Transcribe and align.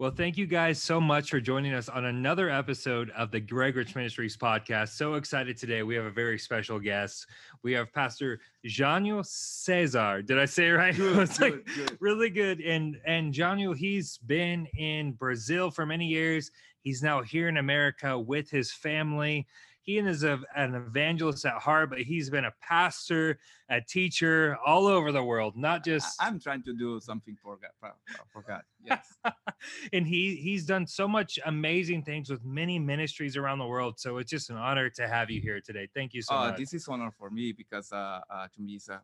Well, 0.00 0.12
thank 0.12 0.38
you 0.38 0.46
guys 0.46 0.80
so 0.80 1.00
much 1.00 1.28
for 1.30 1.40
joining 1.40 1.74
us 1.74 1.88
on 1.88 2.04
another 2.04 2.48
episode 2.48 3.10
of 3.16 3.32
the 3.32 3.40
Greg 3.40 3.74
Rich 3.74 3.96
Ministries 3.96 4.36
podcast. 4.36 4.90
So 4.90 5.14
excited 5.14 5.56
today. 5.56 5.82
We 5.82 5.96
have 5.96 6.04
a 6.04 6.10
very 6.12 6.38
special 6.38 6.78
guest. 6.78 7.26
We 7.64 7.72
have 7.72 7.92
Pastor 7.92 8.38
Janio 8.64 9.26
Cesar. 9.26 10.22
Did 10.22 10.38
I 10.38 10.44
say 10.44 10.68
it 10.68 10.74
right? 10.74 10.94
Good, 10.96 11.18
it's 11.18 11.40
like 11.40 11.64
good, 11.64 11.74
good. 11.74 11.98
really 11.98 12.30
good. 12.30 12.60
And 12.60 13.00
and 13.06 13.34
Janio, 13.34 13.76
he's 13.76 14.18
been 14.18 14.66
in 14.76 15.14
Brazil 15.14 15.68
for 15.68 15.84
many 15.84 16.06
years. 16.06 16.52
He's 16.82 17.02
now 17.02 17.22
here 17.22 17.48
in 17.48 17.56
America 17.56 18.16
with 18.16 18.48
his 18.48 18.70
family. 18.70 19.48
He 19.88 19.96
is 19.96 20.22
a, 20.22 20.38
an 20.54 20.74
evangelist 20.74 21.46
at 21.46 21.54
heart, 21.54 21.88
but 21.88 22.00
he's 22.00 22.28
been 22.28 22.44
a 22.44 22.52
pastor, 22.60 23.38
a 23.70 23.80
teacher 23.80 24.58
all 24.66 24.86
over 24.86 25.12
the 25.12 25.24
world, 25.24 25.56
not 25.56 25.82
just 25.82 26.20
I, 26.20 26.28
am 26.28 26.38
trying 26.38 26.62
to 26.64 26.74
do 26.74 27.00
something 27.00 27.38
for 27.42 27.56
God. 27.56 27.70
For, 27.80 27.94
for 28.30 28.42
God. 28.46 28.60
Yes. 28.84 29.16
and 29.94 30.06
he 30.06 30.36
he's 30.36 30.66
done 30.66 30.86
so 30.86 31.08
much 31.08 31.38
amazing 31.46 32.02
things 32.02 32.28
with 32.28 32.44
many 32.44 32.78
ministries 32.78 33.34
around 33.34 33.60
the 33.60 33.66
world. 33.66 33.98
So 33.98 34.18
it's 34.18 34.30
just 34.30 34.50
an 34.50 34.58
honor 34.58 34.90
to 34.90 35.08
have 35.08 35.30
you 35.30 35.40
here 35.40 35.58
today. 35.62 35.88
Thank 35.94 36.12
you 36.12 36.20
so 36.20 36.34
uh, 36.34 36.48
much. 36.48 36.58
this 36.58 36.74
is 36.74 36.86
honor 36.86 37.10
for 37.10 37.30
me 37.30 37.52
because 37.52 37.90
uh, 37.90 38.20
uh, 38.28 38.46
to 38.54 38.60
me 38.60 38.74
it's 38.74 38.90
a 38.90 39.00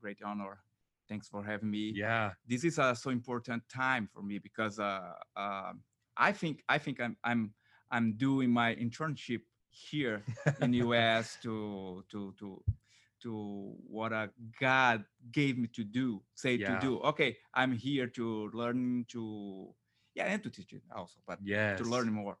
great 0.00 0.18
honor. 0.24 0.58
Thanks 1.08 1.26
for 1.26 1.42
having 1.42 1.68
me. 1.68 1.94
yeah, 1.96 2.30
This 2.46 2.62
is 2.62 2.78
a 2.78 2.94
so 2.94 3.10
important 3.10 3.64
time 3.68 4.08
for 4.14 4.22
me 4.22 4.38
because 4.38 4.78
uh, 4.78 5.00
um 5.36 5.82
I 6.16 6.30
think 6.30 6.62
I 6.68 6.78
think 6.78 7.00
I'm 7.00 7.16
I'm 7.24 7.54
I'm 7.90 8.12
doing 8.12 8.50
my 8.50 8.76
internship 8.76 9.40
here 9.70 10.24
in 10.60 10.72
US 10.74 11.36
to 11.42 12.04
to 12.10 12.34
to 12.38 12.62
to 13.22 13.74
what 13.88 14.12
a 14.12 14.30
God 14.60 15.04
gave 15.32 15.58
me 15.58 15.66
to 15.74 15.82
do, 15.84 16.22
say 16.34 16.54
Yeah. 16.56 16.74
to 16.78 16.86
do. 16.86 16.98
Okay, 17.00 17.36
I'm 17.54 17.72
here 17.72 18.06
to 18.18 18.50
learn 18.52 19.04
to 19.08 19.74
yeah, 20.14 20.26
and 20.26 20.42
to 20.42 20.50
teach 20.50 20.72
it 20.72 20.82
also, 20.94 21.20
but 21.26 21.38
yeah, 21.42 21.76
to 21.76 21.84
learn 21.84 22.12
more. 22.12 22.38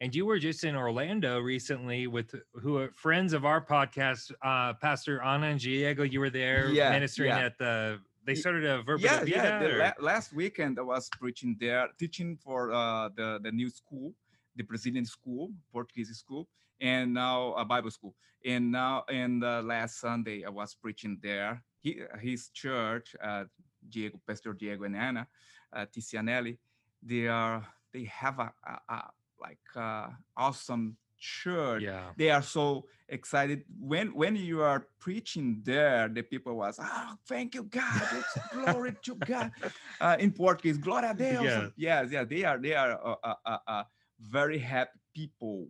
And 0.00 0.14
you 0.14 0.26
were 0.26 0.38
just 0.38 0.64
in 0.64 0.74
Orlando 0.76 1.38
recently 1.40 2.06
with 2.06 2.34
who 2.54 2.78
are 2.78 2.90
friends 2.92 3.32
of 3.32 3.44
our 3.44 3.64
podcast, 3.64 4.32
uh, 4.42 4.74
Pastor 4.74 5.22
Ana 5.22 5.46
and 5.48 5.60
Diego. 5.60 6.02
You 6.02 6.20
were 6.20 6.30
there 6.30 6.68
Yeah, 6.70 6.90
ministering 6.90 7.30
yeah. 7.30 7.46
at 7.46 7.58
the. 7.58 8.00
They 8.26 8.34
started 8.34 8.64
a 8.64 8.82
Verbo 8.82 9.04
yeah, 9.04 9.22
yeah. 9.24 9.58
The 9.58 9.68
la- 9.76 10.00
last 10.00 10.32
weekend 10.32 10.78
I 10.78 10.82
was 10.82 11.08
preaching 11.20 11.56
there, 11.60 11.88
teaching 11.98 12.36
for 12.36 12.72
uh, 12.72 13.10
the 13.14 13.38
the 13.42 13.52
new 13.52 13.68
school, 13.70 14.14
the 14.56 14.64
Brazilian 14.64 15.04
school, 15.04 15.52
Portuguese 15.72 16.10
school, 16.16 16.48
and 16.80 17.14
now 17.14 17.54
a 17.54 17.64
Bible 17.64 17.90
school. 17.90 18.14
And 18.44 18.70
now, 18.72 19.04
and 19.08 19.42
uh, 19.42 19.62
last 19.64 20.00
Sunday 20.00 20.44
I 20.44 20.50
was 20.50 20.74
preaching 20.74 21.18
there. 21.22 21.62
He, 21.80 22.00
his 22.20 22.48
church, 22.48 23.14
uh, 23.22 23.44
Diego, 23.88 24.20
Pastor 24.26 24.52
Diego 24.52 24.84
and 24.84 24.96
Ana 24.96 25.26
uh, 25.72 25.86
Ticianelli, 25.86 26.58
they 27.02 27.28
are 27.28 27.66
they 27.92 28.04
have 28.04 28.38
a, 28.38 28.52
a, 28.66 28.94
a 28.94 29.02
like 29.40 29.58
uh, 29.76 30.08
awesome 30.36 30.96
church. 31.18 31.82
Yeah, 31.82 32.10
they 32.16 32.30
are 32.30 32.42
so 32.42 32.86
excited. 33.08 33.64
When 33.78 34.14
when 34.14 34.36
you 34.36 34.62
are 34.62 34.86
preaching 34.98 35.60
there 35.62 36.08
the 36.08 36.22
people 36.22 36.54
was 36.56 36.78
oh 36.80 37.14
thank 37.28 37.54
you 37.54 37.64
god. 37.64 38.02
It's 38.12 38.38
glory 38.52 38.96
to 39.02 39.14
god. 39.16 39.52
Uh, 40.00 40.16
in 40.18 40.32
portuguese 40.32 40.78
gloria 40.78 41.10
a 41.10 41.14
deus. 41.14 41.42
Yeah. 41.42 41.68
yes 41.76 42.10
yeah 42.10 42.24
they 42.24 42.44
are 42.44 42.58
they 42.58 42.74
are 42.74 42.98
uh, 43.24 43.58
uh, 43.66 43.82
very 44.20 44.58
happy 44.58 44.98
people 45.14 45.68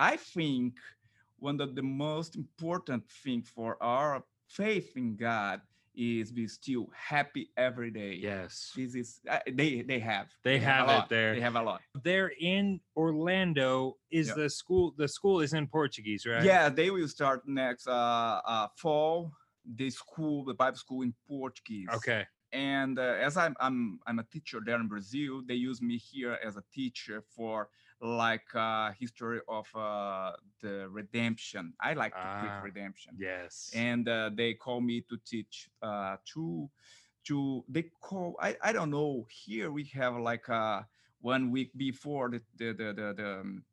i 0.00 0.16
think 0.16 0.72
one 1.38 1.60
of 1.60 1.74
the 1.74 1.82
most 1.82 2.34
important 2.36 3.02
things 3.22 3.48
for 3.56 3.76
our 3.82 4.22
faith 4.48 4.96
in 4.96 5.14
god 5.16 5.60
is 5.94 6.30
be 6.32 6.46
still 6.46 6.86
happy 6.94 7.50
every 7.56 7.90
day 7.90 8.14
yes. 8.30 8.72
this 8.76 8.94
is 8.94 9.20
uh, 9.28 9.38
they 9.60 9.82
they 9.82 9.98
have 9.98 10.28
They 10.48 10.58
have 10.58 10.88
a 10.88 10.98
it 11.00 11.08
there. 11.08 11.34
they 11.34 11.40
have 11.48 11.56
a 11.56 11.62
lot 11.70 11.80
They're 12.06 12.32
in 12.54 12.80
Orlando. 12.96 13.96
Is 14.20 14.28
Yeah. 14.28 14.34
the 14.40 14.48
school? 14.60 14.86
The 15.02 15.08
school 15.08 15.40
is 15.46 15.52
in 15.52 15.66
Portuguese, 15.66 16.22
right? 16.30 16.44
Yeah, 16.52 16.64
they 16.78 16.90
will 16.96 17.08
start 17.18 17.38
next 17.62 17.84
uh, 17.88 18.40
uh, 18.54 18.68
fall. 18.82 19.32
The 19.80 19.90
school, 19.90 20.36
the 20.50 20.54
Bible 20.62 20.78
school 20.84 21.02
in 21.02 21.12
Portuguese. 21.28 21.88
Okay. 21.98 22.22
And 22.52 22.94
uh, 22.98 23.26
as 23.26 23.36
I'm, 23.36 23.54
I'm, 23.64 23.78
I'm 24.06 24.18
a 24.24 24.26
teacher 24.34 24.58
there 24.64 24.78
in 24.84 24.88
Brazil, 24.94 25.32
they 25.48 25.58
use 25.70 25.78
me 25.90 25.96
here 25.98 26.34
as 26.46 26.54
a 26.56 26.64
teacher 26.78 27.16
for 27.36 27.68
like 28.00 28.54
uh, 28.54 28.92
history 28.92 29.40
of 29.48 29.66
uh, 29.74 30.32
the 30.60 30.88
redemption. 30.88 31.74
I 31.80 31.94
like 31.94 32.20
to 32.20 32.28
Ah, 32.28 32.38
preach 32.38 32.60
redemption. 32.60 33.18
Yes. 33.18 33.72
And 33.72 34.08
uh, 34.08 34.30
they 34.34 34.54
call 34.54 34.80
me 34.80 35.02
to 35.08 35.16
teach 35.24 35.70
uh, 35.82 36.16
to, 36.34 36.70
to 37.24 37.64
they 37.68 37.84
call 38.00 38.36
I, 38.40 38.56
I 38.62 38.72
don't 38.72 38.90
know. 38.90 39.26
Here 39.30 39.70
we 39.70 39.84
have 39.94 40.16
like 40.16 40.48
uh, 40.48 40.82
one 41.20 41.50
week 41.50 41.70
before 41.76 42.30
the 42.30 42.42
the 42.56 42.72
the 42.72 42.92
the, 42.92 43.14
the, 43.16 43.40
um, 43.40 43.64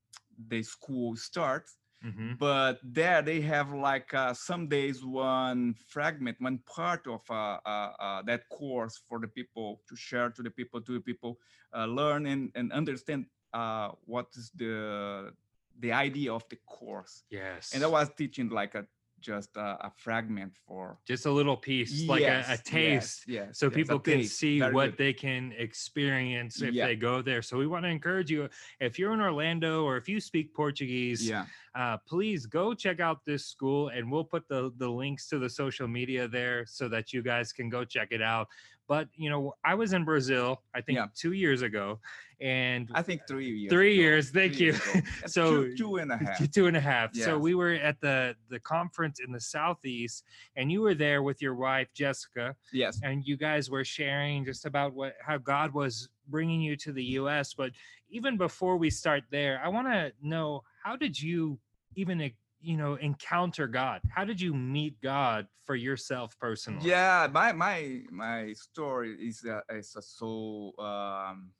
the 0.48 0.64
school 0.64 1.16
starts 1.16 1.78
Mhm. 2.02 2.40
but 2.40 2.80
there 2.84 3.22
they 3.22 3.42
have 3.42 3.72
like 3.72 4.14
uh, 4.14 4.34
some 4.34 4.68
days 4.68 5.04
one 5.06 5.74
fragment 5.74 6.38
one 6.40 6.60
part 6.60 7.08
of 7.08 7.22
uh, 7.30 7.60
uh, 7.66 7.94
uh, 8.00 8.22
that 8.24 8.48
course 8.50 8.98
for 8.98 9.20
the 9.20 9.28
people 9.28 9.82
to 9.88 9.96
share 9.96 10.30
to 10.30 10.42
the 10.42 10.50
people 10.52 10.82
to 10.82 10.94
the 10.94 11.00
people 11.00 11.40
uh, 11.76 11.86
learn 11.86 12.26
and, 12.26 12.52
and 12.56 12.72
understand 12.74 13.26
uh, 13.54 13.90
what 14.06 14.28
is 14.36 14.52
the 14.56 15.32
the 15.80 15.92
idea 15.92 16.34
of 16.34 16.44
the 16.50 16.58
course 16.66 17.24
Yes. 17.30 17.74
and 17.74 17.84
i 17.84 17.88
was 17.88 18.10
teaching 18.18 18.50
like 18.50 18.76
a 18.76 18.86
just 19.20 19.58
a, 19.58 19.78
a 19.88 19.92
fragment 19.98 20.54
for 20.68 21.00
just 21.08 21.26
a 21.26 21.32
little 21.32 21.58
piece, 21.58 22.08
like 22.08 22.22
a, 22.22 22.46
a 22.50 22.58
taste. 22.58 23.24
yes, 23.28 23.58
so 23.58 23.66
yes, 23.66 23.74
people 23.74 23.98
can 24.00 24.20
taste. 24.20 24.38
see 24.38 24.60
Very 24.60 24.72
what 24.76 24.90
good. 24.92 24.98
they 25.00 25.12
can 25.12 25.54
experience 25.58 26.62
if 26.62 26.72
Yeah. 26.72 26.86
they 26.86 26.96
go 26.96 27.24
there. 27.24 27.42
So 27.42 27.58
we 27.58 27.66
want 27.66 27.84
to 27.86 27.90
encourage 27.90 28.30
you 28.30 28.48
if 28.80 29.00
you're 29.00 29.14
in 29.14 29.20
Orlando 29.22 29.84
or 29.84 29.98
if 29.98 30.08
you 30.08 30.20
speak 30.20 30.54
Portuguese, 30.54 31.28
yeah 31.28 31.46
uh, 31.74 31.98
please 32.08 32.46
go 32.46 32.74
check 32.76 33.00
out 33.00 33.20
this 33.26 33.46
school 33.48 33.90
and 33.90 34.12
we'll 34.12 34.24
put 34.24 34.48
the 34.50 34.72
the 34.78 34.88
links 34.90 35.28
to 35.30 35.40
the 35.40 35.50
social 35.50 35.88
media 35.88 36.28
there 36.28 36.64
so 36.68 36.88
that 36.88 37.12
you 37.12 37.24
guys 37.24 37.52
can 37.52 37.70
go 37.70 37.84
check 37.84 38.10
it 38.12 38.22
out. 38.22 38.48
But 38.88 39.10
you 39.16 39.30
know, 39.30 39.54
I 39.66 39.76
was 39.76 39.94
in 39.94 40.06
Brazil, 40.06 40.62
I 40.74 40.82
think 40.82 40.98
Yeah. 40.98 41.08
two 41.16 41.34
years 41.34 41.62
ago, 41.62 42.00
and 42.40 42.90
i 42.94 43.02
think 43.02 43.22
three 43.28 43.50
years 43.50 43.72
Three 43.72 43.94
ago, 43.94 44.02
years, 44.02 44.30
thank 44.30 44.56
three 44.56 44.68
you. 44.68 44.72
years. 44.74 45.04
So, 45.28 45.64
two, 45.66 45.76
two 45.76 45.96
and 45.98 46.12
a 46.12 46.18
half 46.18 46.52
two 46.52 46.68
and 46.68 46.78
a 46.78 46.80
half. 46.82 47.14
So 47.14 47.34
Yes. 47.36 47.42
we 47.42 47.56
were 47.56 47.74
at 47.74 48.00
the 48.00 48.36
the 48.50 48.60
conference 48.60 49.20
in 49.20 49.32
the 49.32 49.42
southeast, 49.42 50.24
and 50.56 50.72
you 50.72 50.82
were 50.82 50.94
there 50.96 51.22
with 51.24 51.42
your 51.42 51.56
wife 51.56 51.90
Jessica, 51.94 52.56
yes 52.72 53.00
and 53.04 53.26
you 53.26 53.36
guys 53.38 53.70
were 53.70 53.84
sharing 53.84 54.46
just 54.46 54.66
about 54.66 54.94
what 54.94 55.16
how 55.22 55.38
God 55.38 55.74
was 55.74 56.10
bringing 56.30 56.62
you 56.62 56.76
to 56.78 56.92
the 56.94 57.04
U.S. 57.22 57.54
But 57.54 57.72
even 58.10 58.38
before 58.38 58.78
we 58.78 58.90
start 58.90 59.24
there, 59.32 59.60
I 59.64 59.68
want 59.68 59.88
to 59.88 60.12
know 60.22 60.64
how 60.84 60.96
did 60.96 61.20
you 61.22 61.60
even 61.96 62.22
you 62.60 62.78
know 62.78 62.96
encounter 62.96 63.68
God? 63.68 64.02
How 64.10 64.26
did 64.26 64.42
you 64.42 64.54
meet 64.54 65.02
God 65.02 65.48
for 65.64 65.76
yourself 65.76 66.38
personally? 66.40 66.90
Yeah, 66.90 67.28
my 67.32 67.52
my 67.54 68.02
my 68.12 68.54
story 68.54 69.16
is 69.28 69.46
uh, 69.46 69.62
is 69.70 69.96
uh, 69.96 70.02
so 70.02 70.74
um, 70.80 71.52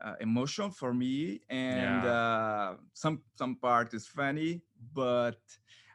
uh, 0.00 0.14
emotional 0.20 0.70
for 0.70 0.92
me, 0.92 1.40
and 1.48 2.04
Yeah. 2.04 2.12
uh, 2.12 2.76
some 2.92 3.22
some 3.34 3.56
part 3.56 3.94
is 3.94 4.06
funny. 4.06 4.62
But 4.92 5.40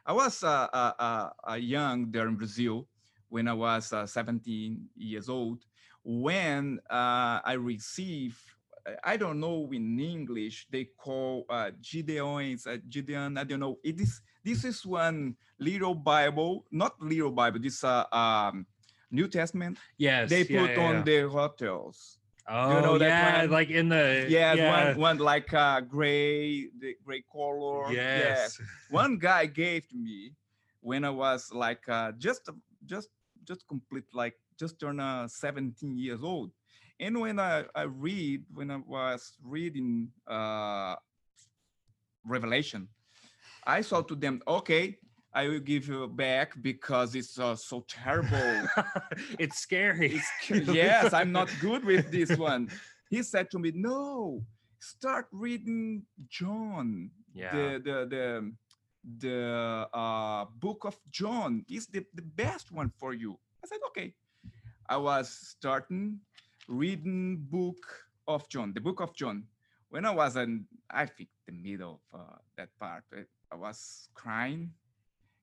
I 0.06 0.12
was 0.12 0.42
uh, 0.42 0.68
uh, 0.72 0.92
uh, 0.98 1.30
uh, 1.50 1.54
young 1.54 2.10
there 2.10 2.28
in 2.28 2.36
Brazil 2.36 2.88
when 3.28 3.48
I 3.48 3.54
was 3.54 3.92
uh, 3.92 4.06
17 4.06 4.88
years 4.96 5.28
old. 5.28 5.64
When 6.04 6.80
uh, 6.90 7.40
I 7.44 7.52
received, 7.52 8.40
I- 8.86 9.12
I 9.12 9.16
don't 9.16 9.38
know 9.40 9.68
in 9.72 9.98
English 10.00 10.66
they 10.70 10.84
call 10.96 11.46
uh, 11.48 11.70
Gideon's 11.80 12.66
uh, 12.66 12.78
Gideon. 12.88 13.38
I 13.38 13.44
don't 13.44 13.60
know. 13.60 13.78
It 13.84 14.00
is 14.00 14.20
this 14.44 14.64
is 14.64 14.84
one 14.84 15.36
little 15.58 15.94
Bible, 15.94 16.64
not 16.70 17.00
little 17.00 17.30
Bible. 17.30 17.60
This 17.60 17.84
uh, 17.84 18.04
um, 18.12 18.66
New 19.10 19.28
Testament. 19.28 19.78
Yes. 19.98 20.30
they 20.30 20.42
yeah, 20.42 20.60
put 20.60 20.70
yeah, 20.76 20.86
on 20.86 20.94
yeah. 20.94 21.02
the 21.02 21.28
hotels. 21.28 22.18
Oh, 22.48 22.80
know 22.80 22.98
that 22.98 23.06
yeah, 23.06 23.40
one? 23.42 23.50
like 23.50 23.70
in 23.70 23.88
the 23.88 24.26
Yes, 24.28 24.56
yeah. 24.58 24.88
one 24.88 24.98
one 24.98 25.18
like 25.18 25.54
uh, 25.54 25.80
gray, 25.80 26.66
the 26.78 26.96
gray 27.04 27.22
color. 27.30 27.92
Yes. 27.92 28.60
one 28.90 29.16
guy 29.16 29.46
gave 29.46 29.88
to 29.90 29.96
me 29.96 30.32
when 30.80 31.04
I 31.04 31.10
was 31.10 31.52
like 31.52 31.88
uh, 31.88 32.12
just 32.18 32.50
just 32.84 33.08
just 33.44 33.66
complete 33.68 34.04
like 34.12 34.34
just 34.58 34.80
turned 34.80 35.00
uh, 35.00 35.28
17 35.28 35.96
years 35.96 36.22
old. 36.22 36.50
And 37.02 37.20
when 37.20 37.40
I, 37.40 37.64
I 37.74 37.82
read 37.82 38.44
when 38.54 38.70
I 38.70 38.76
was 38.86 39.32
reading 39.42 40.08
uh, 40.30 40.94
Revelation, 42.24 42.86
I 43.66 43.80
saw 43.80 44.02
to 44.02 44.14
them, 44.14 44.40
okay, 44.46 44.98
I 45.34 45.48
will 45.48 45.58
give 45.58 45.88
you 45.88 46.06
back 46.06 46.54
because 46.62 47.16
it's 47.16 47.40
uh, 47.40 47.56
so 47.56 47.84
terrible. 47.88 48.68
it's 49.38 49.58
scary. 49.58 50.14
It's, 50.14 50.68
yes, 50.70 51.12
I'm 51.12 51.32
not 51.32 51.50
good 51.60 51.84
with 51.84 52.08
this 52.12 52.38
one. 52.38 52.70
He 53.10 53.24
said 53.24 53.50
to 53.50 53.58
me, 53.58 53.72
no, 53.74 54.44
start 54.78 55.26
reading 55.32 56.06
John 56.28 57.10
Yeah. 57.34 57.50
the 57.50 57.66
the 57.82 57.96
the 58.14 58.26
the 59.18 59.40
uh, 59.90 60.44
book 60.62 60.84
of 60.84 60.94
John 61.10 61.64
is 61.68 61.88
the, 61.90 62.06
the 62.14 62.22
best 62.22 62.70
one 62.70 62.92
for 62.94 63.12
you. 63.12 63.40
I 63.58 63.66
said, 63.66 63.82
okay. 63.90 64.14
I 64.88 64.96
was 64.98 65.30
starting 65.58 66.20
reading 66.68 67.38
book 67.50 67.76
of 68.26 68.48
John, 68.48 68.72
the 68.72 68.80
book 68.80 69.00
of 69.00 69.14
John. 69.14 69.44
When 69.90 70.06
I 70.06 70.10
was 70.10 70.36
in, 70.36 70.66
I 70.90 71.04
think 71.06 71.28
the 71.46 71.52
middle 71.52 72.00
of 72.12 72.20
uh, 72.20 72.36
that 72.56 72.70
part, 72.80 73.04
I, 73.12 73.24
I 73.52 73.56
was 73.56 74.08
crying, 74.14 74.72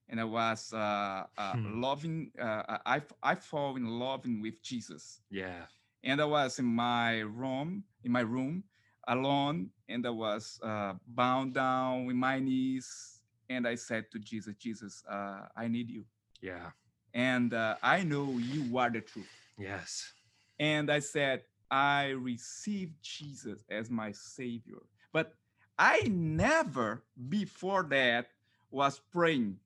and 0.08 0.20
I 0.20 0.24
was 0.24 0.72
uh, 0.72 1.24
uh, 1.38 1.56
Hmm. 1.56 1.80
loving. 1.80 2.32
Uh, 2.40 2.78
I 2.84 3.02
I 3.22 3.34
fall 3.36 3.76
in 3.76 3.86
love 3.86 4.24
with 4.26 4.60
Jesus, 4.62 5.20
Yeah. 5.30 5.66
and 6.02 6.20
I 6.20 6.24
was 6.24 6.58
in 6.58 6.64
my 6.66 7.20
room, 7.20 7.84
in 8.04 8.10
my 8.12 8.20
room, 8.22 8.64
alone, 9.06 9.70
and 9.88 10.06
I 10.06 10.10
was 10.10 10.58
uh, 10.64 10.94
bound 11.06 11.54
down 11.54 12.06
with 12.06 12.16
my 12.16 12.40
knees, 12.40 13.20
and 13.48 13.68
I 13.68 13.76
said 13.76 14.10
to 14.12 14.18
Jesus, 14.18 14.54
Jesus, 14.58 15.04
uh, 15.08 15.46
I 15.56 15.68
need 15.68 15.90
you, 15.90 16.04
Yeah. 16.42 16.70
and 17.14 17.54
uh, 17.54 17.76
I 17.82 18.02
know 18.02 18.38
you 18.38 18.76
are 18.78 18.90
the 18.90 19.00
truth. 19.00 19.30
Yes. 19.58 20.12
And 20.60 20.92
I 20.92 21.00
said, 21.00 21.42
I 21.70 22.10
received 22.10 22.94
Jesus 23.02 23.64
as 23.70 23.90
my 23.90 24.12
savior. 24.12 24.82
But 25.12 25.34
I 25.78 26.02
never 26.08 27.02
before 27.28 27.84
that 27.90 28.28
was 28.70 29.00
praying. 29.10 29.56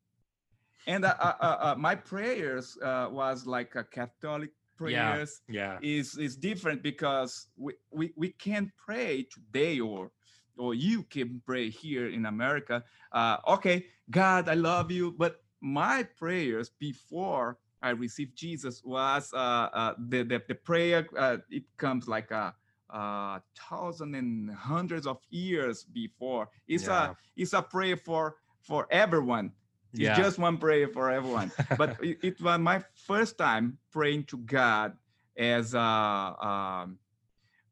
And 0.86 1.04
uh, 1.04 1.14
uh, 1.18 1.32
uh, 1.40 1.56
uh, 1.60 1.74
my 1.76 1.96
prayers 1.96 2.78
uh, 2.80 3.08
was 3.10 3.46
like 3.46 3.74
a 3.74 3.84
Catholic 3.84 4.50
prayers 4.76 5.40
Yeah. 5.48 5.78
yeah. 5.78 5.78
is 5.82 6.16
is 6.18 6.36
different 6.36 6.82
because 6.82 7.48
we, 7.56 7.72
we, 7.90 8.12
we 8.16 8.30
can 8.30 8.72
pray 8.76 9.24
today 9.24 9.80
or 9.80 10.12
or 10.56 10.74
you 10.74 11.02
can 11.02 11.42
pray 11.44 11.68
here 11.70 12.08
in 12.08 12.26
America. 12.26 12.84
Uh, 13.10 13.38
okay, 13.48 13.86
God, 14.10 14.48
I 14.48 14.54
love 14.54 14.92
you. 14.92 15.10
But 15.10 15.42
my 15.60 16.04
prayers 16.04 16.70
before 16.78 17.58
I 17.84 17.90
received 17.90 18.34
Jesus 18.34 18.82
was 18.82 19.30
uh, 19.34 19.68
uh, 19.80 19.94
the, 20.08 20.22
the 20.24 20.42
the 20.48 20.54
prayer. 20.54 21.06
Uh, 21.16 21.36
it 21.50 21.64
comes 21.76 22.08
like 22.08 22.30
a, 22.30 22.54
a 22.88 23.42
thousand 23.68 24.14
and 24.14 24.50
hundreds 24.50 25.06
of 25.06 25.18
years 25.28 25.84
before. 25.84 26.48
It's 26.66 26.88
Yeah. 26.88 27.12
a 27.12 27.16
it's 27.36 27.52
a 27.52 27.60
prayer 27.62 27.98
for 27.98 28.36
for 28.62 28.86
everyone. 28.90 29.52
It's 29.92 30.08
Yeah. 30.08 30.16
just 30.16 30.38
one 30.38 30.56
prayer 30.56 30.88
for 30.88 31.10
everyone. 31.10 31.52
but 31.78 31.96
it, 32.02 32.18
it 32.22 32.40
was 32.40 32.58
my 32.58 32.82
first 33.06 33.36
time 33.36 33.76
praying 33.92 34.24
to 34.32 34.38
God 34.38 34.96
as 35.36 35.74
a, 35.74 35.78
um, 35.80 36.98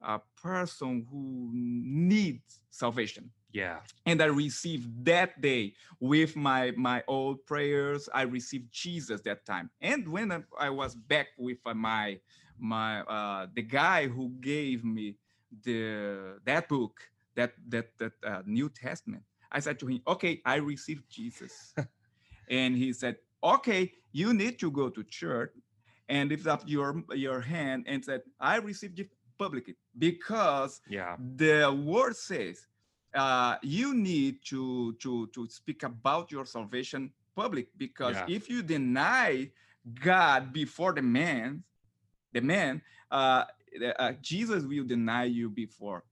a 0.03 0.21
person 0.37 1.07
who 1.11 1.51
needs 1.55 2.61
salvation. 2.71 3.31
Yeah. 3.53 3.81
And 4.07 4.23
I 4.23 4.27
received 4.27 5.05
that 5.05 5.41
day 5.41 5.75
with 6.01 6.37
my 6.37 6.73
my 6.77 7.03
old 7.07 7.45
prayers. 7.47 8.09
I 8.13 8.23
received 8.23 8.73
Jesus 8.73 9.21
that 9.23 9.45
time. 9.45 9.71
And 9.81 10.09
when 10.09 10.33
I, 10.33 10.43
I 10.59 10.71
was 10.71 10.95
back 10.95 11.29
with 11.39 11.59
uh, 11.67 11.75
my 11.75 12.19
my 12.59 13.01
uh, 13.03 13.47
the 13.55 13.63
guy 13.63 14.09
who 14.09 14.31
gave 14.41 14.85
me 14.85 15.17
the 15.65 16.39
that 16.45 16.69
book 16.69 17.01
that 17.35 17.53
that 17.69 17.91
that 17.99 18.13
uh, 18.25 18.43
New 18.47 18.69
Testament, 18.71 19.23
I 19.51 19.61
said 19.61 19.79
to 19.81 19.87
him, 19.87 20.01
"Okay, 20.07 20.41
I 20.45 20.57
received 20.57 21.05
Jesus," 21.11 21.75
and 22.49 22.77
he 22.77 22.93
said, 22.93 23.17
"Okay, 23.45 23.93
you 24.13 24.33
need 24.35 24.59
to 24.61 24.71
go 24.71 24.89
to 24.89 25.05
church 25.05 25.53
and 26.09 26.31
lift 26.31 26.47
up 26.47 26.63
your 26.67 27.03
your 27.15 27.41
hand 27.41 27.85
and 27.87 28.05
said, 28.05 28.23
I 28.41 28.57
received 28.57 28.99
it 29.01 29.11
publicly 29.39 29.77
because 29.99 30.81
Yeah. 30.89 31.17
the 31.37 31.73
word 31.85 32.17
says 32.17 32.67
uh, 33.15 33.57
you 33.63 33.95
need 33.95 34.45
to 34.47 34.95
to 34.95 35.27
to 35.35 35.47
speak 35.49 35.83
about 35.83 36.31
your 36.33 36.47
salvation 36.47 37.13
public 37.37 37.69
because 37.77 38.17
Yeah. 38.17 38.37
if 38.37 38.49
you 38.49 38.63
deny 38.63 39.51
God 40.01 40.53
before 40.53 40.93
the 40.93 41.03
man, 41.03 41.65
the 42.33 42.41
man, 42.41 42.83
uh, 43.11 43.45
uh, 43.99 44.13
Jesus 44.21 44.65
will 44.65 44.85
deny 44.85 45.25
you 45.25 45.49
before 45.51 46.05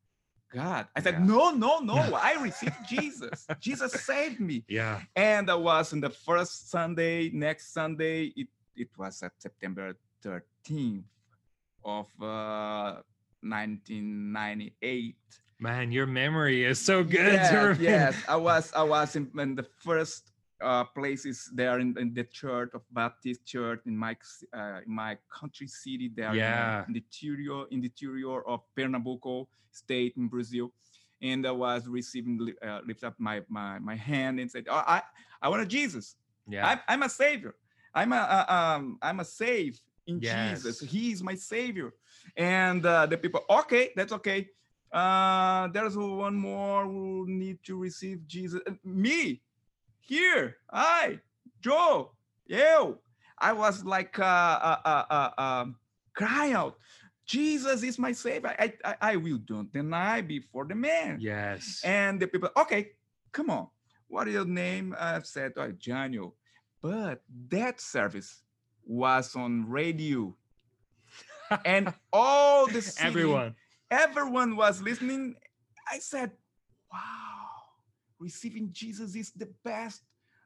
God. 0.52 0.88
I 0.97 1.00
said, 1.00 1.14
Yeah. 1.14 1.25
no, 1.25 1.50
no, 1.52 1.79
no. 1.79 1.94
I 2.20 2.35
received 2.43 2.76
Jesus. 2.88 3.47
Jesus 3.61 3.93
saved 3.93 4.41
me. 4.41 4.64
Yeah. 4.69 5.00
And 5.14 5.49
I 5.50 5.55
was 5.55 5.93
in 5.93 6.00
the 6.00 6.11
first 6.11 6.70
Sunday, 6.70 7.31
next 7.31 7.73
Sunday, 7.73 8.32
it, 8.37 8.49
it 8.75 8.88
was 8.99 9.23
at 9.23 9.32
September 9.38 9.94
13th 10.25 11.05
of 11.85 12.06
uh, 12.20 13.00
1998. 13.43 15.17
Man, 15.61 15.93
your 15.93 16.07
memory 16.07 16.65
is 16.65 16.79
so 16.79 17.05
good. 17.05 17.35
Yes, 17.35 17.79
yes. 17.79 18.17
I 18.27 18.37
was 18.37 18.73
I 18.73 18.83
was 18.83 19.15
in, 19.15 19.31
in 19.39 19.55
the 19.55 19.67
first 19.85 20.33
uh, 20.62 20.85
places 20.85 21.51
there 21.55 21.79
in, 21.81 21.97
in 21.99 22.15
the 22.15 22.25
church 22.25 22.71
of 22.73 22.81
Baptist 22.93 23.45
Church 23.45 23.81
in 23.85 23.95
my 23.97 24.17
uh, 24.57 24.81
in 24.87 24.93
my 24.95 25.19
country 25.29 25.67
city 25.67 26.11
there 26.15 26.33
in, 26.33 26.41
uh, 26.41 26.43
Yeah. 26.43 26.85
in 26.89 26.95
the 26.95 27.01
interior 27.05 27.65
in 27.71 27.81
the 27.83 27.89
interior 27.93 28.41
of 28.49 28.61
Pernambuco 28.75 29.49
state 29.71 30.15
in 30.17 30.29
Brazil. 30.29 30.73
And 31.23 31.47
I 31.47 31.51
was 31.51 31.87
receiving 31.87 32.55
uh, 32.67 32.81
lift 32.87 33.05
up 33.05 33.15
my, 33.19 33.43
my 33.49 33.79
my 33.79 33.97
hand 33.97 34.41
and 34.41 34.51
said, 34.51 34.65
oh, 34.71 34.83
I 34.87 35.03
I 35.43 35.49
want 35.51 35.61
a 35.62 35.67
Jesus. 35.67 36.17
Yeah. 36.49 36.67
I'm, 36.67 36.81
I'm 36.89 37.03
a 37.03 37.09
savior. 37.09 37.55
I'm 37.95 38.12
a, 38.15 38.17
a 38.17 38.55
um, 38.55 38.99
I'm 39.03 39.21
a 39.21 39.25
save 39.27 39.79
in 40.07 40.21
Jesus. 40.21 40.81
He 40.81 41.12
is 41.12 41.23
my 41.23 41.35
savior. 41.35 41.93
And 42.37 42.85
uh, 42.87 43.05
the 43.07 43.19
people, 43.19 43.45
okay, 43.51 43.91
that's 43.95 44.12
okay. 44.12 44.49
Uh, 44.93 45.69
there's 45.69 45.97
one 45.97 46.35
more 46.35 46.85
who 46.85 47.25
need 47.29 47.59
to 47.65 47.77
receive 47.77 48.27
Jesus. 48.27 48.61
Uh, 48.67 48.73
Me, 48.85 49.41
here, 50.01 50.57
I, 50.73 51.21
Joe, 51.61 52.13
you. 52.47 52.99
I 53.39 53.53
was 53.53 53.85
like 53.85 54.19
uh, 54.19 54.23
uh, 54.23 54.77
uh, 54.85 55.05
uh, 55.11 55.43
um, 55.43 55.77
crying 56.15 56.53
out, 56.53 56.77
Jesus 57.25 57.83
is 57.85 57.99
my 57.99 58.13
savior. 58.13 58.55
I, 58.59 58.73
I, 58.85 58.97
I 59.01 59.17
will 59.17 59.39
don't 59.39 59.73
deny 59.73 60.21
before 60.21 60.67
the 60.67 60.75
man. 60.75 61.19
yes. 61.21 61.81
And 61.85 62.21
the 62.21 62.27
people, 62.27 62.51
okay, 62.57 62.91
come 63.33 63.51
on. 63.51 63.69
What 64.09 64.27
is 64.27 64.35
your 64.35 64.45
name? 64.45 64.97
I've 64.99 65.27
said, 65.27 65.53
oh, 65.57 65.71
Daniel. 65.71 66.35
But 66.83 67.23
that 67.51 67.81
service 67.81 68.43
was 68.85 69.37
on 69.37 69.71
radio. 69.71 70.35
and 71.65 71.95
all 72.13 72.67
the 72.67 72.83
city, 72.83 73.07
Everyone. 73.07 73.55
Everyone 73.91 74.57
was 74.57 74.81
listening. 74.83 75.35
I 75.91 75.99
said, 75.99 76.31
wow, 76.93 76.99
receiving 78.19 78.71
Jesus 78.73 79.15
is 79.15 79.33
the 79.33 79.49
best, 79.65 80.03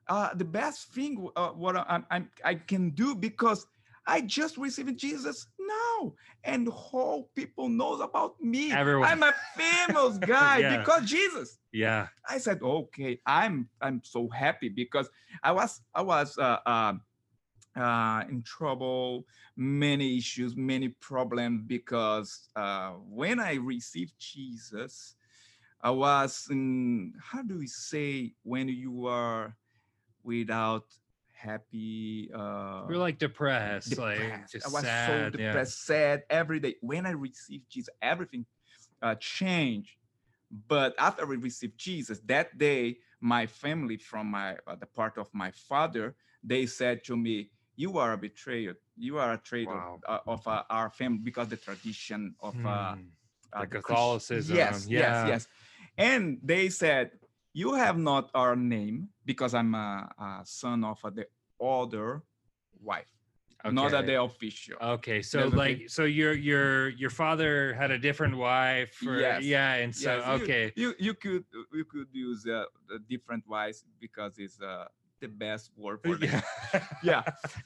uh, 0.09 0.35
the 0.35 0.45
best 0.45 0.93
thing 0.93 1.29
uh, 1.37 1.51
what 1.51 1.77
I, 1.77 2.03
I'm, 2.11 2.29
I 2.45 2.55
can 2.55 2.91
do 2.91 3.15
because 3.15 3.67
I 4.07 4.21
just 4.21 4.57
received 4.59 4.99
Jesus 4.99 5.47
now. 5.59 6.13
And 6.45 6.69
whole 6.69 7.31
people 7.35 7.69
knows 7.71 8.01
about 8.01 8.41
me. 8.43 8.71
Everyone. 8.73 9.09
I'm 9.09 9.23
a 9.23 9.33
famous 9.57 10.19
guy 10.27 10.59
Yeah. 10.59 10.79
because 10.79 11.09
Jesus. 11.09 11.59
Yeah. 11.73 12.09
I 12.29 12.39
said, 12.39 12.61
okay, 12.63 13.21
I'm 13.27 13.69
I'm 13.81 14.03
so 14.05 14.29
happy 14.29 14.69
because 14.69 15.09
I 15.43 15.53
was 15.53 15.81
I 15.95 16.03
was 16.03 16.37
uh, 16.39 16.59
uh, 16.67 16.95
uh, 17.77 18.25
in 18.29 18.43
trouble, 18.43 19.27
many 19.57 20.19
issues, 20.19 20.57
many 20.57 20.89
problems 20.89 21.63
because 21.67 22.49
uh, 22.57 22.91
when 23.09 23.41
I 23.41 23.55
received 23.55 24.15
Jesus, 24.19 25.15
I 25.83 25.91
was 25.91 26.47
in 26.51 27.13
how 27.21 27.43
do 27.43 27.59
we 27.59 27.67
say 27.67 28.33
when 28.43 28.69
you 28.69 29.07
are 29.07 29.57
without 30.23 30.87
happy 31.33 32.31
uh 32.35 32.83
You're 32.89 32.99
like 32.99 33.19
depressed, 33.19 33.99
like 33.99 34.19
depressed. 34.19 34.53
just 34.53 34.67
I 34.67 34.71
was 34.71 34.83
sad. 34.83 35.09
so 35.09 35.15
yeah. 35.39 35.49
depressed, 35.49 35.85
sad 35.85 36.23
every 36.31 36.59
day. 36.61 36.77
When 36.81 37.05
I 37.05 37.11
received 37.11 37.69
Jesus, 37.69 37.93
everything 38.01 38.47
uh, 39.03 39.17
changed. 39.17 39.97
But 40.69 40.95
after 40.99 41.27
we 41.27 41.37
received 41.37 41.77
Jesus, 41.77 42.21
that 42.27 42.57
day, 42.57 42.99
my 43.21 43.47
family 43.47 43.97
from 43.97 44.29
my 44.29 44.57
uh, 44.67 44.77
the 44.77 44.87
part 44.87 45.19
of 45.19 45.29
my 45.35 45.51
father, 45.51 46.15
they 46.43 46.65
said 46.67 47.05
to 47.05 47.17
me, 47.17 47.51
"You 47.77 47.99
are 47.99 48.13
a 48.13 48.19
betrayer. 48.19 48.77
You 48.97 49.19
are 49.19 49.33
a 49.33 49.39
traitor 49.39 49.75
Wow. 49.75 50.01
uh, 50.07 50.19
of 50.27 50.47
uh, 50.47 50.63
our 50.71 50.91
family 50.91 51.19
because 51.19 51.49
the 51.49 51.57
tradition 51.57 52.35
of 52.41 52.55
uh, 52.65 52.69
uh, 52.69 52.97
Christ- 53.53 53.71
Catholicism, 53.71 54.57
Yes, 54.57 54.87
yeah. 54.89 55.01
yes, 55.01 55.29
yes. 55.29 55.49
And 55.99 56.39
they 56.43 56.69
said, 56.71 57.11
"You 57.53 57.75
have 57.75 57.99
not 57.99 58.31
our 58.35 58.57
name 58.57 59.11
because 59.25 59.55
I'm 59.55 59.75
a, 59.75 60.11
a 60.19 60.41
son 60.45 60.85
of 60.85 60.99
uh, 61.05 61.11
the 61.11 61.27
other 61.61 62.23
wife, 62.81 63.07
not 63.65 63.93
Okay. 63.93 64.07
the 64.07 64.23
official." 64.23 64.77
Okay, 64.81 65.23
so 65.23 65.41
okay. 65.47 65.57
like, 65.57 65.89
so 65.89 66.05
your 66.05 66.33
your 66.35 66.89
your 66.91 67.11
father 67.11 67.75
had 67.75 67.91
a 67.91 67.99
different 67.99 68.37
wife, 68.37 69.03
or 69.07 69.19
Yes. 69.21 69.43
yeah, 69.45 69.75
and 69.75 69.95
so 69.95 70.11
Yes, 70.19 70.41
okay, 70.43 70.73
You 70.77 70.95
you 70.99 71.15
could 71.15 71.45
you 71.73 71.85
could 71.85 72.09
use 72.13 72.47
uh, 72.47 72.65
the 72.89 72.99
different 73.09 73.47
wives 73.47 73.85
because 74.01 74.39
it's 74.39 74.61
uh, 74.61 74.87
the 75.25 75.29
best 75.47 75.71
word 75.77 75.99
for 76.05 76.17
them. 76.17 76.43
yeah, 76.73 76.83
yeah. 77.11 77.23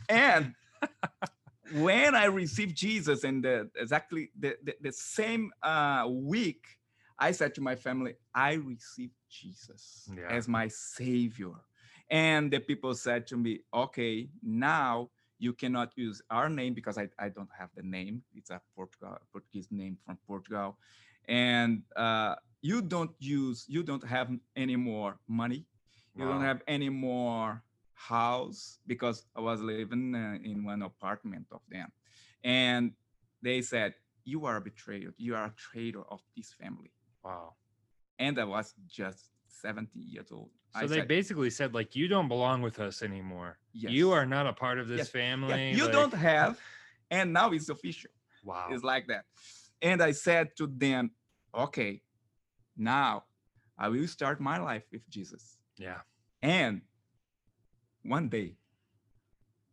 And 0.09 0.55
when 1.73 2.15
I 2.15 2.27
received 2.27 2.75
Jesus 2.77 3.25
and 3.25 3.45
the, 3.45 3.57
exactly 3.77 4.31
the, 4.39 4.57
the, 4.67 4.75
the 4.81 4.93
same 4.93 5.51
uh, 5.63 6.07
week, 6.09 6.65
I 7.19 7.33
said 7.33 7.55
to 7.57 7.61
my 7.61 7.75
family, 7.87 8.15
I 8.35 8.53
received 8.55 9.17
Jesus 9.39 10.09
Yeah. 10.17 10.29
as 10.37 10.49
my 10.49 10.69
savior. 10.69 11.55
And 12.11 12.51
the 12.51 12.61
people 12.61 12.95
said 12.95 13.27
to 13.31 13.37
me, 13.37 13.53
okay, 13.85 14.29
now 14.43 15.11
you 15.39 15.53
cannot 15.53 15.91
use 15.97 16.23
our 16.31 16.49
name 16.49 16.73
because 16.75 16.97
I, 16.97 17.07
I 17.19 17.29
don't 17.29 17.51
have 17.59 17.71
the 17.77 17.83
name. 17.83 18.23
It's 18.35 18.51
a 18.51 18.61
Portugal, 18.75 19.19
Portuguese 19.33 19.69
name 19.71 19.99
from 20.05 20.17
Portugal. 20.27 20.71
and 21.29 21.83
uh, 21.97 22.35
you 22.63 22.83
don't 22.83 23.13
use, 23.21 23.67
you 23.69 23.83
don't 23.83 24.07
have 24.17 24.29
any 24.57 24.77
more 24.77 25.19
money. 25.29 25.61
You 26.19 26.25
don't 26.25 26.43
have 26.43 26.63
any 26.67 26.89
more 26.89 27.63
house 27.95 28.79
because 28.87 29.25
I 29.37 29.41
was 29.41 29.61
living 29.61 30.15
uh, 30.15 30.39
in 30.43 30.65
one 30.65 30.83
apartment 30.83 31.47
of 31.53 31.61
them, 31.71 31.89
and 32.43 32.93
they 33.43 33.63
said, 33.63 33.95
"You 34.25 34.45
are 34.47 34.57
a 34.57 34.61
betrayer. 34.61 35.15
You 35.17 35.37
are 35.37 35.45
a 35.47 35.55
traitor 35.57 36.03
of 36.11 36.21
this 36.37 36.53
family." 36.53 36.93
Wow. 37.25 37.55
And 38.19 38.39
I 38.41 38.45
was 38.45 38.75
just 38.89 39.31
70 39.47 39.91
years 40.01 40.33
old. 40.33 40.51
So 40.75 40.81
I 40.81 40.87
they 40.87 40.97
said, 40.97 41.09
basically 41.09 41.51
said 41.51 41.73
like 41.73 41.95
you 41.95 42.09
don't 42.09 42.27
belong 42.29 42.63
with 42.63 42.81
us 42.81 43.03
anymore. 43.03 43.59
yes. 43.73 43.93
You 43.93 44.11
are 44.11 44.27
not 44.27 44.47
a 44.47 44.53
part 44.53 44.79
of 44.79 44.89
this 44.89 44.99
Yes. 44.99 45.11
Yeah, 45.15 45.21
family. 45.21 45.71
you 45.73 45.85
like- 45.85 45.93
don't 45.93 46.15
have, 46.31 46.61
and 47.11 47.33
now 47.33 47.53
it's 47.53 47.69
official. 47.69 48.11
Wow. 48.45 48.69
It's 48.73 48.83
like 48.83 49.07
that. 49.07 49.25
And 49.81 50.03
I 50.03 50.11
said 50.13 50.57
to 50.57 50.67
them, 50.67 51.13
okay, 51.55 52.03
now 52.77 53.25
I 53.79 53.89
will 53.89 54.09
start 54.09 54.41
my 54.41 54.59
life 54.59 54.83
with 54.91 55.09
Jesus. 55.09 55.58
Yeah. 55.79 56.01
And 56.43 56.83
one 58.03 58.29
day, 58.29 58.57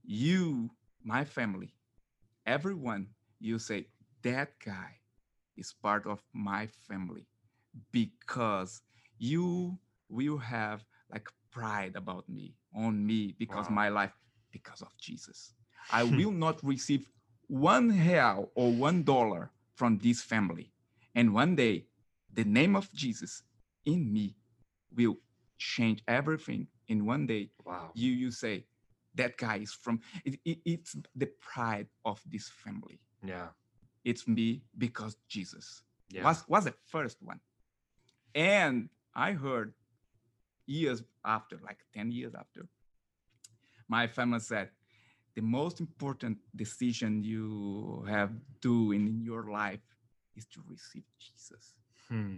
you, 0.03 0.69
my 1.03 1.25
family, 1.25 1.73
everyone, 2.45 3.07
you 3.39 3.59
say, 3.59 3.87
that 4.21 4.53
guy 4.63 4.99
is 5.57 5.73
part 5.73 6.05
of 6.05 6.21
my 6.33 6.67
family 6.87 7.27
because 7.91 8.81
you 9.17 9.77
will 10.09 10.37
have 10.37 10.83
like 11.11 11.29
pride 11.51 11.95
about 11.95 12.27
me, 12.29 12.55
on 12.73 13.05
me, 13.05 13.35
because 13.37 13.67
Wow. 13.69 13.75
my 13.75 13.89
life, 13.89 14.13
because 14.51 14.81
of 14.81 14.95
Jesus. 14.97 15.53
I 15.91 16.03
hmm. 16.05 16.17
will 16.17 16.31
not 16.31 16.63
receive 16.63 17.09
one 17.47 17.89
real 17.89 18.51
or 18.55 18.71
one 18.71 19.03
dollar 19.03 19.51
from 19.75 19.97
this 19.99 20.21
family. 20.21 20.71
And 21.13 21.33
one 21.33 21.55
day, 21.55 21.85
the 22.33 22.43
name 22.43 22.75
of 22.75 22.91
Jesus 22.91 23.43
in 23.85 24.11
me 24.11 24.35
will 24.95 25.17
change 25.57 26.03
everything. 26.07 26.67
In 26.87 27.05
one 27.05 27.25
day, 27.25 27.49
Wow. 27.65 27.91
you 27.95 28.11
you 28.11 28.31
say, 28.31 28.65
that 29.15 29.37
guy 29.37 29.57
is 29.57 29.73
from. 29.73 30.01
It, 30.25 30.39
it- 30.45 30.61
it's 30.65 30.95
the 31.15 31.27
pride 31.39 31.87
of 32.03 32.21
this 32.25 32.49
family. 32.49 32.99
Yeah. 33.23 33.49
It's 34.03 34.27
me 34.27 34.61
because 34.77 35.17
Jesus 35.27 35.83
Yeah. 36.09 36.23
was 36.23 36.47
was 36.47 36.65
the 36.65 36.75
first 36.85 37.21
one. 37.21 37.39
And 38.35 38.89
I 39.15 39.31
heard 39.33 39.73
years 40.67 41.03
after, 41.23 41.57
like 41.63 41.79
10 41.93 42.11
years 42.11 42.35
after, 42.35 42.67
my 43.87 44.07
family 44.07 44.39
said, 44.39 44.69
the 45.35 45.41
most 45.41 45.79
important 45.79 46.37
decision 46.55 47.23
you 47.23 48.03
have 48.07 48.31
do 48.61 48.91
in 48.91 49.21
your 49.21 49.49
life 49.51 49.81
is 50.35 50.45
to 50.47 50.61
receive 50.67 51.03
Jesus. 51.19 51.75
Hmm. 52.09 52.37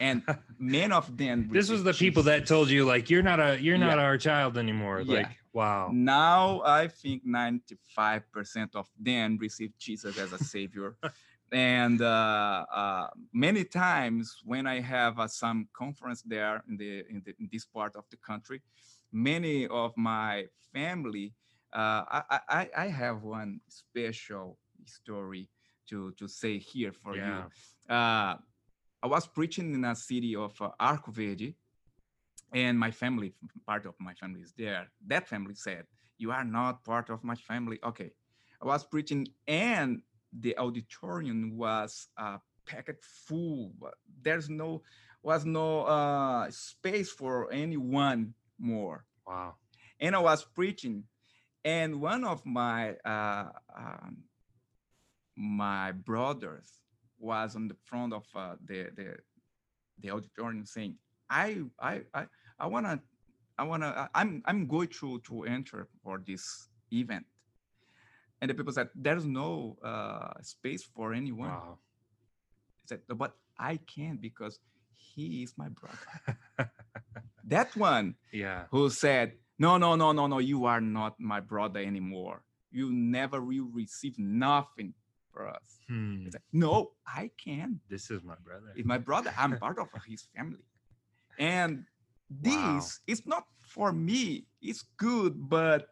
And 0.00 0.22
many 0.58 0.92
of 0.92 1.16
them 1.16 1.48
this 1.52 1.68
was 1.68 1.82
the 1.84 1.92
people 1.92 2.22
that 2.24 2.46
told 2.46 2.70
you 2.70 2.84
like 2.84 3.10
you're 3.10 3.22
not 3.22 3.40
a 3.40 3.60
you're 3.60 3.78
not 3.78 3.96
Yeah. 3.98 4.04
our 4.04 4.18
child 4.18 4.56
anymore. 4.58 5.00
Yeah. 5.00 5.14
Like 5.18 5.32
wow. 5.52 5.90
Now 5.92 6.62
I 6.64 6.88
think 6.88 7.26
95% 7.26 8.74
of 8.74 8.88
them 8.98 9.38
received 9.40 9.74
Jesus 9.78 10.16
as 10.18 10.32
a 10.32 10.38
savior. 10.38 10.96
and 11.52 12.00
uh, 12.00 12.64
uh, 12.74 13.06
many 13.32 13.64
times 13.64 14.36
when 14.44 14.66
I 14.66 14.80
have 14.80 15.18
uh, 15.18 15.28
some 15.28 15.68
conference 15.76 16.22
there 16.22 16.62
in, 16.68 16.76
the, 16.78 17.04
in, 17.10 17.22
the, 17.26 17.34
in 17.38 17.48
this 17.52 17.66
part 17.66 17.94
of 17.96 18.04
the 18.10 18.16
country, 18.16 18.62
many 19.12 19.66
of 19.68 19.92
my 19.96 20.46
family, 20.72 21.34
uh, 21.74 22.02
I, 22.10 22.22
I, 22.30 22.40
I- 22.48 22.70
I 22.84 22.86
have 22.86 23.22
one 23.22 23.60
special 23.68 24.58
story 24.86 25.50
to, 25.90 26.12
to 26.12 26.26
say 26.26 26.56
here 26.58 26.92
for 26.92 27.14
Yeah. 27.16 27.44
you. 27.90 27.94
I 29.02 29.06
was 29.08 29.26
preaching 29.26 29.74
in 29.74 29.84
a 29.84 29.96
city 29.96 30.36
of 30.36 30.60
uh, 30.60 30.70
Arcoverde, 30.80 31.54
and 32.52 32.78
my 32.78 32.90
family, 32.90 33.34
part 33.66 33.86
of 33.86 33.94
my 33.98 34.14
family 34.14 34.42
is 34.42 34.52
there. 34.56 34.90
That 35.06 35.28
family 35.28 35.54
said, 35.54 35.86
"You 36.18 36.30
are 36.30 36.44
not 36.44 36.84
part 36.84 37.10
of 37.10 37.24
my 37.24 37.34
family." 37.34 37.78
Okay, 37.82 38.12
I 38.60 38.66
was 38.66 38.84
preaching, 38.84 39.26
and 39.48 40.02
the 40.32 40.56
auditorium 40.56 41.56
was 41.56 42.08
uh, 42.16 42.38
packed 42.66 43.04
full. 43.04 43.72
There's 44.22 44.48
no 44.48 44.82
was 45.22 45.44
no 45.44 45.82
uh, 45.82 46.50
space 46.50 47.10
for 47.10 47.50
anyone 47.52 48.34
more. 48.58 49.04
Wow. 49.26 49.54
And 50.00 50.16
I 50.16 50.18
was 50.18 50.44
preaching, 50.44 51.04
and 51.64 52.00
one 52.00 52.24
of 52.24 52.44
my 52.44 52.94
uh, 53.04 53.50
um, 53.76 54.18
my 55.36 55.92
brothers 55.92 56.81
was 57.22 57.56
on 57.56 57.68
the 57.68 57.76
front 57.84 58.12
of 58.12 58.24
uh, 58.34 58.56
the 58.64 58.90
the 58.96 59.16
the 60.00 60.10
auditorium 60.10 60.66
saying, 60.66 60.96
"I 61.30 61.62
I 61.80 62.02
I 62.12 62.26
I 62.58 62.66
wanna 62.66 63.00
I 63.58 63.62
wanna 63.64 64.10
I'm 64.14 64.42
I'm 64.44 64.66
going 64.66 64.88
to 65.00 65.20
to 65.20 65.44
enter 65.44 65.88
for 66.02 66.20
this 66.26 66.68
event." 66.92 67.26
And 68.40 68.50
the 68.50 68.54
people 68.54 68.72
said, 68.72 68.90
"There's 68.94 69.24
no 69.24 69.78
uh, 69.82 70.34
space 70.42 70.82
for 70.84 71.14
anyone." 71.14 71.50
Wow. 71.50 71.78
I 72.84 72.86
said, 72.88 73.00
"But 73.08 73.36
I 73.58 73.78
can 73.78 74.16
because 74.16 74.58
he 74.92 75.42
is 75.44 75.54
my 75.56 75.68
brother." 75.68 76.10
that 77.44 77.74
one 77.76 78.16
Yeah. 78.32 78.66
who 78.70 78.90
said, 78.90 79.38
No, 79.58 79.78
no, 79.78 79.94
no, 79.94 80.12
no, 80.12 80.26
no, 80.26 80.38
you 80.38 80.64
are 80.64 80.80
not 80.80 81.20
my 81.20 81.40
brother 81.40 81.80
anymore. 81.80 82.42
You 82.70 82.90
never 82.90 83.40
will 83.40 83.70
receive 83.70 84.18
nothing 84.18 84.94
for 85.32 85.48
us. 85.48 85.80
Hmm. 85.88 86.28
Said, 86.30 86.42
No, 86.52 86.92
I 87.06 87.30
can't. 87.42 87.78
This 87.88 88.10
is 88.10 88.22
my 88.22 88.34
brother. 88.44 88.72
It's 88.76 88.86
my 88.86 88.98
brother. 88.98 89.32
I'm 89.36 89.56
part 89.56 89.78
of 89.78 89.88
his 90.06 90.28
family. 90.36 90.64
And 91.38 91.84
this 92.30 92.54
Wow. 92.54 93.12
is 93.12 93.26
not 93.26 93.44
for 93.62 93.92
me, 93.92 94.46
it's 94.60 94.82
good, 94.96 95.48
but 95.48 95.88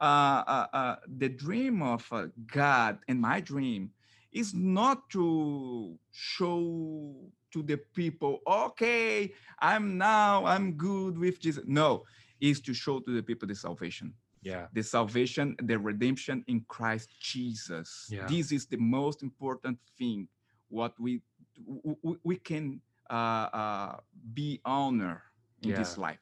uh, 0.00 0.42
uh, 0.46 0.66
uh, 0.72 0.96
the 1.16 1.28
dream 1.28 1.82
of 1.82 2.06
uh, 2.12 2.26
God 2.46 2.98
and 3.08 3.20
my 3.20 3.40
dream 3.40 3.90
is 4.32 4.54
not 4.54 5.10
to 5.10 5.98
show 6.12 7.14
to 7.50 7.62
the 7.62 7.78
people, 7.94 8.40
okay, 8.46 9.32
I'm 9.58 9.96
now, 9.98 10.44
I'm 10.44 10.72
good 10.72 11.18
with 11.18 11.40
Jesus. 11.40 11.64
No, 11.66 12.04
is 12.40 12.60
to 12.60 12.74
show 12.74 13.00
to 13.00 13.14
the 13.14 13.22
people 13.22 13.48
the 13.48 13.54
salvation 13.54 14.14
Yeah. 14.42 14.66
the 14.72 14.82
salvation, 14.82 15.56
the 15.62 15.78
redemption 15.78 16.44
in 16.46 16.64
Christ 16.68 17.10
Jesus. 17.20 18.06
Yeah. 18.10 18.26
This 18.26 18.52
is 18.52 18.66
the 18.66 18.76
most 18.76 19.22
important 19.22 19.78
thing. 19.98 20.28
What 20.68 20.98
we 21.00 21.22
w- 21.66 21.96
w- 22.02 22.20
we 22.24 22.36
can 22.36 22.80
uh, 23.10 23.48
uh, 23.52 23.96
be 24.34 24.60
honor 24.64 25.22
in 25.62 25.70
this 25.74 25.98
life. 25.98 26.20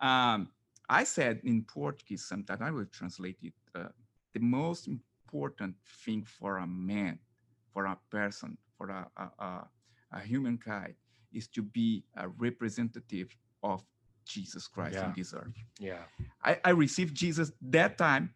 Um, 0.00 0.50
I 0.88 1.04
said 1.04 1.40
in 1.44 1.62
Portuguese 1.64 2.24
sometimes 2.24 2.60
I 2.62 2.70
will 2.70 2.86
translate 2.86 3.38
it. 3.42 3.54
Uh, 3.74 3.88
the 4.34 4.40
most 4.40 4.86
important 4.88 5.76
thing 6.04 6.24
for 6.24 6.58
a 6.58 6.66
man, 6.66 7.18
for 7.72 7.86
a 7.86 7.98
person, 8.10 8.58
for 8.76 8.90
a, 8.90 9.08
a, 9.16 9.44
a, 9.44 9.68
a 10.12 10.20
humankind 10.20 10.94
is 11.32 11.48
to 11.48 11.62
be 11.62 12.04
a 12.16 12.28
representative 12.28 13.34
of 13.62 13.82
Jesus 14.26 14.66
Christ 14.68 14.94
Yeah. 14.94 15.06
on 15.06 15.14
this 15.16 15.32
earth. 15.34 15.54
Yeah. 15.78 16.02
I, 16.44 16.58
I 16.64 16.70
received 16.70 17.14
Jesus 17.14 17.52
that 17.62 17.96
time. 17.98 18.34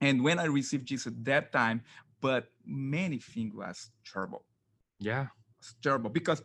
And 0.00 0.24
when 0.24 0.38
I 0.38 0.44
received 0.46 0.86
Jesus 0.86 1.12
that 1.22 1.52
time, 1.52 1.82
but 2.20 2.50
many 2.64 3.18
things 3.18 3.54
was 3.54 3.90
terrible. 4.10 4.44
Yeah. 4.98 5.26
It's 5.58 5.74
terrible 5.82 6.10
because 6.10 6.42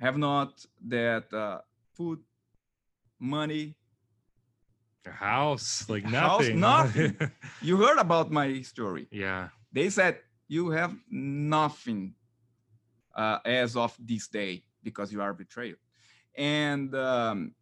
have 0.00 0.18
not 0.18 0.64
that 0.88 1.32
uh, 1.32 1.60
food, 1.94 2.18
money. 3.20 3.76
Your 5.04 5.14
house, 5.14 5.88
like 5.88 6.04
House, 6.04 6.40
nothing. 6.48 6.60
nothing. 6.60 7.16
You 7.62 7.76
heard 7.78 7.98
about 7.98 8.30
my 8.30 8.62
story. 8.62 9.06
yeah. 9.10 9.48
They 9.72 9.90
said 9.90 10.18
you 10.48 10.70
have 10.70 10.94
nothing 11.10 12.14
uh, 13.14 13.38
as 13.44 13.76
of 13.76 13.94
this 13.98 14.26
day 14.28 14.64
because 14.82 15.12
you 15.12 15.20
are 15.22 15.34
betrayed. 15.34 15.76
And 16.36 16.94
um, 16.94 17.54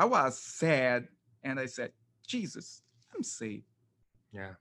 I 0.00 0.06
was 0.06 0.40
sad 0.40 1.08
and 1.44 1.60
I 1.60 1.66
said, 1.66 1.92
Jesus, 2.26 2.80
I'm 3.14 3.22
saved. 3.22 3.66
Yeah. 4.32 4.52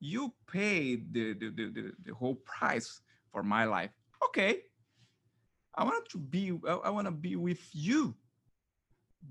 you 0.00 0.32
paid 0.50 1.12
the, 1.12 1.34
the, 1.34 1.50
the, 1.50 1.92
the, 2.02 2.14
whole 2.14 2.36
price 2.36 3.02
for 3.30 3.42
my 3.42 3.64
life. 3.66 3.90
Okay. 4.24 4.60
I 5.74 5.84
want 5.84 6.08
to 6.08 6.18
be, 6.18 6.58
I, 6.66 6.72
I 6.86 6.90
want 6.90 7.06
to 7.06 7.10
be 7.10 7.36
with 7.36 7.60
you 7.74 8.14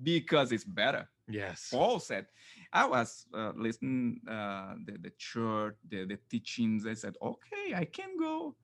because 0.03 0.51
it's 0.51 0.65
better. 0.65 1.09
Yes. 1.27 1.69
Paul 1.71 1.99
said, 1.99 2.27
I 2.71 2.85
was 2.85 3.25
uh, 3.33 3.53
listening 3.55 4.19
uh, 4.29 4.75
the, 4.85 4.99
the 5.01 5.13
church, 5.17 5.77
the, 5.89 6.05
the 6.05 6.19
teachings. 6.29 6.85
I 6.85 6.93
said, 6.93 7.15
okay, 7.23 7.73
I 7.75 7.85
can 7.85 8.17
go. 8.19 8.55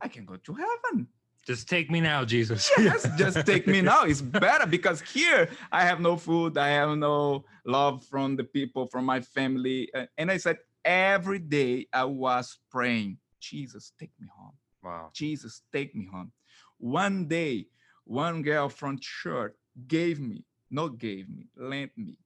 I 0.00 0.08
can 0.08 0.24
go 0.24 0.34
to 0.34 0.54
heaven. 0.54 1.06
Just 1.46 1.68
take 1.68 1.90
me 1.90 2.00
now, 2.00 2.24
Jesus. 2.24 2.70
Yes, 2.78 3.08
just 3.18 3.46
take 3.46 3.66
me 3.68 3.80
now. 3.80 4.02
It's 4.02 4.20
better 4.20 4.66
because 4.66 5.00
here 5.00 5.48
I 5.70 5.82
have 5.82 6.00
no 6.00 6.16
food. 6.16 6.58
I 6.58 6.68
have 6.68 6.98
no 6.98 7.44
love 7.64 8.04
from 8.04 8.34
the 8.34 8.44
people, 8.44 8.86
from 8.86 9.04
my 9.04 9.20
family. 9.20 9.88
Uh, 9.94 10.06
And 10.18 10.30
I 10.30 10.38
said, 10.38 10.58
every 10.84 11.38
day 11.38 11.86
I 11.92 12.04
was 12.04 12.58
praying, 12.70 13.18
Jesus, 13.40 13.92
take 13.98 14.10
me 14.20 14.26
home. 14.36 14.54
Wow. 14.82 15.10
Jesus, 15.14 15.62
take 15.72 15.94
me 15.94 16.08
home. 16.12 16.32
One 16.78 17.26
day, 17.26 17.68
one 18.04 18.42
girl 18.42 18.68
from 18.68 18.98
church 19.00 19.54
gave 19.86 20.18
me, 20.20 20.44
not 20.70 20.98
gave 20.98 21.28
me, 21.28 21.46
lent 21.56 21.92
me 21.96 22.18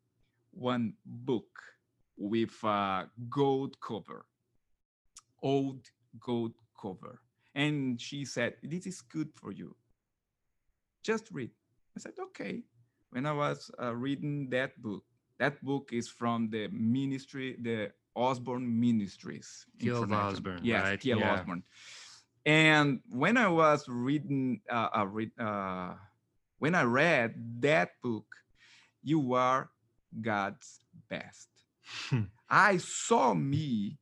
one 0.53 0.95
book 1.05 1.49
with 2.17 2.53
a 2.65 3.09
gold 3.29 3.77
cover, 3.81 4.25
old 5.43 5.81
gold 6.19 6.53
cover. 6.81 7.21
And 7.55 8.01
she 8.01 8.25
said, 8.25 8.55
This 8.63 8.87
is 8.87 9.01
good 9.01 9.31
for 9.35 9.53
you. 9.53 9.75
Just 11.03 11.31
read. 11.33 11.51
I 11.97 12.01
said, 12.01 12.13
Okay. 12.19 12.63
When 13.11 13.27
I 13.27 13.33
was 13.33 13.71
uh, 13.83 13.95
reading 13.95 14.51
that 14.51 14.81
book, 14.81 15.03
that 15.39 15.63
book 15.65 15.91
is 15.93 16.09
from 16.09 16.49
the 16.51 16.69
ministry, 16.69 17.57
the 17.61 17.91
Osborn 18.15 18.81
Ministries. 18.81 19.67
Gil. 19.79 20.07
Osborn, 20.13 20.61
Yes, 20.63 20.83
right? 20.83 21.01
T.L. 21.01 21.19
Yeah. 21.19 21.35
Osborne. 21.35 21.63
And 22.47 23.01
when 23.11 23.37
I 23.37 23.49
was 23.49 23.87
reading, 23.89 24.61
uh, 24.71 24.89
uh, 24.97 25.07
read, 25.07 25.31
uh, 25.39 25.95
when 26.59 26.75
I 26.75 26.85
read 26.85 27.35
that 27.61 27.91
book, 28.03 28.27
you 29.03 29.35
are 29.35 29.71
God's 30.21 30.81
best. 31.09 31.49
I 32.51 32.79
saw 32.79 33.35
me 33.35 34.00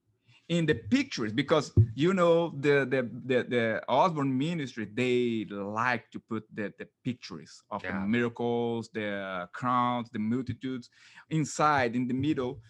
in 0.48 0.64
the 0.64 0.74
pictures 0.74 1.32
because 1.32 1.72
you 1.94 2.14
know 2.14 2.50
the 2.60 2.86
the 2.86 3.02
the, 3.26 3.42
the 3.54 3.82
Osborn 3.88 4.36
ministry 4.36 4.86
they 4.94 5.46
like 5.50 6.10
to 6.10 6.18
put 6.18 6.44
the, 6.54 6.72
the 6.78 6.88
pictures 7.04 7.62
of 7.70 7.82
Yeah. 7.82 8.00
the 8.00 8.06
miracles, 8.06 8.88
the 8.92 9.48
crowds, 9.52 10.10
the 10.10 10.18
multitudes 10.18 10.88
inside 11.30 11.94
in 11.94 12.08
the 12.08 12.14
middle, 12.14 12.60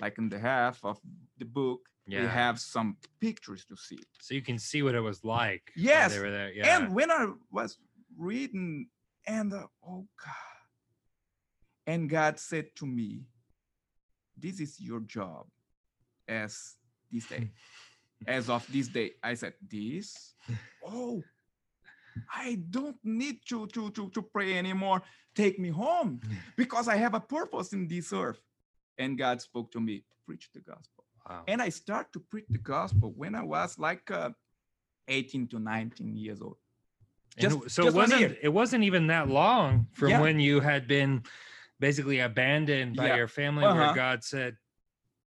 like 0.00 0.16
in 0.18 0.28
the 0.28 0.38
half 0.38 0.84
of 0.84 0.98
the 1.38 1.44
book. 1.44 1.80
We 2.06 2.14
Yeah. 2.14 2.28
have 2.30 2.58
some 2.58 2.96
pictures 3.20 3.64
to 3.66 3.76
see. 3.76 3.98
So 4.20 4.34
you 4.34 4.40
can 4.42 4.58
see 4.58 4.82
what 4.82 4.94
it 4.94 5.00
was 5.02 5.24
like. 5.24 5.72
Yes, 5.76 6.12
They 6.12 6.20
were 6.20 6.30
there. 6.30 6.52
Yeah. 6.52 6.68
And 6.78 6.94
when 6.94 7.10
I 7.10 7.26
was 7.50 7.78
reading, 8.16 8.88
and 9.26 9.52
uh, 9.52 9.66
oh 9.86 10.06
God, 10.24 10.56
and 11.86 12.08
God 12.08 12.38
said 12.38 12.66
to 12.76 12.86
me, 12.86 13.26
This 14.38 14.60
is 14.60 14.80
your 14.80 15.00
job 15.00 15.46
as 16.26 16.76
this 17.10 17.26
day. 17.26 17.50
as 18.26 18.48
of 18.50 18.66
this 18.72 18.88
day. 18.88 19.12
I 19.22 19.34
said, 19.34 19.54
This? 19.68 20.34
Oh, 20.84 21.22
I 22.34 22.58
don't 22.70 22.96
need 23.04 23.40
to, 23.48 23.66
to, 23.68 23.90
to, 23.90 24.08
to 24.10 24.22
pray 24.22 24.58
anymore. 24.58 25.02
Take 25.34 25.58
me 25.58 25.68
home 25.68 26.20
because 26.56 26.88
I 26.88 26.96
have 26.96 27.14
a 27.14 27.20
purpose 27.20 27.72
in 27.72 27.86
this 27.86 28.12
earth. 28.12 28.40
And 28.98 29.16
God 29.16 29.40
spoke 29.40 29.70
to 29.72 29.80
me, 29.80 29.98
to 29.98 30.16
preach 30.26 30.48
the 30.52 30.60
gospel. 30.60 31.04
wow. 31.28 31.42
And 31.46 31.62
I 31.62 31.68
start 31.68 32.12
to 32.14 32.20
preach 32.20 32.46
the 32.50 32.58
gospel 32.58 33.12
when 33.16 33.34
I 33.36 33.42
was 33.44 33.78
like 33.78 34.10
uh, 34.10 34.30
18 35.06 35.46
to 35.48 35.58
19 35.60 36.16
years 36.16 36.42
old. 36.42 36.56
Just- 37.38 37.70
so 37.70 37.84
just 37.84 37.86
it 37.86 37.94
wasn't 37.94 38.36
it 38.42 38.48
wasn't 38.48 38.82
even 38.84 39.06
that 39.08 39.28
long 39.28 39.86
from 39.92 40.08
Yeah. 40.10 40.20
when 40.20 40.40
you 40.40 40.58
had 40.58 40.88
been 40.88 41.22
basically 41.78 42.18
abandoned 42.18 42.96
by 42.96 43.06
Yeah. 43.08 43.16
your 43.16 43.28
family 43.28 43.64
Uh-huh. 43.64 43.78
where 43.78 43.94
God 43.94 44.24
said 44.24 44.56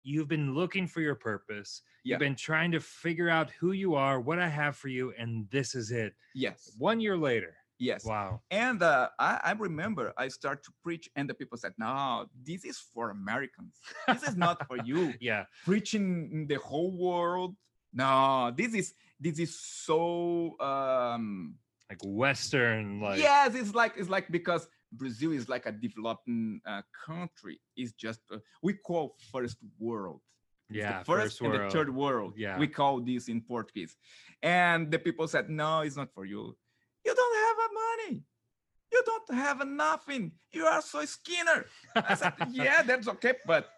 you've 0.04 0.28
been 0.28 0.54
looking 0.54 0.88
for 0.88 1.02
your 1.02 1.16
purpose. 1.16 1.82
Yeah. 2.04 2.14
You've 2.14 2.20
been 2.20 2.36
trying 2.36 2.72
to 2.72 2.80
figure 2.80 3.30
out 3.30 3.52
who 3.60 3.72
you 3.74 3.96
are, 3.96 4.20
what 4.20 4.40
I 4.40 4.48
have 4.48 4.76
for 4.78 4.88
you, 4.88 5.14
and 5.18 5.48
this 5.52 5.76
is 5.76 5.92
it. 5.92 6.14
Yes, 6.34 6.72
One 6.78 7.00
year 7.00 7.18
later. 7.18 7.56
yes. 7.80 8.04
Wow. 8.06 8.42
And 8.52 8.82
uh, 8.84 9.10
I, 9.20 9.40
I 9.44 9.52
remember 9.54 10.14
I 10.18 10.28
start 10.30 10.64
to 10.64 10.72
preach, 10.84 11.10
and 11.16 11.30
the 11.30 11.34
people 11.34 11.58
said, 11.58 11.74
"No, 11.78 12.26
this 12.44 12.66
is 12.66 12.78
for 12.94 13.10
Americans. 13.12 13.76
This 14.08 14.24
is 14.24 14.36
not 14.36 14.66
for 14.68 14.78
you. 14.84 15.14
Yeah. 15.22 15.46
Preaching 15.66 16.30
in 16.34 16.48
the 16.48 16.56
whole 16.56 16.92
world. 16.98 17.56
No, 17.94 18.52
this 18.56 18.74
is 18.74 18.94
this 19.20 19.40
is 19.40 19.60
so 19.60 20.56
um, 20.60 21.56
Like 21.90 22.00
Western, 22.04 23.02
like 23.02 23.20
yes. 23.20 23.56
It's 23.56 23.74
like 23.74 23.94
it's 23.98 24.10
like 24.10 24.30
because 24.32 24.68
Brazil 24.92 25.32
is 25.32 25.48
like 25.50 25.66
a 25.66 25.72
developing 25.72 26.62
uh, 26.66 26.82
country. 27.06 27.60
It's 27.76 27.92
just 27.94 28.22
uh, 28.32 28.38
we 28.62 28.74
call 28.74 29.16
first 29.32 29.58
world. 29.80 30.22
It's 30.70 30.78
the 30.78 30.82
yeah, 30.82 31.04
first, 31.04 31.42
and 31.42 31.54
the 31.54 31.70
third 31.70 31.94
world. 31.94 32.34
Yeah. 32.38 32.58
we 32.58 32.68
call 32.68 33.02
this 33.02 33.28
in 33.28 33.42
Portuguese. 33.42 33.96
And 34.44 34.92
the 34.92 35.00
people 35.00 35.28
said, 35.28 35.50
"No, 35.50 35.82
it's 35.82 35.98
not 35.98 36.14
for 36.14 36.26
you. 36.26 36.56
You 37.06 37.16
don't 37.16 37.38
have 37.38 37.58
money. 37.74 38.24
You 38.92 39.04
don't 39.06 39.38
have 39.38 39.68
nothing. 39.68 40.32
You 40.52 40.66
are 40.66 40.82
so 40.82 41.06
skinner." 41.06 41.66
I 41.96 42.16
said, 42.16 42.34
"Yeah, 42.52 42.84
that's 42.84 43.08
okay, 43.08 43.34
but 43.46 43.70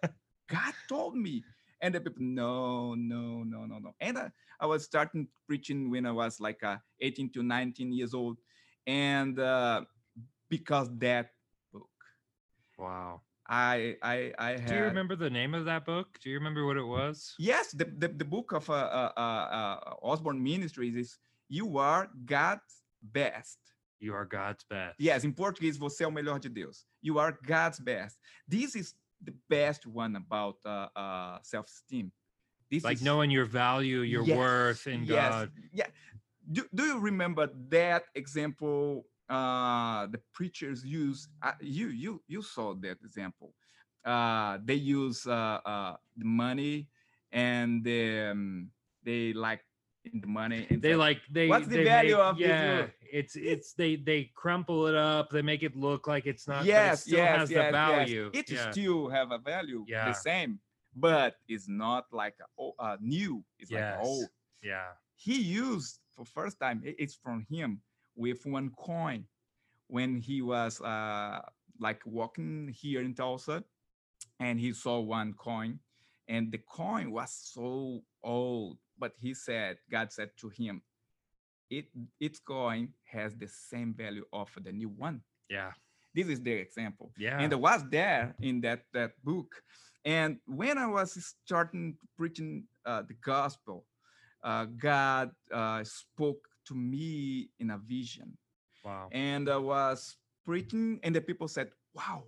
God 0.47 0.73
told 0.89 1.15
me." 1.15 1.43
And 1.81 1.95
the 1.95 2.01
people, 2.01 2.23
"No, 2.23 2.93
no, 2.95 3.43
no, 3.43 3.65
no, 3.65 3.79
no." 3.79 3.95
And 3.99 4.17
I, 4.17 4.31
I 4.59 4.65
was 4.65 4.83
starting 4.83 5.27
preaching 5.47 5.89
when 5.89 6.05
I 6.05 6.11
was 6.11 6.39
like 6.39 6.63
uh, 6.63 6.77
18 6.99 7.31
to 7.33 7.43
19 7.43 7.93
years 7.93 8.13
old, 8.13 8.37
and 8.85 9.39
uh, 9.39 9.81
because 10.51 10.87
that 10.99 11.31
book, 11.73 11.89
Wow. 12.77 13.21
I, 13.47 13.95
I, 14.03 14.31
I 14.37 14.51
had. 14.51 14.67
Do 14.67 14.75
you 14.75 14.83
remember 14.83 15.15
the 15.15 15.29
name 15.29 15.53
of 15.55 15.65
that 15.65 15.83
book? 15.85 16.19
Do 16.21 16.29
you 16.29 16.37
remember 16.37 16.65
what 16.65 16.77
it 16.77 16.85
was? 16.85 17.33
Yes, 17.39 17.71
the, 17.71 17.85
the, 17.85 18.09
the 18.09 18.23
book 18.23 18.51
of 18.53 18.69
uh, 18.69 18.73
uh, 18.73 19.11
uh, 19.17 19.19
uh, 19.19 19.93
Osborn 20.03 20.41
Ministries 20.41 20.95
is 20.95 21.17
You 21.49 21.77
Are 21.79 22.09
God's 22.25 22.83
Best. 23.01 23.57
You 23.99 24.13
are 24.15 24.25
God's 24.25 24.63
best. 24.63 24.99
Yes, 24.99 25.23
in 25.23 25.33
Português, 25.33 25.77
você 25.77 26.03
é 26.03 26.07
o 26.07 26.11
melhor 26.11 26.39
de 26.39 26.49
Deus. 26.49 26.85
You 27.01 27.19
are 27.19 27.37
God's 27.45 27.79
best. 27.79 28.17
This 28.47 28.75
is 28.75 28.95
the 29.23 29.33
best 29.47 29.85
one 29.85 30.15
about 30.15 30.57
uh, 30.65 30.87
uh, 30.95 31.39
self-esteem. 31.43 32.11
This 32.71 32.83
Like 32.83 32.97
is, 32.97 33.03
knowing 33.03 33.29
your 33.29 33.45
value, 33.45 34.01
your 34.01 34.23
Yes, 34.23 34.37
worth 34.37 34.87
in 34.87 35.03
yes, 35.03 35.29
God. 35.29 35.51
Yeah. 35.71 35.87
Do, 36.51 36.65
do 36.73 36.83
you 36.85 36.99
remember 36.99 37.49
that 37.69 38.05
example 38.15 39.05
uh, 39.31 40.07
the 40.07 40.19
preachers 40.33 40.83
use? 40.85 41.29
Uh, 41.41 41.53
you 41.61 41.87
you 41.87 42.21
you 42.27 42.41
saw 42.41 42.73
that 42.83 42.97
example. 43.03 43.53
Uh, 44.05 44.57
they 44.65 44.75
use 44.75 45.25
uh, 45.27 45.59
uh, 45.65 45.95
the 46.17 46.25
money 46.25 46.89
and 47.31 47.83
the, 47.83 48.31
um, 48.31 48.69
they 49.03 49.31
like 49.33 49.61
the 50.03 50.27
money. 50.27 50.67
and 50.69 50.81
They 50.81 50.95
like 50.95 51.21
they 51.31 51.47
What's 51.47 51.67
the 51.67 51.77
they 51.77 51.83
value 51.85 52.17
make- 52.17 52.25
of 52.29 52.39
yeah 52.39 52.87
it's 53.11 53.35
it's 53.35 53.73
they 53.73 53.95
they 53.95 54.31
crumple 54.33 54.87
it 54.87 54.95
up 54.95 55.29
they 55.29 55.41
make 55.43 55.61
it 55.63 55.75
look 55.75 56.07
like 56.07 56.25
it's 56.25 56.47
not 56.47 56.59
but 56.65 56.67
it 56.67 56.67
yes, 56.75 57.01
still 57.03 57.19
yes, 57.19 57.37
has 57.39 57.49
yes, 57.51 57.65
the 57.65 57.71
value 57.71 58.29
yes. 58.33 58.39
It 58.41 58.49
yeah. 58.51 58.71
still 58.71 59.09
have 59.09 59.31
a 59.31 59.37
value, 59.37 59.85
Yeah. 59.87 60.07
the 60.09 60.13
same, 60.13 60.59
but 60.95 61.35
it's 61.47 61.67
not 61.67 62.05
like 62.11 62.35
a, 62.41 62.47
o- 62.57 62.75
uh, 62.79 62.97
new. 62.99 63.43
It's 63.59 63.69
yes. 63.71 63.95
like 63.97 64.05
old. 64.05 64.29
yeah 64.63 64.91
he 65.15 65.35
used 65.41 65.99
for 66.15 66.25
first 66.25 66.57
time 66.59 66.81
it's 66.83 67.15
from 67.15 67.45
him 67.49 67.81
with 68.15 68.45
one 68.45 68.71
coin. 68.77 69.25
When 69.87 70.17
he 70.17 70.41
was 70.41 70.79
uh 70.81 71.41
like 71.79 72.01
walking 72.05 72.73
here 72.79 73.01
in 73.01 73.13
tulsa 73.13 73.63
and 74.39 74.59
he 74.59 74.71
saw 74.71 74.99
one 74.99 75.33
coin 75.33 75.79
and 76.29 76.51
the 76.51 76.59
coin 76.59 77.11
was 77.11 77.33
so 77.33 78.01
old 78.23 78.77
but 78.99 79.13
he 79.19 79.33
said 79.33 79.77
god 79.89 80.11
said 80.13 80.29
to 80.37 80.47
him 80.47 80.81
it 81.71 81.85
its 82.19 82.39
coin 82.39 82.89
has 83.05 83.33
the 83.35 83.47
same 83.47 83.95
value 83.95 84.25
of 84.33 84.51
the 84.61 84.71
new 84.71 84.89
one. 84.89 85.21
Yeah. 85.49 85.71
This 86.13 86.27
is 86.27 86.41
the 86.43 86.51
example. 86.51 87.13
Yeah. 87.17 87.39
And 87.39 87.51
it 87.51 87.59
was 87.59 87.87
there 87.89 88.35
in 88.41 88.59
that 88.61 88.83
that 88.93 89.11
book. 89.23 89.63
And 90.03 90.37
when 90.45 90.77
i 90.77 90.87
was 90.87 91.13
starting 91.45 91.95
preaching 92.17 92.65
uh, 92.85 93.03
the 93.07 93.13
gospel 93.21 93.85
uh, 94.43 94.65
god 94.65 95.29
uh, 95.53 95.83
spoke 95.83 96.49
to 96.71 96.77
me 96.77 97.49
in 97.59 97.71
a 97.71 97.77
vision. 97.77 98.37
Wow. 98.83 99.09
And 99.11 99.49
i 99.49 99.57
was 99.57 100.17
preaching 100.45 100.99
and 101.03 101.13
the 101.13 101.21
people 101.21 101.47
said 101.47 101.69
wow 101.93 102.23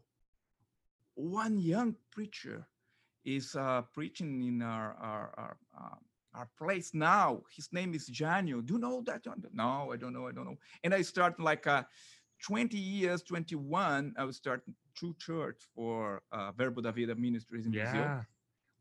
one 1.15 1.57
young 1.57 1.95
preacher 2.11 2.67
is 3.25 3.55
uh, 3.55 3.81
preaching 3.93 4.43
in 4.43 4.61
our 4.61 4.93
our 5.09 5.33
our, 5.37 5.57
uh, 5.79 5.95
our 6.35 6.49
place 6.57 6.93
now. 6.93 7.41
His 7.55 7.69
name 7.71 7.93
is 7.93 8.09
Janio. 8.09 8.65
do 8.65 8.73
you 8.73 8.79
know 8.79 9.01
that 9.05 9.21
no 9.53 9.91
i 9.93 9.97
don't 9.97 10.13
know 10.13 10.27
i 10.27 10.31
don't 10.31 10.45
know. 10.45 10.57
And 10.83 10.93
i 10.93 11.01
start 11.01 11.39
like 11.39 11.65
uh, 11.65 11.83
20 12.45 12.77
years 12.77 13.23
21 13.23 14.13
i 14.17 14.23
was 14.25 14.35
starting 14.35 14.75
true 14.95 15.15
church 15.17 15.59
for 15.73 16.21
uh, 16.33 16.51
verbo 16.51 16.81
da 16.81 16.91
vida 16.91 17.15
ministries 17.15 17.65
in 17.65 17.71
brazil. 17.71 18.01
Yeah 18.01 18.21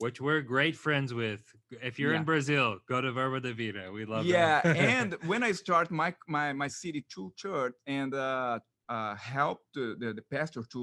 which 0.03 0.21
we're 0.21 0.43
great 0.43 0.77
friends 0.77 1.15
with. 1.15 1.43
If 1.89 1.99
you're 1.99 2.13
Yeah. 2.13 2.19
in 2.21 2.25
brazil 2.25 2.67
go 2.93 3.01
to 3.01 3.11
verbo 3.13 3.39
da 3.47 3.53
vida. 3.63 3.85
We 3.99 4.05
love 4.05 4.27
yeah 4.27 4.61
and 4.95 5.09
when 5.31 5.43
i 5.49 5.53
start 5.53 5.87
my 5.91 6.11
my 6.37 6.47
my 6.63 6.69
city 6.69 7.01
true 7.13 7.31
church 7.43 7.75
and 7.87 8.13
uh, 8.15 8.59
uh 8.95 9.15
help 9.35 9.59
the, 9.77 9.87
the 10.01 10.09
the 10.19 10.25
pastor 10.35 10.63
to 10.75 10.83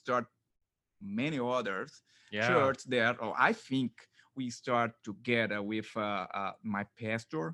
start 0.00 0.24
many 1.22 1.38
others 1.56 1.92
yeah. 2.30 2.46
church 2.48 2.80
there 2.94 3.14
or 3.22 3.32
i 3.50 3.52
think 3.52 3.92
we 4.38 4.48
start 4.62 4.92
together 5.04 5.60
with 5.60 5.90
uh, 5.94 6.24
uh, 6.40 6.52
my 6.74 6.84
pastor. 7.02 7.46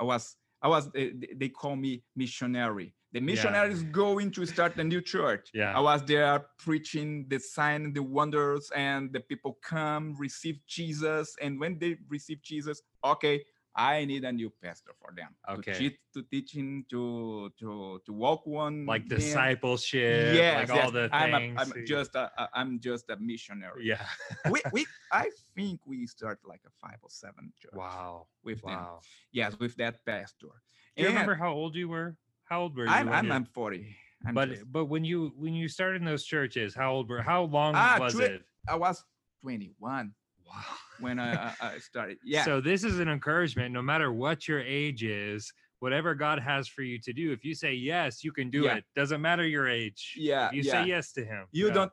I 0.00 0.04
was 0.12 0.24
i 0.66 0.68
was 0.74 0.84
uh, 0.88 0.90
they- 1.20 1.34
they 1.40 1.48
call 1.60 1.76
me 1.76 1.92
missionary 2.16 2.88
the 3.12 3.20
missionary 3.20 3.72
is 3.72 3.82
going 3.84 4.30
to 4.30 4.44
start 4.44 4.76
a 4.76 4.84
new 4.84 5.00
church 5.00 5.48
Yeah. 5.54 5.76
i 5.76 5.80
was 5.80 6.04
there 6.04 6.44
preaching 6.58 7.24
the 7.28 7.38
sign 7.38 7.92
the 7.92 8.02
wonders 8.02 8.70
and 8.76 9.12
the 9.14 9.20
people 9.20 9.58
come 9.62 10.14
receive 10.18 10.56
jesus 10.66 11.34
and 11.40 11.58
when 11.58 11.78
they 11.78 11.96
receive 12.08 12.42
jesus 12.42 12.82
okay 13.04 13.42
I 13.80 14.04
need 14.06 14.24
a 14.24 14.32
new 14.32 14.50
pastor 14.60 14.90
for 15.00 15.14
them. 15.14 15.28
Okay. 15.48 15.72
To 15.72 15.78
teach, 15.78 15.96
to 16.14 16.22
teaching, 16.34 16.84
to 16.90 17.48
to 17.60 18.00
to 18.06 18.12
walk 18.12 18.42
one. 18.44 18.84
Like 18.86 19.06
them. 19.08 19.18
discipleship, 19.20 20.34
Yes, 20.34 20.68
like 20.68 20.70
all 20.70 20.90
yes. 20.90 20.90
the 20.98 21.04
I'm, 21.12 21.30
things. 21.30 21.56
I'm 21.60 21.86
just 21.86 22.12
a, 22.16 22.24
a, 22.42 22.48
I'm 22.54 22.80
just 22.80 23.08
a 23.10 23.16
missionary. 23.20 23.86
yeah. 23.86 24.02
we, 24.50 24.58
we 24.72 24.84
I 25.12 25.30
think 25.54 25.78
we 25.86 26.08
start 26.08 26.40
like 26.44 26.62
a 26.66 26.70
five 26.82 26.98
or 27.06 27.10
seven 27.10 27.52
church 27.60 27.70
Wow. 27.74 28.26
with 28.42 28.62
them. 28.62 28.72
Wow. 28.74 29.00
Yes, 29.30 29.54
with 29.60 29.76
that 29.76 30.04
pastor. 30.04 30.48
Do 30.96 31.02
you 31.02 31.06
And 31.06 31.14
remember 31.14 31.36
how 31.36 31.52
old 31.52 31.76
you 31.76 31.88
were? 31.88 32.16
How 32.48 32.62
old 32.62 32.76
were 32.76 32.84
you? 32.84 32.90
I'm 32.90 33.08
I'm, 33.08 33.30
I'm 33.30 33.44
40. 33.44 33.94
I'm 34.26 34.34
but 34.34 34.48
just- 34.50 34.72
but 34.72 34.86
when 34.86 35.04
you 35.04 35.32
when 35.36 35.54
you 35.54 35.68
started 35.68 36.00
in 36.02 36.06
those 36.06 36.24
churches, 36.24 36.74
how 36.74 36.92
old 36.92 37.08
were 37.08 37.22
how 37.22 37.42
long 37.44 37.74
Ah, 37.76 37.98
was 38.00 38.14
twe- 38.14 38.22
it? 38.24 38.42
I 38.68 38.74
was 38.76 39.04
21 39.42 40.12
Wow. 40.46 40.54
when 41.00 41.18
I, 41.20 41.52
I, 41.60 41.78
started. 41.78 42.18
Yeah. 42.24 42.44
So 42.44 42.60
this 42.60 42.82
is 42.84 42.98
an 43.00 43.08
encouragement. 43.08 43.72
No 43.72 43.82
matter 43.82 44.12
what 44.12 44.48
your 44.48 44.60
age 44.60 45.04
is, 45.04 45.52
whatever 45.80 46.14
God 46.14 46.38
has 46.40 46.66
for 46.68 46.82
you 46.82 46.98
to 47.00 47.12
do, 47.12 47.32
if 47.32 47.44
you 47.44 47.54
say 47.54 47.74
yes, 47.74 48.24
you 48.24 48.32
can 48.32 48.50
do 48.50 48.62
Yeah. 48.62 48.76
it. 48.76 48.84
Doesn't 48.96 49.20
matter 49.20 49.46
your 49.46 49.68
age. 49.68 50.14
yeah. 50.16 50.46
If 50.48 50.52
you 50.54 50.62
yeah. 50.62 50.72
say 50.72 50.88
yes 50.88 51.12
to 51.12 51.24
Him. 51.24 51.46
you 51.52 51.68
Yeah. 51.68 51.74
don't 51.74 51.92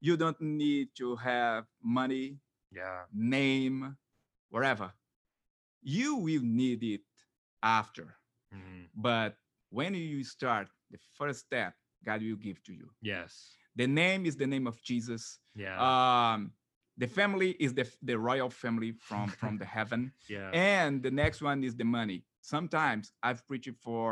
you 0.00 0.16
don't 0.18 0.38
need 0.40 0.88
to 0.98 1.16
have 1.16 1.64
money 1.82 2.38
Yeah. 2.72 3.04
name 3.14 3.96
whatever 4.50 4.92
you 5.82 6.16
will 6.16 6.42
need 6.42 6.82
it 6.82 7.02
after 7.62 8.16
Mhm. 8.54 8.88
but 8.94 9.36
when 9.74 9.92
you 9.94 10.22
start 10.36 10.66
the 10.92 10.98
first 11.18 11.40
step 11.46 11.72
god 12.06 12.22
will 12.22 12.36
give 12.48 12.58
to 12.66 12.72
you? 12.80 12.88
Yes. 13.12 13.32
the 13.82 13.86
name 14.02 14.22
is 14.28 14.34
the 14.42 14.46
name 14.54 14.66
of 14.72 14.76
jesus. 14.90 15.22
Yeah. 15.64 15.76
um 15.88 16.40
the 17.02 17.08
family 17.18 17.50
is 17.64 17.72
the 17.78 17.86
the 18.10 18.16
royal 18.28 18.50
family 18.62 18.92
from 19.08 19.26
from 19.40 19.54
the 19.62 19.68
heaven. 19.76 20.00
Yeah. 20.34 20.50
and 20.52 21.02
the 21.06 21.10
next 21.22 21.38
one 21.50 21.58
is 21.68 21.74
the 21.80 21.88
money. 22.00 22.18
Sometimes 22.54 23.04
i've 23.26 23.42
preached 23.48 23.76
for 23.86 24.06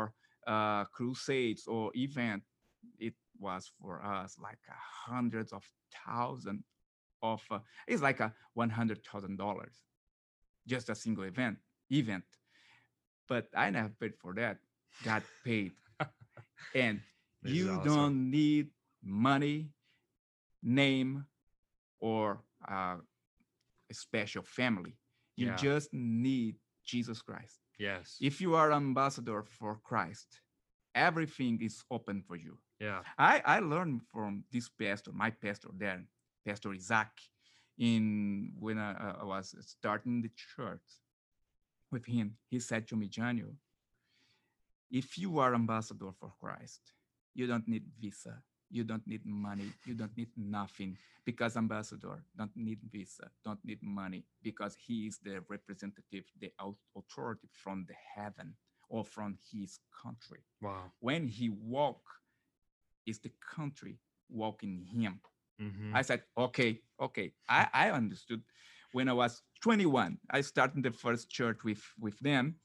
uh 0.53 0.83
crusades 0.95 1.63
or 1.75 1.83
event. 2.07 2.43
It 3.07 3.15
was 3.39 3.63
for 3.79 3.95
us 4.03 4.29
like 4.47 4.61
hundreds 5.11 5.51
of 5.57 5.63
thousands 6.05 6.63
of 7.31 7.41
uh, 7.55 7.59
it's 7.91 8.01
like 8.07 8.19
a 8.27 8.29
one 8.63 8.71
hundred 8.79 8.99
thousand 9.09 9.35
dollars. 9.45 9.75
Just 10.73 10.89
a 10.89 10.95
single 11.03 11.25
event 11.33 11.57
event. 12.01 12.27
But 13.31 13.45
i 13.55 13.69
never 13.69 13.91
paid 14.01 14.15
for 14.21 14.33
that 14.41 14.57
god 15.01 15.23
paid 15.43 15.71
and 16.75 16.99
This 17.41 17.53
you 17.53 17.71
awesome. 17.71 17.83
don't 17.93 18.31
need 18.31 18.67
money 19.03 19.69
name 20.61 21.25
or 21.99 22.39
uh, 22.67 22.97
a 23.91 23.93
special 23.93 24.43
family 24.43 24.95
you 25.35 25.47
Yeah. 25.47 25.55
just 25.55 25.89
need 25.93 26.55
jesus 26.85 27.21
christ 27.21 27.59
yes. 27.79 28.17
if 28.21 28.39
you 28.41 28.55
are 28.55 28.71
ambassador 28.71 29.43
for 29.43 29.79
christ 29.83 30.41
everything 30.95 31.59
is 31.61 31.83
open 31.89 32.21
for 32.21 32.35
you 32.35 32.57
yeah. 32.79 33.01
i 33.17 33.41
i 33.45 33.59
learned 33.59 34.01
from 34.11 34.43
this 34.51 34.69
pastor 34.69 35.11
my 35.13 35.29
pastor 35.31 35.69
there 35.77 36.03
pastor 36.45 36.71
isaac 36.73 37.11
in 37.77 38.51
when 38.59 38.77
i, 38.77 38.91
I 39.21 39.23
was 39.23 39.55
starting 39.61 40.21
the 40.21 40.31
church 40.55 40.87
with 41.91 42.05
him 42.05 42.37
he 42.49 42.59
said 42.59 42.87
to 42.89 42.95
me 42.95 43.07
daniel 43.07 43.53
if 44.93 45.17
you 45.17 45.39
are 45.39 45.55
ambassador 45.55 46.11
for 46.19 46.31
christ 46.39 46.93
you 47.33 47.47
don't 47.47 47.67
need 47.67 47.83
visa 47.99 48.41
you 48.69 48.83
don't 48.83 49.05
need 49.07 49.25
money 49.25 49.69
you 49.85 49.93
don't 49.95 50.15
need 50.15 50.29
nothing 50.37 50.95
because 51.25 51.57
ambassador 51.57 52.23
don't 52.37 52.55
need 52.55 52.79
visa 52.91 53.29
don't 53.43 53.59
need 53.65 53.79
money 53.81 54.23
because 54.41 54.75
he 54.85 55.07
is 55.07 55.17
the 55.23 55.43
representative 55.49 56.25
the 56.39 56.51
authority 56.95 57.47
from 57.51 57.85
the 57.87 57.95
heaven 58.15 58.55
or 58.89 59.03
from 59.03 59.37
his 59.51 59.79
country. 60.03 60.43
Wow. 60.61 60.91
when 60.99 61.27
he 61.27 61.49
walk 61.49 62.01
is 63.07 63.19
the 63.19 63.31
country 63.55 63.97
walking 64.29 64.85
him. 64.85 65.19
Hmm 65.59 65.95
i 65.95 66.01
said 66.01 66.23
okay 66.37 66.81
okay. 66.99 67.33
I, 67.47 67.67
I 67.73 67.91
understood 67.91 68.41
when 68.91 69.07
i 69.07 69.13
was 69.13 69.41
21 69.61 70.17
i 70.31 70.41
started 70.41 70.83
the 70.83 70.91
first 70.91 71.29
church 71.29 71.63
with 71.63 71.83
with 71.99 72.17
them 72.19 72.55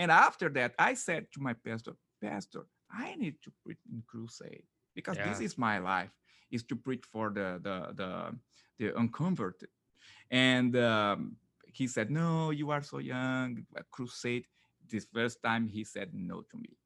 and 0.00 0.10
after 0.10 0.48
that 0.48 0.70
i 0.78 0.92
said 0.94 1.22
to 1.32 1.38
my 1.40 1.54
pastor 1.66 1.94
pastor 2.20 2.64
i 2.90 3.14
need 3.22 3.36
to 3.44 3.50
preach 3.62 3.82
in 3.92 4.02
crusade 4.06 4.66
because 4.94 5.16
this 5.16 5.40
is 5.40 5.58
my 5.58 5.78
life 5.78 6.10
is 6.50 6.62
to 6.64 6.76
preach 6.76 7.04
for 7.10 7.30
the 7.30 7.60
the 7.62 7.76
the, 7.94 8.10
the 8.78 8.96
unconverted. 8.96 9.68
And 10.30 10.76
um, 10.76 11.36
he 11.72 11.86
said 11.86 12.10
no 12.10 12.50
you 12.50 12.70
are 12.70 12.82
so 12.82 12.98
young 12.98 13.66
a 13.76 13.84
crusade 13.84 14.46
this 14.88 15.06
first 15.12 15.42
time 15.42 15.68
he 15.68 15.84
said 15.84 16.10
no 16.12 16.42
to 16.50 16.56
me. 16.56 16.76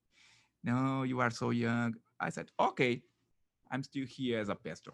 No 0.62 1.02
you 1.02 1.20
are 1.20 1.30
so 1.30 1.50
young. 1.50 1.94
I 2.20 2.30
said 2.30 2.48
okay 2.58 3.02
i'm 3.70 3.82
still 3.82 4.06
here 4.06 4.38
as 4.38 4.48
a 4.48 4.54
pastor 4.54 4.92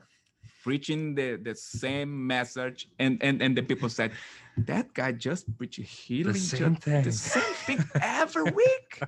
preaching 0.62 1.14
the, 1.14 1.37
the 1.42 1.55
same 1.55 2.26
message 2.26 2.88
and, 2.98 3.22
and 3.22 3.40
and 3.42 3.57
the 3.57 3.62
people 3.62 3.88
said 3.88 4.12
that 4.57 4.92
guy 4.94 5.12
just 5.12 5.44
preaching 5.57 5.85
healing 5.85 6.35
ju- 6.35 6.40
same 6.40 6.76
thing." 6.76 7.03
the 7.05 7.12
same 7.12 7.55
thing 7.66 7.79
every 8.03 8.44
week. 8.44 9.00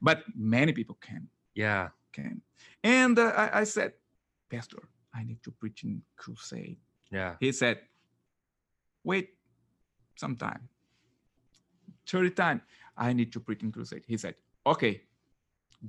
But 0.00 0.22
many 0.34 0.72
people 0.72 0.96
came 1.00 1.28
Yeah. 1.54 1.88
came 2.12 2.42
and 2.82 3.18
uh, 3.18 3.32
I, 3.36 3.60
I 3.60 3.64
said 3.64 3.92
pastor 4.50 4.82
i 5.14 5.24
need 5.24 5.42
to 5.42 5.50
preach 5.50 5.84
in 5.84 6.02
crusade. 6.16 6.78
Yeah. 7.10 7.34
he 7.40 7.52
said 7.52 7.78
wait 9.04 9.28
some 10.16 10.36
time. 10.36 10.68
30 12.06 12.30
time 12.30 12.60
i 12.96 13.12
need 13.12 13.32
to 13.32 13.40
preach 13.40 13.62
in 13.62 13.70
crusade. 13.72 14.04
He 14.06 14.16
said 14.16 14.34
okay 14.66 15.02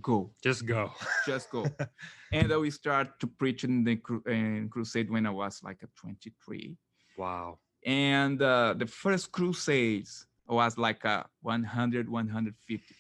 go 0.01 0.31
Just 0.43 0.65
go. 0.65 0.91
just 1.25 1.49
go 1.49 1.65
and 2.31 2.51
we 2.59 2.69
start 2.71 3.19
to 3.19 3.27
preach 3.27 3.63
in 3.63 3.83
the 3.83 3.95
cru- 3.95 4.23
in 4.27 4.69
crusade 4.69 5.09
when 5.09 5.25
i 5.25 5.29
was 5.29 5.61
like 5.63 5.79
a 5.83 5.87
23 5.95 6.75
Wow. 7.17 7.59
and 7.85 8.41
uh, 8.41 8.73
the 8.77 8.85
first 8.85 9.31
crusades 9.31 10.27
was 10.47 10.77
like 10.77 11.03
a 11.05 11.25
100 11.41 12.09
150 12.09 12.95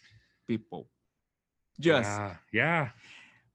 people 0.47 0.89
just 1.79 2.09
Yeah. 2.19 2.35
Yeah. 2.51 2.89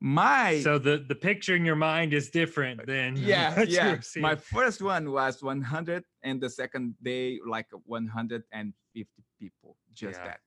my 0.00 0.60
So 0.62 0.78
the 0.78 1.04
the 1.08 1.14
picture 1.14 1.54
in 1.56 1.64
your 1.64 1.76
mind 1.76 2.12
is 2.12 2.30
different 2.30 2.86
than 2.86 3.16
yeah 3.32 3.64
yeah 3.66 3.98
my 4.18 4.36
first 4.36 4.82
one 4.82 5.10
was 5.10 5.42
100 5.42 6.04
and 6.22 6.40
the 6.40 6.50
second 6.50 6.94
day 7.02 7.38
like 7.46 7.66
150 7.84 9.22
people 9.40 9.76
just 9.94 10.18
Yeah. 10.20 10.26
that 10.26 10.40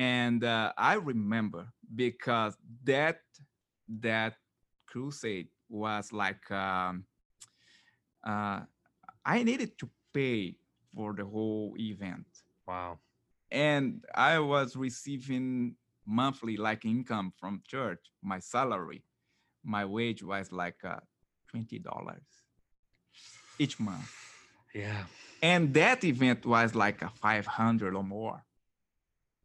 and 0.00 0.44
uh, 0.44 0.72
i 0.78 0.94
remember 0.94 1.66
because 1.94 2.56
that 2.84 3.20
that 4.00 4.34
crusade 4.86 5.48
was 5.68 6.10
like 6.12 6.50
um, 6.50 7.04
uh, 8.26 8.60
i 9.26 9.42
needed 9.42 9.76
to 9.78 9.86
pay 10.14 10.56
for 10.94 11.12
the 11.12 11.24
whole 11.24 11.74
event 11.78 12.26
wow. 12.66 12.98
and 13.50 14.04
i 14.14 14.38
was 14.38 14.74
receiving 14.74 15.74
monthly 16.06 16.56
like 16.56 16.84
income 16.86 17.32
from 17.38 17.62
church 17.66 18.02
my 18.22 18.38
salary 18.38 19.04
my 19.62 19.84
wage 19.84 20.22
was 20.22 20.50
like 20.50 20.82
uh, 20.84 21.00
$20 21.54 21.82
each 23.58 23.78
month 23.78 24.10
Yeah. 24.74 25.04
and 25.42 25.74
that 25.74 26.04
event 26.04 26.46
was 26.46 26.74
like 26.74 27.02
a 27.02 27.10
500 27.10 27.94
or 27.94 28.02
more 28.02 28.44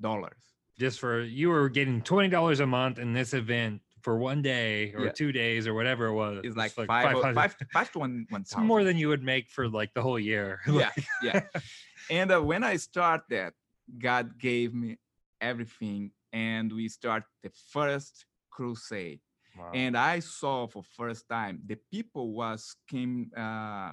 dollars 0.01 0.37
Just 0.77 0.99
for 0.99 1.21
you 1.21 1.49
were 1.49 1.69
getting 1.69 2.01
twenty 2.01 2.29
dollars 2.29 2.59
a 2.59 2.65
month 2.67 2.99
in 2.99 3.13
this 3.13 3.33
event 3.33 3.81
for 4.01 4.17
one 4.17 4.41
day 4.41 4.93
or 4.93 5.05
Yeah. 5.05 5.11
two 5.11 5.31
days 5.31 5.65
or 5.67 5.73
whatever 5.73 6.05
it 6.07 6.13
was. 6.13 6.41
it's 6.43 6.55
like, 6.55 6.77
like 6.77 6.87
five, 6.87 7.13
500. 7.13 7.33
five, 7.33 7.55
five 7.73 7.91
to 7.93 7.99
one, 7.99 8.25
one 8.29 8.41
It's 8.41 8.55
more 8.57 8.83
than 8.83 8.97
you 8.97 9.07
would 9.07 9.23
make 9.23 9.49
for 9.49 9.67
like 9.67 9.93
the 9.95 10.01
whole 10.01 10.19
year. 10.19 10.59
yeah 10.71 10.91
yeah 11.23 11.41
and 12.11 12.31
uh, 12.31 12.39
when 12.39 12.63
i 12.63 12.75
start 12.75 13.21
that 13.29 13.53
god 13.97 14.37
gave 14.37 14.73
me 14.73 14.97
everything 15.41 16.11
and 16.33 16.71
we 16.71 16.87
start 16.89 17.23
the 17.43 17.49
first 17.73 18.25
crusade 18.51 19.19
Wow. 19.57 19.71
and 19.73 19.95
i 19.97 20.19
saw 20.19 20.67
for 20.67 20.83
first 20.83 21.27
time 21.29 21.61
the 21.65 21.77
people 21.89 22.33
was 22.33 22.75
came 22.91 23.31
uh, 23.37 23.91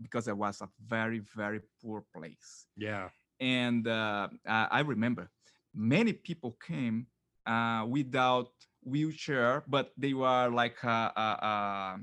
because 0.00 0.26
it 0.28 0.36
was 0.36 0.60
a 0.62 0.68
very 0.84 1.20
very 1.36 1.60
poor 1.80 2.02
place 2.16 2.66
yeah. 2.76 3.08
and 3.38 3.86
uh, 3.86 4.28
I 4.48 4.80
remember 4.80 5.30
many 5.74 6.12
people 6.12 6.56
came 6.66 7.06
uh, 7.46 7.84
without 7.88 8.50
wheelchair, 8.82 9.62
but 9.66 9.92
they 9.96 10.14
were 10.14 10.48
like 10.48 10.82
uh, 10.84 11.10
uh, 11.16 11.96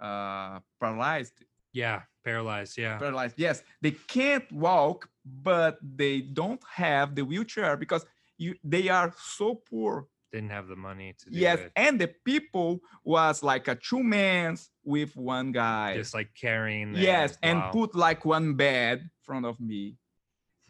uh, 0.00 0.04
uh, 0.04 0.60
paralyzed. 0.80 1.44
Yeah. 1.72 2.02
Paralyzed. 2.24 2.78
Yeah. 2.78 2.98
Paralyzed. 2.98 3.34
Yes, 3.38 3.62
they 3.80 3.92
can't 3.92 4.50
walk, 4.52 5.08
but 5.24 5.78
they 5.82 6.20
don't 6.20 6.62
have 6.70 7.14
the 7.14 7.22
wheelchair 7.24 7.76
because 7.76 8.04
you 8.38 8.54
they 8.62 8.88
are 8.88 9.12
so 9.18 9.56
poor. 9.68 10.06
Didn't 10.32 10.50
have 10.50 10.68
the 10.68 10.76
money 10.76 11.14
to 11.18 11.30
do 11.30 11.38
Yes, 11.38 11.58
it. 11.60 11.72
and 11.76 12.00
the 12.00 12.08
people 12.24 12.80
was 13.04 13.42
like 13.42 13.68
a 13.68 13.74
two 13.74 14.02
mans 14.02 14.70
with 14.84 15.14
one 15.16 15.50
guy. 15.52 15.94
Just 15.96 16.14
like 16.14 16.30
carrying. 16.40 16.94
yes, 16.94 17.36
and 17.42 17.58
Wow. 17.58 17.70
put 17.72 17.94
like 17.94 18.24
one 18.24 18.54
bed 18.54 19.00
in 19.00 19.10
front 19.22 19.46
of 19.46 19.58
me. 19.60 19.96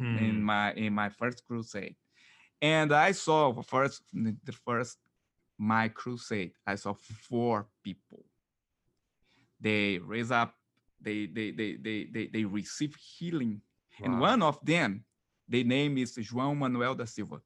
in 0.01 0.37
Hmm. 0.39 0.43
my 0.43 0.73
in 0.75 0.93
my 0.95 1.09
first 1.11 1.45
crusade 1.47 1.95
and 2.63 2.93
i 2.93 3.13
saw 3.13 3.53
the 3.53 3.63
first 3.63 4.03
the 4.15 4.53
first 4.65 4.99
my 5.59 5.89
crusade 5.89 6.53
i 6.67 6.75
saw 6.75 6.95
four 6.95 7.67
people. 7.85 8.25
They 9.61 9.99
raise 9.99 10.33
up 10.33 10.55
they 11.01 11.27
they 11.27 11.51
they 11.53 11.77
they 11.77 12.09
they, 12.13 12.27
they 12.27 12.45
receive 12.45 12.95
healing. 12.97 13.61
And 14.03 14.21
one 14.21 14.43
of 14.43 14.59
them 14.65 15.05
the 15.49 15.63
name 15.65 15.99
is 15.99 16.17
joão 16.19 16.57
manuel 16.57 16.95
da 16.95 17.05
silva. 17.05 17.41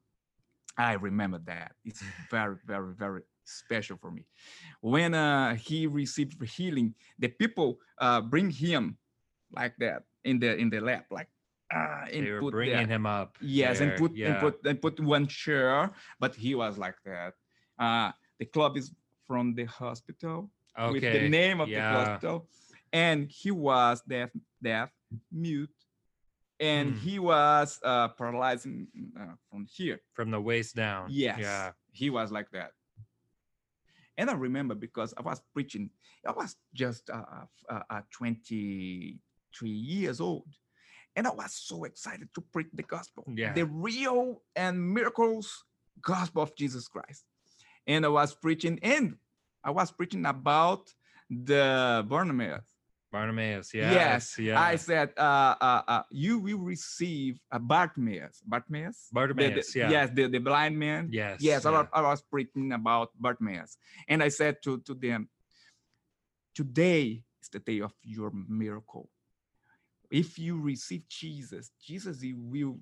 I 0.77 0.93
remember 0.93 1.39
that. 1.45 1.73
It's 1.85 2.01
very 2.31 2.55
very 2.65 2.93
very 2.95 3.21
special 3.43 3.97
for 3.97 4.11
me. 4.11 4.25
When 4.81 5.13
uh, 5.13 5.55
he 5.55 5.87
received 5.87 6.41
healing 6.43 6.95
the 7.19 7.27
people 7.29 7.79
uh, 7.99 8.21
bring 8.21 8.49
him 8.49 8.97
like 9.55 9.75
that 9.77 10.03
in 10.23 10.39
the 10.39 10.55
in 10.57 10.69
the 10.69 10.81
lab 10.81 11.03
like 11.11 11.29
uh, 11.73 12.05
and 12.11 12.25
they 12.25 12.31
were 12.31 12.39
put 12.39 12.51
bringing 12.51 12.87
him 12.87 13.05
up. 13.05 13.37
Yes, 13.41 13.81
and 13.81 13.91
there, 13.91 13.97
put 13.97 14.15
yeah. 14.15 14.27
and 14.27 14.39
put 14.39 14.65
and 14.65 14.81
put 14.81 14.99
one 14.99 15.27
chair, 15.27 15.91
but 16.19 16.35
he 16.35 16.55
was 16.55 16.77
like 16.77 16.95
that. 17.05 17.33
Uh, 17.79 18.11
the 18.39 18.45
club 18.45 18.77
is 18.77 18.91
from 19.25 19.55
the 19.55 19.65
hospital 19.65 20.49
okay. 20.77 20.91
with 20.91 21.01
the 21.01 21.29
name 21.29 21.59
of 21.59 21.67
yeah. 21.69 21.91
the 21.91 21.97
hospital, 21.99 22.47
and 22.93 23.29
he 23.29 23.51
was 23.51 24.01
deaf, 24.07 24.29
deaf, 24.61 24.89
mute, 25.31 25.69
and 26.59 26.93
Hmm. 26.93 26.99
he 26.99 27.19
was 27.19 27.79
uh, 27.83 28.07
paralyzing 28.09 28.87
uh, 29.19 29.35
from 29.49 29.65
here. 29.69 29.99
from 30.13 30.31
the 30.31 30.41
waist 30.41 30.75
down. 30.75 31.07
Yes, 31.09 31.39
Yeah. 31.39 31.71
he 31.91 32.09
was 32.09 32.31
like 32.31 32.49
that. 32.51 32.71
And 34.17 34.29
I 34.29 34.33
remember 34.33 34.73
because 34.73 35.13
I 35.15 35.21
was 35.21 35.41
preaching, 35.53 35.91
I 36.25 36.31
was 36.31 36.55
just 36.73 37.09
uh, 37.09 37.45
uh, 37.69 37.83
uh, 37.89 38.01
23 38.11 39.69
years 39.69 40.19
old. 40.19 40.47
And 41.17 41.25
I 41.25 41.31
was 41.31 41.51
so 41.53 41.83
excited 41.83 42.29
to 42.35 42.41
preach 42.53 42.67
the 42.73 42.83
gospel, 42.83 43.23
Yeah. 43.35 43.51
the 43.51 43.65
real 43.65 44.43
and 44.55 44.75
miracles 44.93 45.47
gospel 45.99 46.43
of 46.43 46.55
Jesus 46.55 46.87
Christ. 46.87 47.25
And 47.87 48.05
I 48.05 48.09
was 48.09 48.35
preaching, 48.35 48.77
and 48.83 49.17
I 49.63 49.71
was 49.71 49.91
preaching 49.91 50.25
about 50.27 50.93
the 51.27 52.05
Barnabas. 52.07 52.63
Bartimaeus. 53.11 53.73
Yes. 53.73 53.93
Yes, 53.93 54.37
Yeah. 54.37 54.61
I 54.61 54.75
said, 54.75 55.13
uh, 55.17 55.55
uh, 55.59 55.81
uh, 55.87 56.03
you 56.11 56.37
will 56.39 56.59
receive 56.59 57.39
a 57.49 57.57
Bartimaeus. 57.57 58.41
Bartimaeus? 58.45 59.09
The- 59.11 59.31
the- 59.33 59.79
yeah. 59.79 59.89
Yes, 59.89 60.09
the, 60.13 60.27
the 60.27 60.39
blind 60.39 60.77
man. 60.77 61.09
Yes. 61.11 61.41
Yes, 61.41 61.65
I, 61.65 61.71
was, 61.71 61.87
I 61.93 62.01
was 62.01 62.21
preaching 62.21 62.73
about 62.73 63.09
Bartimaeus. 63.19 63.77
And 64.07 64.21
I 64.21 64.27
said 64.29 64.61
to, 64.63 64.81
to 64.81 64.93
them, 64.93 65.29
today 66.53 67.23
is 67.41 67.49
the 67.49 67.59
day 67.59 67.79
of 67.79 67.93
your 68.03 68.31
miracle. 68.31 69.09
If 70.09 70.39
you 70.39 70.59
receive 70.59 71.07
Jesus, 71.09 71.71
Jesus 71.85 72.21
he 72.21 72.33
will 72.33 72.77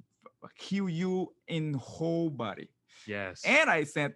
heal 0.59 0.89
you 0.89 1.33
in 1.47 1.73
whole 1.73 2.29
body. 2.29 2.69
Yes. 3.07 3.41
And 3.45 3.69
I 3.69 3.83
said, 3.83 4.13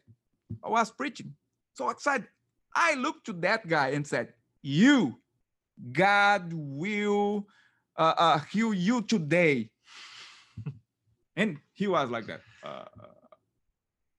I 0.63 0.69
was 0.69 0.91
preaching, 0.91 1.33
so 1.73 1.89
excited. 1.89 2.27
I 2.75 2.95
looked 2.95 3.25
to 3.25 3.33
that 3.33 3.67
guy 3.67 3.89
and 3.89 4.05
said, 4.05 4.33
You, 4.61 5.19
God 5.91 6.51
will 6.53 7.47
uh, 7.97 8.13
uh, 8.17 8.39
heal 8.51 8.73
you 8.73 9.01
today. 9.01 9.69
and 11.35 11.57
he 11.73 11.87
was 11.87 12.09
like 12.09 12.27
that. 12.27 12.41
Uh, 12.63 12.85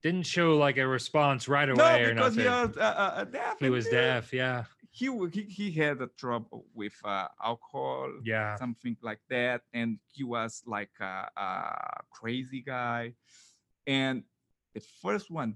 Didn't 0.03 0.25
show 0.25 0.57
like 0.57 0.77
a 0.77 0.87
response 0.87 1.47
right 1.47 1.69
away 1.69 1.77
no, 1.77 2.05
or 2.05 2.13
because 2.13 2.35
nothing. 2.35 2.51
he 2.51 2.67
was 2.67 2.77
uh, 2.77 2.81
uh, 2.81 3.23
deaf. 3.25 3.55
he 3.59 3.69
was 3.69 3.87
uh, 3.87 3.91
deaf. 3.91 4.33
Yeah. 4.33 4.63
He, 4.91 5.07
he, 5.31 5.41
he 5.43 5.71
had 5.71 6.01
a 6.01 6.07
trouble 6.07 6.65
with 6.73 6.93
uh, 7.03 7.27
alcohol, 7.43 8.11
Yeah. 8.23 8.57
something 8.57 8.97
like 9.01 9.21
that. 9.29 9.61
And 9.73 9.99
he 10.11 10.23
was 10.23 10.61
like 10.65 10.91
a, 10.99 11.29
a 11.35 12.03
crazy 12.11 12.61
guy. 12.61 13.13
And 13.87 14.23
the 14.73 14.81
first 15.01 15.31
one 15.31 15.55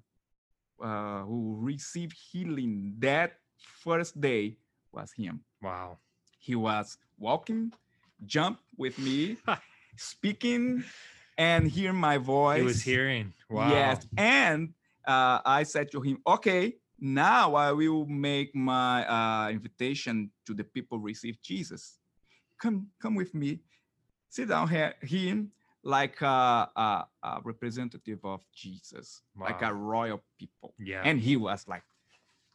uh, 0.81 1.23
who 1.23 1.57
received 1.61 2.15
healing 2.31 2.95
that 2.99 3.33
first 3.57 4.19
day 4.19 4.57
was 4.91 5.11
him. 5.13 5.41
Wow. 5.61 5.97
He 6.39 6.55
was 6.55 6.97
walking, 7.17 7.73
jump 8.25 8.59
with 8.77 8.97
me, 8.99 9.37
speaking, 9.97 10.83
and 11.37 11.67
hear 11.67 11.91
my 11.93 12.17
voice. 12.17 12.59
He 12.59 12.65
was 12.65 12.81
hearing. 12.81 13.33
Wow. 13.49 13.69
Yes. 13.69 14.07
And 14.17 14.73
uh, 15.07 15.39
I 15.45 15.63
said 15.63 15.91
to 15.91 16.01
him, 16.01 16.19
okay, 16.25 16.77
now 16.99 17.55
I 17.55 17.71
will 17.71 18.05
make 18.05 18.55
my 18.55 19.05
uh, 19.07 19.49
invitation 19.49 20.31
to 20.45 20.53
the 20.53 20.63
people 20.63 20.99
receive 20.99 21.41
Jesus. 21.41 21.99
Come, 22.61 22.87
come 23.01 23.15
with 23.15 23.33
me. 23.33 23.59
Sit 24.29 24.49
down 24.49 24.67
here, 24.67 24.93
him 25.01 25.51
like 25.83 26.19
a, 26.21 26.69
a, 26.75 27.05
a 27.23 27.41
representative 27.43 28.19
of 28.23 28.41
Jesus, 28.53 29.21
like 29.39 29.61
a 29.61 29.73
royal 29.73 30.21
people. 30.39 30.73
Yeah. 30.79 31.01
And 31.05 31.19
he 31.19 31.37
was 31.37 31.65
like, 31.67 31.83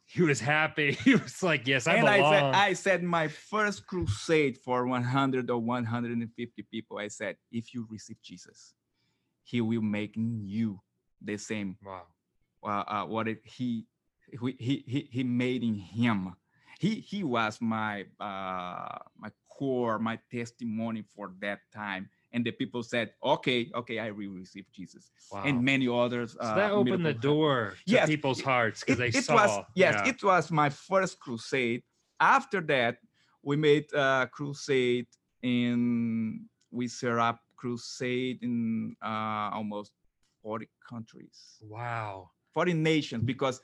he 0.05 0.21
was 0.21 0.39
happy. 0.41 0.91
He 1.05 1.15
was 1.15 1.41
like, 1.41 1.65
"Yes, 1.65 1.87
I 1.87 1.95
and 1.95 2.07
I 2.07 2.17
said, 2.17 2.43
I 2.43 2.73
said 2.73 3.03
my 3.03 3.27
first 3.29 3.87
crusade 3.87 4.57
for 4.57 4.85
100 4.85 5.49
or 5.49 5.57
150 5.57 6.63
people. 6.69 6.97
I 6.97 7.07
said, 7.07 7.37
if 7.51 7.73
you 7.73 7.87
receive 7.89 8.17
Jesus, 8.21 8.73
he 9.43 9.61
will 9.61 9.81
make 9.81 10.13
you 10.15 10.81
the 11.21 11.37
same 11.37 11.77
wow. 11.83 12.01
uh, 12.63 12.83
uh, 12.87 13.05
what 13.05 13.29
it, 13.29 13.39
he, 13.45 13.85
he 14.31 14.55
he 14.59 14.83
he 14.87 15.07
he 15.11 15.23
made 15.23 15.63
in 15.63 15.75
him. 15.75 16.33
He 16.79 16.95
he 16.95 17.23
was 17.23 17.59
my 17.61 18.05
uh, 18.19 18.97
my 19.17 19.29
core, 19.49 19.99
my 19.99 20.19
testimony 20.31 21.03
for 21.15 21.33
that 21.41 21.59
time. 21.73 22.09
And 22.33 22.43
the 22.45 22.51
people 22.51 22.81
said, 22.83 23.13
"Okay, 23.23 23.69
okay, 23.75 23.99
I 23.99 24.11
will 24.11 24.31
receive 24.31 24.65
Jesus." 24.71 25.11
Wow. 25.31 25.43
And 25.45 25.63
many 25.63 25.87
others. 25.87 26.33
so 26.33 26.39
uh, 26.39 26.55
that 26.55 26.71
opened 26.71 27.05
the 27.05 27.13
door 27.13 27.73
to 27.73 27.77
Yes, 27.85 28.07
people's 28.09 28.39
it- 28.39 28.45
hearts 28.45 28.79
because 28.81 28.97
they 28.97 29.07
it 29.09 29.23
saw. 29.25 29.35
was 29.35 29.65
yes 29.75 29.95
yeah. 30.03 30.09
it 30.11 30.23
was 30.23 30.51
my 30.51 30.69
first 30.69 31.19
crusade 31.19 31.83
after 32.19 32.61
that 32.61 32.97
we 33.43 33.55
made 33.55 33.85
a 33.93 34.27
crusade 34.31 35.07
in 35.43 36.45
we 36.71 36.87
set 36.87 37.17
up 37.17 37.39
crusade 37.55 38.39
in 38.41 38.95
uh, 39.03 39.49
almost 39.53 39.91
40 40.43 40.67
countries 40.89 41.57
wow. 41.61 42.29
40 42.53 42.73
nations 42.73 43.23
because 43.23 43.61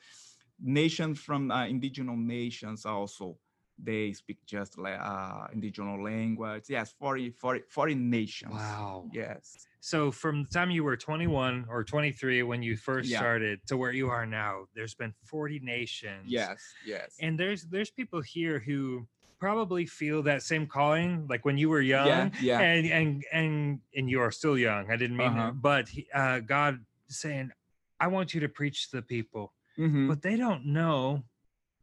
nations 0.59 1.19
from 1.19 1.51
uh, 1.51 1.65
indigenous 1.67 2.15
nations 2.17 2.85
also 2.85 3.37
they 3.77 4.11
speak 4.11 4.39
just 4.45 4.77
like 4.77 4.99
uh, 4.99 5.47
indigenous 5.53 5.99
language 6.01 6.63
yes 6.69 6.93
40 6.99 7.31
40 7.31 7.61
40 7.69 7.95
nations 7.95 8.53
Wow. 8.53 9.09
yes 9.11 9.67
So 9.79 10.11
from 10.11 10.43
the 10.43 10.49
time 10.49 10.71
you 10.71 10.83
were 10.83 10.97
21 10.97 11.65
or 11.69 11.83
23 11.83 12.43
when 12.43 12.63
you 12.63 12.75
first 12.75 13.09
Yeah. 13.09 13.17
started 13.17 13.59
to 13.67 13.77
where 13.77 13.91
you 13.93 14.09
are 14.09 14.25
now, 14.25 14.65
there's 14.75 14.95
been 14.95 15.13
40 15.23 15.59
nations. 15.59 16.25
yes 16.29 16.75
yes 16.83 17.15
And 17.19 17.39
there's 17.39 17.63
there's 17.67 17.91
people 17.91 18.21
here 18.21 18.59
who 18.59 19.07
probably 19.39 19.85
feel 19.85 20.23
that 20.23 20.41
same 20.41 20.65
calling 20.65 21.27
like 21.29 21.45
when 21.45 21.57
you 21.57 21.69
were 21.69 21.81
young 21.81 22.07
yeah 22.07 22.29
yeah 22.41 22.59
and 22.63 22.87
and 22.87 23.23
and 23.31 23.79
and 23.95 24.09
you 24.09 24.19
are 24.19 24.31
still 24.31 24.57
young. 24.57 24.91
I 24.91 24.97
didn't 24.97 25.17
mean 25.17 25.37
Uh-huh. 25.37 25.49
it, 25.49 25.61
but 25.61 25.89
uh 26.13 26.39
God 26.39 26.85
saying 27.07 27.51
I 27.99 28.07
want 28.07 28.33
you 28.33 28.41
to 28.41 28.49
preach 28.49 28.89
to 28.89 28.97
the 28.97 29.01
people, 29.03 29.53
Mhm. 29.77 30.07
but 30.07 30.21
they 30.21 30.35
don't 30.35 30.65
know 30.65 31.23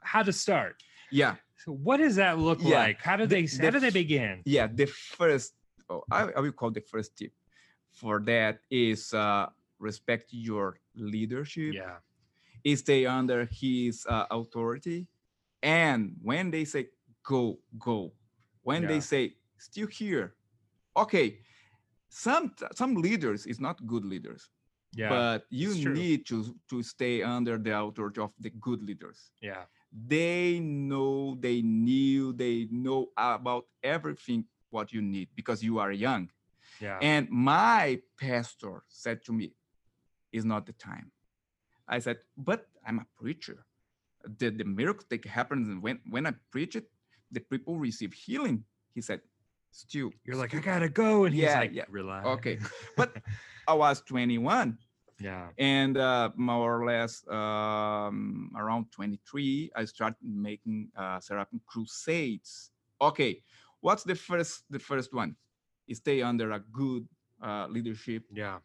how 0.02 0.22
to 0.22 0.32
start. 0.32 0.82
yeah 1.10 1.36
So 1.56 1.72
what 1.72 1.98
does 1.98 2.16
that 2.16 2.38
look 2.38 2.60
Yeah, 2.62 2.80
like? 2.82 2.98
How 3.00 3.16
do 3.16 3.26
the- 3.26 3.34
they 3.36 3.46
the 3.46 3.64
how 3.64 3.70
do 3.70 3.80
they 3.80 3.90
begin? 3.90 4.42
yeah 4.44 4.66
the 4.66 4.86
first 4.86 5.54
oh, 5.88 6.02
I, 6.10 6.20
I 6.36 6.40
will 6.40 6.52
call 6.52 6.70
the 6.70 6.80
first 6.92 7.16
tip 7.16 7.32
for 7.92 8.20
that 8.26 8.58
is 8.70 9.12
uh, 9.14 9.46
respect 9.78 10.32
your 10.32 10.78
leadership 10.94 11.74
Yeah. 11.74 11.98
Is 12.64 12.80
stay 12.80 13.04
under 13.06 13.44
his 13.50 14.06
uh, 14.08 14.26
authority 14.30 15.06
and 15.62 16.16
when 16.22 16.50
they 16.50 16.64
say 16.64 16.88
go 17.22 17.60
go 17.78 18.12
when 18.62 18.82
Yeah. 18.82 18.88
they 18.88 19.00
say 19.00 19.22
still 19.58 19.86
here 19.88 20.34
okay 20.96 21.38
some 22.08 22.52
some 22.74 22.94
leaders 22.96 23.46
is 23.46 23.60
not 23.60 23.76
good 23.86 24.04
leaders 24.04 24.50
Yeah. 24.96 25.08
but 25.08 25.44
you 25.50 25.74
need 26.00 26.26
to 26.26 26.54
to 26.70 26.82
stay 26.82 27.22
under 27.22 27.58
the 27.58 27.72
authority 27.78 28.20
of 28.20 28.32
the 28.38 28.50
good 28.50 28.82
leaders 28.82 29.30
yeah. 29.40 29.64
they 29.90 30.60
know 30.60 31.36
they 31.40 31.62
knew 31.62 32.32
they 32.32 32.68
know 32.70 33.08
about 33.16 33.64
everything 33.82 34.44
what 34.70 34.92
you 34.92 35.02
need 35.02 35.28
because 35.34 35.62
you 35.62 35.78
are 35.78 35.92
young 35.92 36.30
Yeah. 36.80 36.98
and 37.02 37.28
my 37.30 38.00
pastor 38.18 38.82
said 38.88 39.18
to 39.26 39.32
me 39.32 39.54
is 40.32 40.44
not 40.44 40.66
the 40.66 40.72
time 40.90 41.12
i 41.88 41.98
said 42.00 42.18
but 42.36 42.66
i'm 42.86 42.98
a 42.98 43.06
preacher 43.20 43.58
the, 44.38 44.50
the 44.50 44.64
miracle 44.64 45.06
that 45.10 45.24
happens 45.24 45.64
when 45.84 46.00
when 46.10 46.26
i 46.26 46.32
preach 46.50 46.74
it 46.76 46.86
the 47.30 47.40
people 47.40 47.76
receive 47.78 48.12
healing 48.12 48.64
he 48.94 49.00
said 49.00 49.20
still 49.74 50.10
You're 50.24 50.36
like, 50.36 50.54
I 50.54 50.58
gotta 50.60 50.88
go. 50.88 51.24
And 51.24 51.34
he's 51.34 51.44
Yeah, 51.44 51.60
like, 51.60 51.74
yeah. 51.74 51.84
relax. 51.90 52.26
Okay. 52.26 52.58
But 52.96 53.16
i 53.66 53.72
was 53.72 54.02
21 54.02 54.76
yeah. 55.20 55.48
and 55.56 55.96
uh, 55.96 56.28
more 56.36 56.82
or 56.82 56.84
less 56.84 57.24
um, 57.32 58.50
around 58.56 58.92
23 58.92 59.70
i 59.74 59.84
started 59.86 60.20
making 60.22 60.88
uh, 60.96 61.18
seraphim 61.18 61.60
crusades 61.64 62.70
okay 63.00 63.40
what's 63.80 64.04
the 64.04 64.14
first 64.14 64.64
the 64.68 64.78
first 64.78 65.14
one 65.14 65.34
stay 65.92 66.20
under 66.20 66.52
a 66.52 66.60
good 66.72 67.08
uh, 67.42 67.66
leadership, 67.68 68.24
Yeah. 68.32 68.58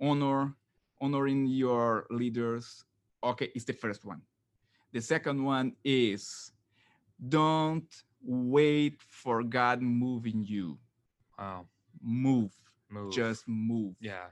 honor, 0.00 0.54
honoring 1.00 1.46
your 1.46 2.06
leaders. 2.10 2.84
Okay, 3.22 3.50
it's 3.54 3.64
the 3.64 3.72
first 3.72 4.04
one. 4.04 4.20
The 4.92 5.00
second 5.00 5.42
one 5.44 5.76
is 5.84 6.50
don't 7.28 7.86
wait 8.26 9.00
for 9.08 9.42
God 9.42 9.80
moving 9.82 10.44
you. 10.44 10.78
Wow. 11.38 11.66
Move, 12.02 12.52
Move. 12.90 13.12
just 13.12 13.46
move. 13.46 13.94
yeah. 14.00 14.26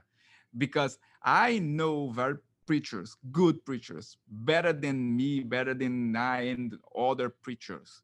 Because 0.57 0.97
I 1.23 1.59
know 1.59 2.09
very 2.11 2.35
preachers, 2.65 3.15
good 3.31 3.63
preachers, 3.65 4.17
better 4.27 4.73
than 4.73 5.15
me, 5.15 5.41
better 5.41 5.73
than 5.73 6.15
I 6.15 6.41
and 6.41 6.77
other 6.97 7.29
preachers. 7.29 8.01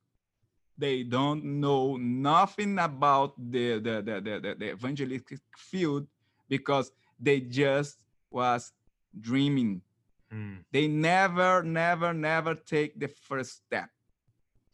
They 0.78 1.04
don't 1.04 1.44
know 1.60 1.98
nothing 1.98 2.80
about 2.80 3.34
the 3.38 3.80
the, 3.80 4.02
the, 4.02 4.22
the, 4.22 4.56
the, 4.58 4.72
evangelistic 4.72 5.40
field 5.58 6.08
because 6.50 6.92
they 7.20 7.40
just 7.42 7.98
was 8.32 8.72
dreaming. 9.20 9.82
Hmm. 10.32 10.64
They 10.72 10.88
never, 10.88 11.62
never, 11.62 12.14
never 12.14 12.56
take 12.56 13.00
the 13.00 13.10
first 13.10 13.64
step. 13.66 13.90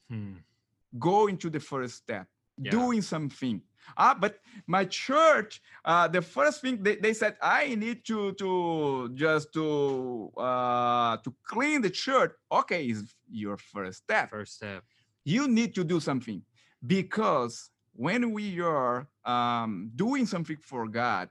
Hmm. 0.09 0.35
Go 0.97 1.27
into 1.27 1.49
the 1.49 1.59
first 1.59 1.95
step, 1.95 2.27
Yeah. 2.57 2.71
doing 2.71 3.01
something. 3.01 3.61
Ah, 3.95 4.13
but 4.19 4.39
my 4.67 4.83
church, 4.85 5.61
uh, 5.85 6.07
the 6.07 6.21
first 6.21 6.61
thing 6.61 6.83
they, 6.83 6.95
they 6.97 7.13
said, 7.13 7.37
I 7.41 7.75
need 7.75 8.03
to 8.05 8.33
to 8.33 9.09
just 9.15 9.53
to 9.53 10.31
uh, 10.37 11.17
to 11.23 11.33
clean 11.43 11.81
the 11.81 11.89
church. 11.89 12.33
Okay, 12.51 12.89
is 12.89 13.15
your 13.29 13.57
first 13.57 14.03
step. 14.03 14.29
First 14.29 14.55
step. 14.55 14.83
You 15.23 15.47
need 15.47 15.75
to 15.75 15.83
do 15.83 15.99
something 15.99 16.41
because 16.85 17.69
when 17.93 18.31
we 18.31 18.59
are 18.61 19.07
um, 19.25 19.91
doing 19.95 20.25
something 20.25 20.57
for 20.61 20.87
God, 20.87 21.29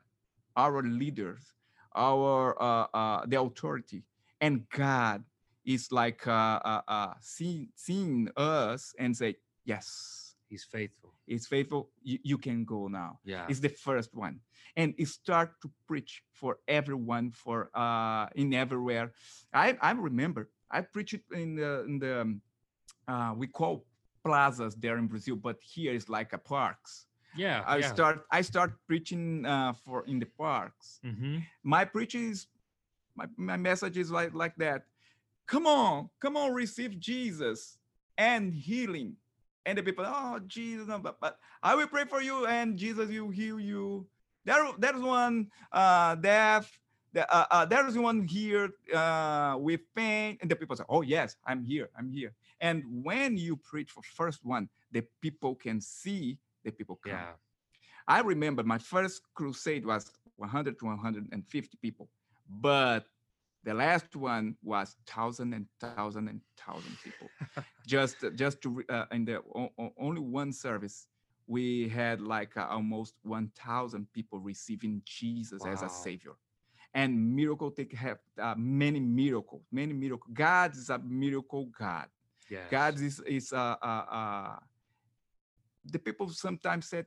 our 0.56 0.82
leaders, 0.82 1.52
our 1.94 2.56
uh, 2.60 2.86
uh, 2.92 3.26
the 3.26 3.40
authority, 3.40 4.04
and 4.40 4.68
God 4.70 5.24
is 5.64 5.90
like 5.92 6.26
uh, 6.26 6.60
uh, 6.64 6.82
uh, 6.88 7.14
seeing 7.20 7.68
seeing 7.74 8.28
us 8.36 8.94
and 8.98 9.16
say, 9.16 9.36
yes, 9.66 10.22
He's 10.48 10.64
faithful. 10.64 11.10
he's 11.26 11.46
faithful. 11.46 11.90
You, 12.02 12.18
you 12.22 12.38
can 12.38 12.64
go 12.64 12.86
now. 12.86 13.18
Yeah. 13.24 13.46
It's 13.48 13.58
the 13.60 13.68
first 13.68 14.14
one, 14.14 14.38
and 14.76 14.94
start 15.04 15.50
to 15.62 15.68
preach 15.88 16.22
for 16.32 16.58
everyone, 16.68 17.32
for 17.32 17.70
uh, 17.74 18.26
in 18.36 18.54
everywhere. 18.54 19.12
I 19.52 19.76
I 19.82 19.90
remember 19.92 20.48
I 20.70 20.82
preached 20.82 21.18
in 21.32 21.56
the 21.56 21.84
in 21.88 21.98
the 21.98 22.20
um, 22.20 22.40
uh, 23.08 23.32
we 23.36 23.46
call 23.48 23.84
plazas 24.24 24.74
there 24.76 24.98
in 24.98 25.06
Brazil, 25.08 25.36
but 25.36 25.56
here 25.60 25.92
it's 25.94 26.08
like 26.08 26.32
a 26.32 26.38
parks. 26.38 27.06
yeah. 27.36 27.62
I 27.66 27.78
yeah. 27.78 27.92
start 27.92 28.16
I 28.30 28.42
start 28.42 28.70
preaching 28.86 29.44
uh, 29.46 29.72
for 29.84 30.04
in 30.06 30.18
the 30.22 30.30
parks. 30.38 31.00
hmm 31.02 31.38
My 31.62 31.84
preaching 31.84 32.30
is 32.30 32.46
my, 33.18 33.26
my 33.36 33.56
message 33.56 33.98
is 33.98 34.10
like 34.10 34.32
like 34.32 34.54
that. 34.62 34.86
Come 35.46 35.66
on, 35.66 36.10
come 36.22 36.36
on, 36.36 36.54
receive 36.54 36.98
Jesus 36.98 37.78
and 38.18 38.54
healing. 38.54 39.16
And 39.66 39.76
the 39.76 39.82
people, 39.82 40.04
oh 40.06 40.38
Jesus, 40.46 40.86
but, 41.02 41.18
but 41.20 41.38
I 41.60 41.74
will 41.74 41.88
pray 41.88 42.04
for 42.04 42.22
you, 42.22 42.46
and 42.46 42.78
Jesus 42.78 43.10
will 43.10 43.30
heal 43.30 43.58
you. 43.58 44.06
There, 44.44 44.64
there's 44.78 45.02
one 45.02 45.50
uh, 45.72 46.14
deaf. 46.14 46.70
The, 47.12 47.26
uh, 47.34 47.46
uh, 47.50 47.64
there's 47.66 47.98
one 47.98 48.22
here 48.28 48.70
uh, 48.94 49.56
with 49.58 49.80
pain, 49.96 50.38
and 50.40 50.48
the 50.48 50.54
people 50.54 50.76
say, 50.76 50.84
"Oh 50.88 51.02
yes, 51.02 51.36
I'm 51.44 51.64
here, 51.64 51.90
I'm 51.98 52.08
here." 52.08 52.32
And 52.60 52.84
when 53.02 53.36
you 53.36 53.56
preach 53.56 53.90
for 53.90 54.02
first 54.02 54.44
one, 54.44 54.68
the 54.92 55.02
people 55.20 55.56
can 55.56 55.80
see 55.80 56.38
the 56.64 56.70
people 56.70 57.00
come. 57.02 57.14
Yeah. 57.14 57.32
I 58.06 58.20
remember 58.20 58.62
my 58.62 58.78
first 58.78 59.22
crusade 59.34 59.84
was 59.84 60.12
100 60.36 60.78
to 60.78 60.84
150 60.84 61.78
people, 61.82 62.08
but 62.48 63.04
the 63.66 63.74
last 63.74 64.14
one 64.14 64.56
was 64.62 64.96
thousand 65.06 65.52
and 65.52 65.66
thousand 65.80 66.28
and 66.28 66.40
thousand 66.56 66.96
people. 67.04 67.28
just, 67.86 68.16
just 68.36 68.62
to 68.62 68.82
uh, 68.88 69.06
in 69.10 69.24
the 69.24 69.38
o- 69.54 69.92
only 69.98 70.20
one 70.20 70.52
service, 70.52 71.08
we 71.48 71.88
had 71.88 72.20
like 72.20 72.56
uh, 72.56 72.66
almost 72.70 73.14
1,000 73.24 74.06
people 74.12 74.38
receiving 74.38 75.02
Jesus 75.04 75.66
as 75.66 75.82
a 75.82 75.88
savior, 75.88 76.36
and 76.94 77.10
miracle 77.36 77.70
take 77.72 77.92
have 77.92 78.18
uh, 78.40 78.54
many 78.56 79.00
miracles, 79.00 79.62
many 79.72 79.92
miracles. 79.92 80.32
God 80.32 80.74
is 80.76 80.88
a 80.88 80.98
miracle 80.98 81.66
God. 81.78 82.06
Yes. 82.48 82.70
God 82.70 83.00
is 83.00 83.20
is 83.26 83.52
uh, 83.52 83.76
uh, 83.82 84.04
uh, 84.18 84.56
the 85.84 85.98
people 85.98 86.28
sometimes 86.30 86.86
said, 86.88 87.06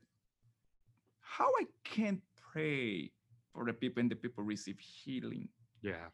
"How 1.21 1.49
I 1.61 1.65
can 1.83 2.21
pray 2.51 3.11
for 3.53 3.65
the 3.65 3.73
people 3.73 4.01
and 4.01 4.11
the 4.11 4.15
people 4.15 4.43
receive 4.43 4.77
healing." 4.79 5.47
Yeah. 5.81 6.07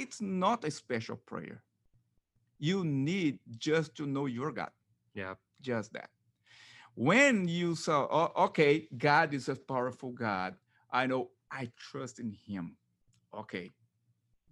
It's 0.00 0.22
not 0.22 0.64
a 0.64 0.70
special 0.70 1.16
prayer. 1.16 1.62
You 2.58 2.84
need 2.84 3.38
just 3.58 3.94
to 3.96 4.06
know 4.06 4.24
your 4.24 4.50
God, 4.50 4.72
Yeah. 5.14 5.34
just 5.60 5.92
that. 5.92 6.08
When 6.94 7.46
you 7.46 7.74
saw, 7.74 8.08
oh, 8.10 8.44
okay, 8.46 8.88
God 8.96 9.34
is 9.34 9.50
a 9.50 9.56
powerful 9.56 10.12
God. 10.12 10.56
I 10.90 11.06
know 11.06 11.32
I 11.50 11.70
trust 11.76 12.18
in 12.18 12.32
Him. 12.32 12.78
Okay, 13.34 13.70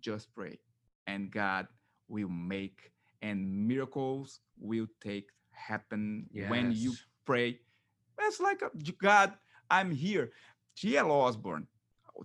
just 0.01 0.33
pray, 0.35 0.61
and 1.07 1.31
God 1.31 1.67
will 2.09 2.29
make, 2.29 2.93
and 3.23 3.67
miracles 3.67 4.41
will 4.59 4.87
take 5.01 5.31
happen 5.51 6.29
when 6.49 6.73
you 6.73 6.93
pray. 7.25 7.59
It's 8.21 8.39
like 8.39 8.63
uh, 8.63 8.69
a, 8.69 8.93
God, 9.01 9.33
I'm 9.71 9.91
here. 9.91 10.31
T.L. 10.77 11.11
Osborn. 11.11 11.67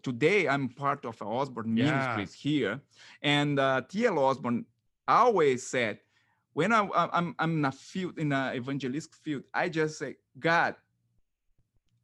Today, 0.01 0.47
I'm 0.47 0.69
part 0.69 1.05
of 1.05 1.21
Osborn 1.21 1.75
Yeah. 1.77 1.85
Ministries 1.85 2.33
here, 2.33 2.81
and 3.21 3.59
uh, 3.59 3.81
T.L. 3.87 4.17
Osborn 4.19 4.65
always 5.07 5.67
said, 5.67 5.99
when 6.53 6.71
I, 6.71 6.87
I'm 6.93 7.35
in 7.39 7.65
a 7.65 7.71
field 7.71 8.17
in 8.19 8.31
an 8.31 8.55
evangelistic 8.55 9.15
field, 9.15 9.43
I 9.53 9.69
just 9.69 9.97
say, 9.97 10.15
God, 10.39 10.75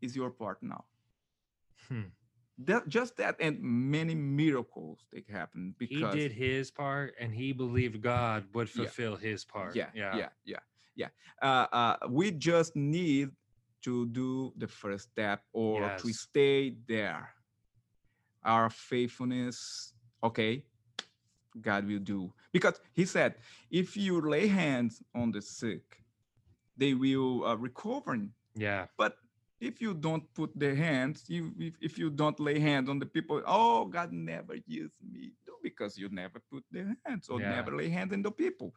is 0.02 0.16
your 0.16 0.30
part 0.32 0.58
now. 0.62 0.86
Hmm. 1.88 2.10
That, 2.60 2.88
just 2.90 3.16
that, 3.18 3.36
and 3.40 3.62
many 3.62 4.16
miracles 4.16 5.06
they 5.14 5.24
happen 5.32 5.76
because 5.78 6.14
He 6.14 6.20
did 6.20 6.32
his 6.34 6.72
part 6.72 7.14
and 7.20 7.34
he 7.34 7.54
believed 7.54 8.02
God 8.02 8.46
would 8.54 8.68
Yeah. 8.68 8.84
fulfill 8.86 9.16
his 9.16 9.46
part. 9.46 9.76
yeah, 9.76 9.90
Yeah. 9.94 10.16
yeah, 10.18 10.30
yeah, 10.46 10.60
yeah. 10.96 11.08
Uh, 11.42 11.68
uh, 11.72 11.98
we 12.10 12.32
just 12.32 12.76
need 12.76 13.30
to 13.84 14.08
do 14.08 14.52
the 14.58 14.68
first 14.68 15.10
step 15.12 15.44
or 15.54 15.96
to 16.00 16.12
stay 16.12 16.76
there. 16.88 17.30
Our 18.44 18.70
faithfulness, 18.70 19.94
okay, 20.24 20.64
God 21.62 21.88
will 21.88 22.00
do. 22.00 22.34
Because 22.52 22.80
He 22.94 23.06
said, 23.06 23.36
if 23.70 23.98
you 23.98 24.22
lay 24.22 24.48
hands 24.48 25.02
on 25.14 25.32
the 25.32 25.42
sick, 25.42 26.04
they 26.78 26.94
will 26.94 27.46
uh, 27.46 27.56
recover. 27.56 28.18
Yeah. 28.56 28.86
But 28.98 29.18
if 29.60 29.82
you 29.82 29.94
don't 29.94 30.24
put 30.34 30.58
the 30.58 30.74
hands, 30.74 31.26
you 31.28 31.54
if, 31.60 31.74
if 31.82 31.98
you 31.98 32.10
don't 32.10 32.40
lay 32.40 32.60
hands 32.60 32.90
on 32.90 33.00
the 33.00 33.06
people, 33.06 33.42
oh 33.46 33.86
God 33.86 34.14
never 34.14 34.56
used 34.66 34.96
me. 35.12 35.34
No, 35.48 35.54
because 35.62 35.98
you 35.98 36.08
never 36.10 36.42
put 36.52 36.64
the 36.72 36.96
hands 37.06 37.28
or 37.30 37.42
Yeah. 37.42 37.50
never 37.50 37.76
lay 37.76 37.90
hands 37.90 38.14
on 38.14 38.22
the 38.22 38.32
people. 38.32 38.74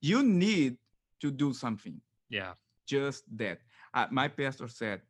You 0.00 0.22
need 0.22 0.76
to 1.20 1.30
do 1.30 1.54
something. 1.54 2.00
Yeah. 2.28 2.52
Just 2.86 3.24
that. 3.38 3.60
Uh, 3.94 4.06
my 4.10 4.28
pastor 4.28 4.68
said, 4.68 5.00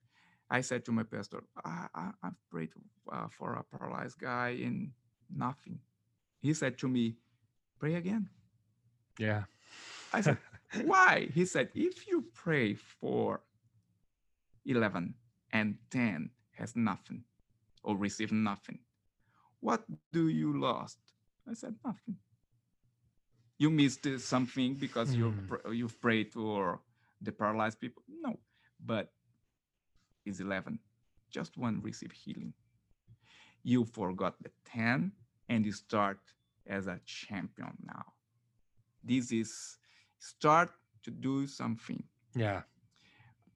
I 0.51 0.61
said 0.61 0.85
to 0.85 0.93
my 0.93 1.03
pastor, 1.03 1.43
I, 1.65 1.87
I, 1.95 2.11
I've 2.23 2.51
prayed 2.51 2.71
uh, 3.11 3.27
for 3.29 3.55
a 3.55 3.65
paralyzed 3.65 4.19
guy 4.19 4.51
and 4.63 4.93
nothing. 5.35 5.81
He 6.41 6.55
said 6.55 6.79
to 6.79 6.89
me, 6.89 7.17
pray 7.81 7.95
again. 7.95 8.29
Yeah. 9.19 9.45
I 10.13 10.21
said, 10.21 10.39
why? 10.85 11.29
He 11.35 11.45
said, 11.45 11.71
if 11.75 12.07
you 12.07 12.25
pray 12.35 12.75
for 12.75 13.41
11 14.65 15.15
and 15.53 15.77
10 15.91 16.31
has 16.53 16.77
nothing 16.77 17.25
or 17.83 17.97
receive 17.97 18.31
nothing, 18.33 18.79
what 19.61 19.85
do 20.13 20.29
you 20.29 20.59
lost? 20.61 20.99
I 21.49 21.55
said, 21.55 21.75
nothing. 21.85 22.17
You 23.59 23.71
missed 23.71 24.07
something 24.21 24.75
because 24.75 25.15
you 25.15 25.31
Hmm. 25.31 25.73
you've 25.73 26.01
prayed 26.01 26.33
for 26.33 26.81
the 27.23 27.33
paralyzed 27.33 27.81
people? 27.81 28.03
No, 28.07 28.39
but 28.85 29.13
it's 30.27 30.41
11. 30.41 30.79
Just 31.31 31.57
one 31.57 31.81
receive 31.83 32.13
healing. 32.13 32.53
You 33.63 33.85
forgot 33.85 34.35
the 34.43 34.51
10 34.67 35.13
and 35.49 35.65
you 35.65 35.73
start 35.73 36.19
as 36.67 36.87
a 36.87 37.01
champion 37.05 37.73
now. 37.85 38.05
This 39.03 39.33
is 39.33 39.79
start 40.19 40.71
to 41.05 41.11
do 41.11 41.47
something. 41.47 42.03
Yeah. 42.35 42.63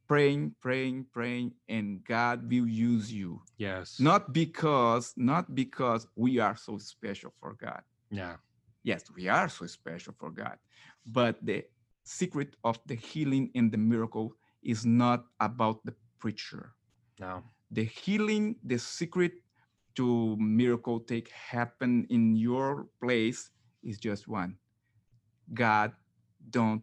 Praying, 0.06 0.54
praying, 0.60 1.06
praying, 1.12 1.52
and 1.68 2.04
God 2.04 2.42
will 2.50 2.66
use 2.66 3.12
you. 3.12 3.42
Yes. 3.58 4.00
Not 4.00 4.32
because, 4.32 5.14
not 5.16 5.54
because 5.54 6.06
we 6.16 6.38
are 6.38 6.56
so 6.56 6.78
special 6.78 7.32
for 7.40 7.54
God. 7.54 7.82
Yeah. 8.10 8.36
Yes, 8.82 9.04
we 9.14 9.28
are 9.28 9.48
so 9.48 9.66
special 9.66 10.14
for 10.18 10.30
God. 10.30 10.56
But 11.06 11.44
the 11.44 11.64
secret 12.02 12.56
of 12.64 12.78
the 12.86 12.94
healing 12.94 13.50
and 13.54 13.70
the 13.70 13.78
miracle 13.78 14.34
is 14.62 14.84
not 14.84 15.24
about 15.38 15.84
the 15.84 15.94
preacher. 16.20 16.72
No. 17.18 17.42
the 17.70 17.84
healing, 17.84 18.56
the 18.64 18.78
secret 18.78 19.32
to 19.94 20.36
miracle 20.38 21.00
take 21.00 21.30
happen 21.30 22.06
in 22.10 22.34
your 22.36 22.86
place 23.00 23.50
is 23.82 23.98
just 23.98 24.26
one. 24.28 24.56
God 25.52 25.92
don't 26.50 26.82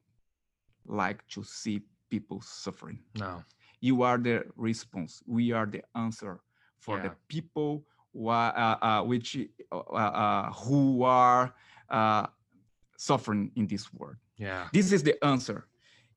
like 0.86 1.26
to 1.30 1.44
see 1.44 1.82
people 2.10 2.42
suffering. 2.42 3.00
No. 3.16 3.44
You 3.82 4.02
are 4.04 4.18
the 4.18 4.46
response. 4.56 5.22
We 5.28 5.52
are 5.52 5.66
the 5.66 5.84
answer 5.96 6.42
for 6.80 7.00
the 7.00 7.12
people 7.28 7.84
who 8.14 8.30
are, 8.30 8.54
uh, 8.56 8.78
uh, 8.86 9.04
which 9.04 9.38
uh, 9.72 9.78
uh, 9.78 10.52
who 10.52 11.04
are 11.04 11.54
uh, 11.90 12.28
suffering 12.98 13.52
in 13.56 13.68
this 13.68 13.94
world. 13.94 14.18
Yeah. 14.38 14.68
This 14.74 14.92
is 14.92 15.04
the 15.04 15.22
answer. 15.24 15.68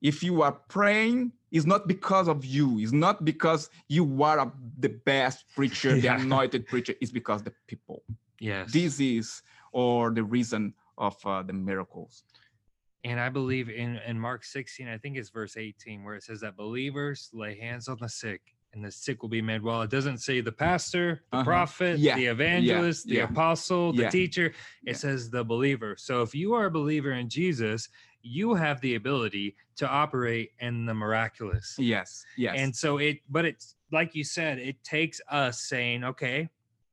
If 0.02 0.22
you 0.22 0.42
are 0.42 0.52
praying, 0.52 1.32
it's 1.52 1.66
not 1.66 1.86
because 1.86 2.28
of 2.28 2.44
you. 2.44 2.78
It's 2.78 2.92
not 2.92 3.24
because 3.24 3.68
you 3.88 4.22
are 4.22 4.38
a- 4.38 4.52
the 4.78 4.88
best 4.88 5.44
preacher, 5.54 5.96
Yeah. 5.96 6.16
the 6.16 6.22
anointed 6.22 6.66
preacher. 6.66 6.94
It's 7.00 7.10
because 7.12 7.42
the 7.42 7.52
people. 7.66 8.02
Yes. 8.38 8.72
This 8.72 9.00
is 9.00 9.42
or 9.72 10.10
the 10.10 10.24
reason 10.24 10.74
of 10.98 11.16
uh, 11.26 11.42
the 11.42 11.52
miracles. 11.52 12.24
And 13.04 13.18
I 13.18 13.28
believe 13.30 13.70
in, 13.70 13.96
in 14.06 14.18
Mark 14.18 14.44
16, 14.44 14.86
I 14.88 14.98
think 14.98 15.16
it's 15.16 15.30
verse 15.30 15.56
18, 15.56 16.04
where 16.04 16.14
it 16.16 16.22
says 16.22 16.40
that 16.40 16.56
believers 16.56 17.30
lay 17.32 17.58
hands 17.58 17.88
on 17.88 17.96
the 18.00 18.08
sick 18.08 18.42
and 18.72 18.84
the 18.84 18.90
sick 18.90 19.22
will 19.22 19.28
be 19.30 19.40
made 19.42 19.62
well. 19.62 19.82
It 19.82 19.90
doesn't 19.90 20.18
say 20.18 20.40
the 20.40 20.52
pastor, 20.52 21.22
the 21.32 21.38
Uh-huh. 21.38 21.44
prophet, 21.44 21.98
Yeah, 21.98 22.16
the 22.16 22.26
evangelist, 22.26 23.06
the 23.06 23.16
yeah, 23.16 23.24
apostle, 23.24 23.92
the 23.92 24.02
yeah, 24.02 24.10
teacher. 24.10 24.46
It 24.46 24.54
yeah. 24.84 24.92
says 24.92 25.30
the 25.30 25.42
believer. 25.44 25.96
So 25.98 26.22
if 26.22 26.34
you 26.34 26.52
are 26.54 26.66
a 26.66 26.70
believer 26.70 27.12
in 27.12 27.28
Jesus, 27.28 27.88
you 28.22 28.54
have 28.54 28.80
the 28.80 28.94
ability 28.96 29.56
to 29.76 29.88
operate 29.88 30.50
in 30.58 30.86
the 30.86 30.94
miraculous. 30.94 31.76
Yes, 31.78 32.24
yes. 32.36 32.54
And 32.58 32.74
so 32.74 32.98
it, 32.98 33.18
but 33.28 33.44
it's 33.44 33.76
like 33.92 34.14
you 34.14 34.24
said, 34.24 34.58
it 34.58 34.82
takes 34.84 35.20
us 35.30 35.62
saying, 35.62 36.04
okay, 36.04 36.48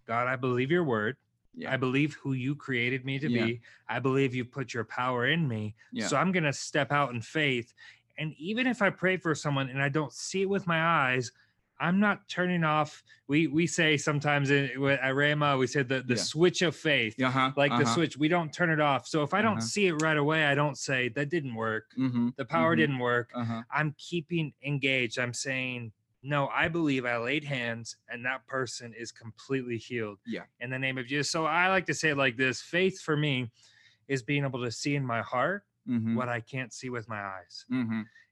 God, 0.08 0.28
I 0.28 0.36
believe 0.36 0.72
your 0.72 0.84
word. 0.84 1.18
yeah, 1.54 1.74
I 1.74 1.78
believe 1.78 2.16
who 2.22 2.34
you 2.34 2.56
created 2.56 3.04
me 3.06 3.20
to 3.20 3.30
Yeah. 3.30 3.46
be. 3.46 3.62
I 3.90 4.00
believe 4.00 4.34
you 4.36 4.46
put 4.46 4.74
your 4.74 4.84
power 4.86 5.28
in 5.28 5.48
me. 5.48 5.76
yeah, 5.92 6.08
So 6.08 6.16
I'm 6.18 6.32
going 6.32 6.44
to 6.46 6.54
step 6.54 6.92
out 6.92 7.14
in 7.14 7.22
faith. 7.22 7.74
And 8.18 8.34
even 8.38 8.68
if 8.68 8.82
I 8.82 8.90
pray 8.90 9.18
for 9.18 9.36
someone 9.36 9.70
and 9.70 9.82
I 9.82 9.90
don't 9.90 10.14
see 10.14 10.44
it 10.44 10.50
with 10.50 10.66
my 10.66 10.82
eyes, 10.84 11.32
I'm 11.80 12.00
not 12.00 12.28
turning 12.28 12.64
off. 12.64 13.04
We 13.28 13.48
we 13.48 13.68
say 13.68 13.98
sometimes 13.98 14.50
in, 14.52 14.72
at 14.88 15.16
Rama, 15.16 15.58
we 15.58 15.68
said 15.68 15.90
the, 15.90 16.02
the 16.02 16.16
Yeah. 16.16 16.22
switch 16.24 16.62
of 16.62 16.76
faith, 16.76 17.22
uh-huh, 17.22 17.52
like 17.56 17.76
the 17.76 17.84
uh-huh, 17.84 17.94
switch. 17.94 18.18
We 18.18 18.28
don't 18.28 18.54
turn 18.54 18.70
it 18.70 18.80
off. 18.80 19.08
So 19.08 19.24
if 19.24 19.34
I 19.34 19.42
don't 19.42 19.58
Uh-huh. 19.58 19.62
see 19.62 19.88
it 19.88 19.94
right 19.94 20.18
away, 20.18 20.46
I 20.46 20.56
don't 20.56 20.78
say 20.78 21.10
that 21.10 21.30
didn't 21.30 21.56
work. 21.56 21.92
mhm, 21.98 22.36
The 22.36 22.46
power 22.46 22.76
mhm, 22.76 22.78
didn't 22.78 23.00
work. 23.00 23.32
Uh-huh. 23.34 23.64
I'm 23.72 23.94
keeping 23.98 24.54
engaged. 24.62 25.20
I'm 25.20 25.34
saying, 25.34 25.92
no, 26.24 26.48
I 26.48 26.68
believe 26.68 27.06
I 27.06 27.18
laid 27.18 27.44
hands 27.44 27.96
and 28.10 28.26
that 28.26 28.48
person 28.48 28.94
is 28.94 29.12
completely 29.12 29.78
healed. 29.78 30.20
Yeah. 30.26 30.46
In 30.60 30.70
the 30.70 30.80
name 30.80 30.98
of 30.98 31.06
Jesus. 31.06 31.30
So 31.30 31.46
I 31.46 31.68
like 31.70 31.86
to 31.88 31.94
say 31.94 32.10
it 32.10 32.18
like 32.18 32.38
this 32.38 32.62
faith 32.62 33.02
for 33.02 33.16
me 33.18 33.52
is 34.08 34.24
being 34.24 34.44
able 34.46 34.64
to 34.64 34.72
see 34.72 34.96
in 34.96 35.06
my 35.06 35.22
heart 35.22 35.66
mhm, 35.86 36.16
what 36.16 36.30
I 36.30 36.42
can't 36.42 36.74
see 36.74 36.90
with 36.90 37.08
my 37.08 37.22
eyes. 37.22 37.66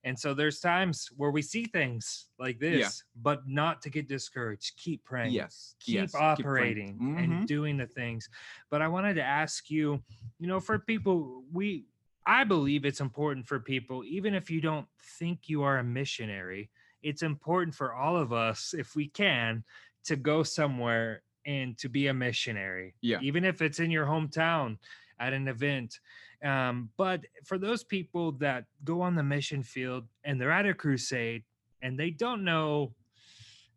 And 0.05 0.17
so 0.17 0.33
there's 0.35 0.59
times 0.59 1.09
where 1.17 1.31
we 1.31 1.41
see 1.41 1.65
things 1.65 2.27
like 2.37 2.59
this, 2.59 3.03
but 3.21 3.41
not 3.47 3.81
to 3.81 3.89
get 3.89 4.07
discouraged. 4.07 4.77
Keep 4.77 5.03
praying. 5.03 5.33
Yes, 5.33 5.75
Keep 5.79 5.95
yes, 5.95 6.11
keep 6.11 6.21
operating 6.21 6.99
Mhm. 6.99 7.17
and 7.23 7.47
doing 7.47 7.75
the 7.75 7.87
things. 7.87 8.29
But 8.69 8.83
I 8.83 8.87
wanted 8.87 9.15
to 9.15 9.23
ask 9.23 9.69
you, 9.71 10.03
you 10.39 10.47
know, 10.47 10.59
for 10.59 10.77
people, 10.77 11.43
we, 11.51 11.87
I 12.25 12.43
believe 12.43 12.85
it's 12.85 13.01
important 13.01 13.47
for 13.47 13.59
people, 13.59 14.03
even 14.05 14.35
if 14.35 14.51
you 14.51 14.61
don't 14.61 14.87
think 15.19 15.49
you 15.49 15.63
are 15.63 15.79
a 15.79 15.83
missionary, 15.83 16.69
it's 17.01 17.23
important 17.23 17.75
for 17.75 17.93
all 17.93 18.15
of 18.15 18.31
us, 18.31 18.73
if 18.77 18.95
we 18.95 19.07
can, 19.07 19.63
to 20.05 20.15
go 20.15 20.43
somewhere 20.43 21.23
and 21.47 21.77
to 21.79 21.89
be 21.89 22.07
a 22.07 22.13
missionary. 22.13 22.93
Yeah. 23.01 23.19
Even 23.21 23.43
if 23.43 23.59
it's 23.61 23.79
in 23.79 23.89
your 23.89 24.05
hometown 24.05 24.77
at 25.19 25.33
an 25.33 25.47
event. 25.47 25.99
Um, 26.45 26.89
but 26.95 27.21
for 27.43 27.57
those 27.57 27.83
people 27.83 28.31
that 28.33 28.65
go 28.83 29.01
on 29.01 29.15
the 29.15 29.23
mission 29.23 29.63
field 29.63 30.03
and 30.23 30.39
they're 30.39 30.51
at 30.51 30.65
a 30.67 30.73
crusade 30.73 31.43
and 31.81 31.99
they 31.99 32.11
don't 32.11 32.43
know 32.43 32.93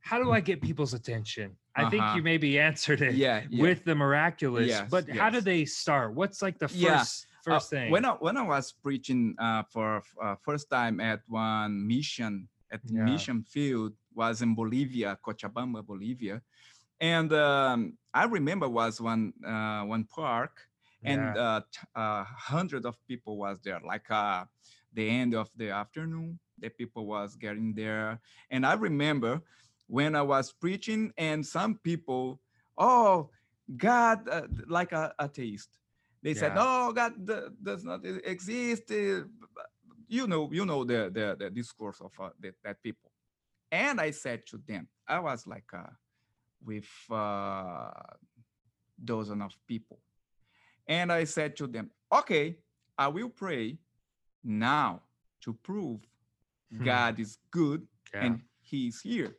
how 0.00 0.18
do 0.22 0.30
I 0.32 0.40
get 0.40 0.60
people's 0.62 0.94
attention? 0.94 1.56
I 1.74 1.88
think 1.90 2.02
Uh-huh. 2.02 2.16
you 2.16 2.22
maybe 2.22 2.58
answered 2.58 3.00
it 3.02 3.14
Yeah, 3.14 3.44
yeah. 3.50 3.62
with 3.62 3.84
the 3.84 3.94
miraculous. 3.94 4.68
Yes, 4.68 4.88
but 4.90 5.08
how 5.08 5.28
do 5.30 5.40
they 5.40 5.64
start? 5.64 6.14
What's 6.14 6.40
like 6.42 6.58
the 6.58 6.68
first 6.68 6.80
Yeah, 6.82 7.04
first 7.48 7.66
Uh, 7.72 7.76
thing? 7.76 7.90
When 7.94 8.04
I, 8.04 8.12
when 8.26 8.36
I 8.36 8.42
was 8.42 8.72
preaching 8.72 9.34
uh, 9.38 9.62
for 9.72 10.02
uh, 10.22 10.36
first 10.46 10.68
time 10.70 11.00
at 11.00 11.20
one 11.28 11.86
mission 11.86 12.48
at 12.70 12.80
mission 12.90 13.42
field 13.42 13.92
was 14.14 14.42
in 14.42 14.54
Bolivia, 14.54 15.18
Cochabamba, 15.24 15.80
Bolivia, 15.84 16.42
and 17.00 17.32
um, 17.32 17.96
I 18.12 18.24
remember 18.24 18.68
was 18.68 19.00
one 19.00 19.32
uh, 19.44 19.82
one 19.94 20.04
park 20.04 20.67
and 21.04 21.36
Yeah. 21.36 21.42
uh, 21.42 21.60
t- 21.72 21.80
uh, 21.94 22.24
hundred 22.24 22.84
of 22.86 22.96
people 23.06 23.36
was 23.36 23.60
there 23.60 23.80
like 23.84 24.10
uh, 24.10 24.44
the 24.92 25.08
end 25.08 25.34
of 25.34 25.48
the 25.56 25.70
afternoon 25.70 26.38
the 26.58 26.68
people 26.68 27.06
was 27.06 27.36
getting 27.36 27.72
there 27.74 28.20
and 28.50 28.66
i 28.66 28.74
remember 28.74 29.40
when 29.86 30.14
i 30.14 30.22
was 30.22 30.52
preaching 30.52 31.12
and 31.16 31.44
some 31.46 31.76
people 31.76 32.40
oh 32.76 33.30
god 33.76 34.28
uh, 34.28 34.42
like 34.68 34.92
a 34.92 35.14
atheist 35.20 35.70
they 36.22 36.34
said 36.34 36.52
Yeah. 36.52 36.64
oh 36.66 36.92
god 36.92 37.12
does 37.62 37.84
not 37.84 38.00
exist 38.24 38.90
uh, 38.90 39.22
you 40.08 40.26
know 40.26 40.48
you 40.52 40.64
know 40.66 40.84
the 40.84 41.10
the, 41.12 41.36
the 41.38 41.50
discourse 41.50 42.00
of 42.00 42.12
uh, 42.20 42.30
the, 42.40 42.52
that 42.64 42.82
people 42.82 43.10
and 43.70 44.00
i 44.00 44.10
said 44.10 44.44
to 44.46 44.58
them 44.66 44.88
i 45.06 45.18
was 45.18 45.46
like 45.46 45.70
uh, 45.74 45.92
with 46.64 46.88
uh, 47.10 47.90
dozen 49.04 49.42
of 49.42 49.52
people 49.66 50.00
and 50.88 51.12
I 51.12 51.24
said 51.24 51.56
to 51.56 51.66
them, 51.66 51.90
okay, 52.12 52.56
I 52.96 53.08
will 53.08 53.28
pray 53.28 53.78
now 54.42 55.02
to 55.42 55.52
prove 55.52 56.00
Hmm. 56.70 56.84
God 56.84 57.18
is 57.20 57.38
good 57.50 57.86
Yeah. 58.12 58.24
and 58.24 58.42
He 58.60 58.88
is 58.88 59.00
here. 59.00 59.36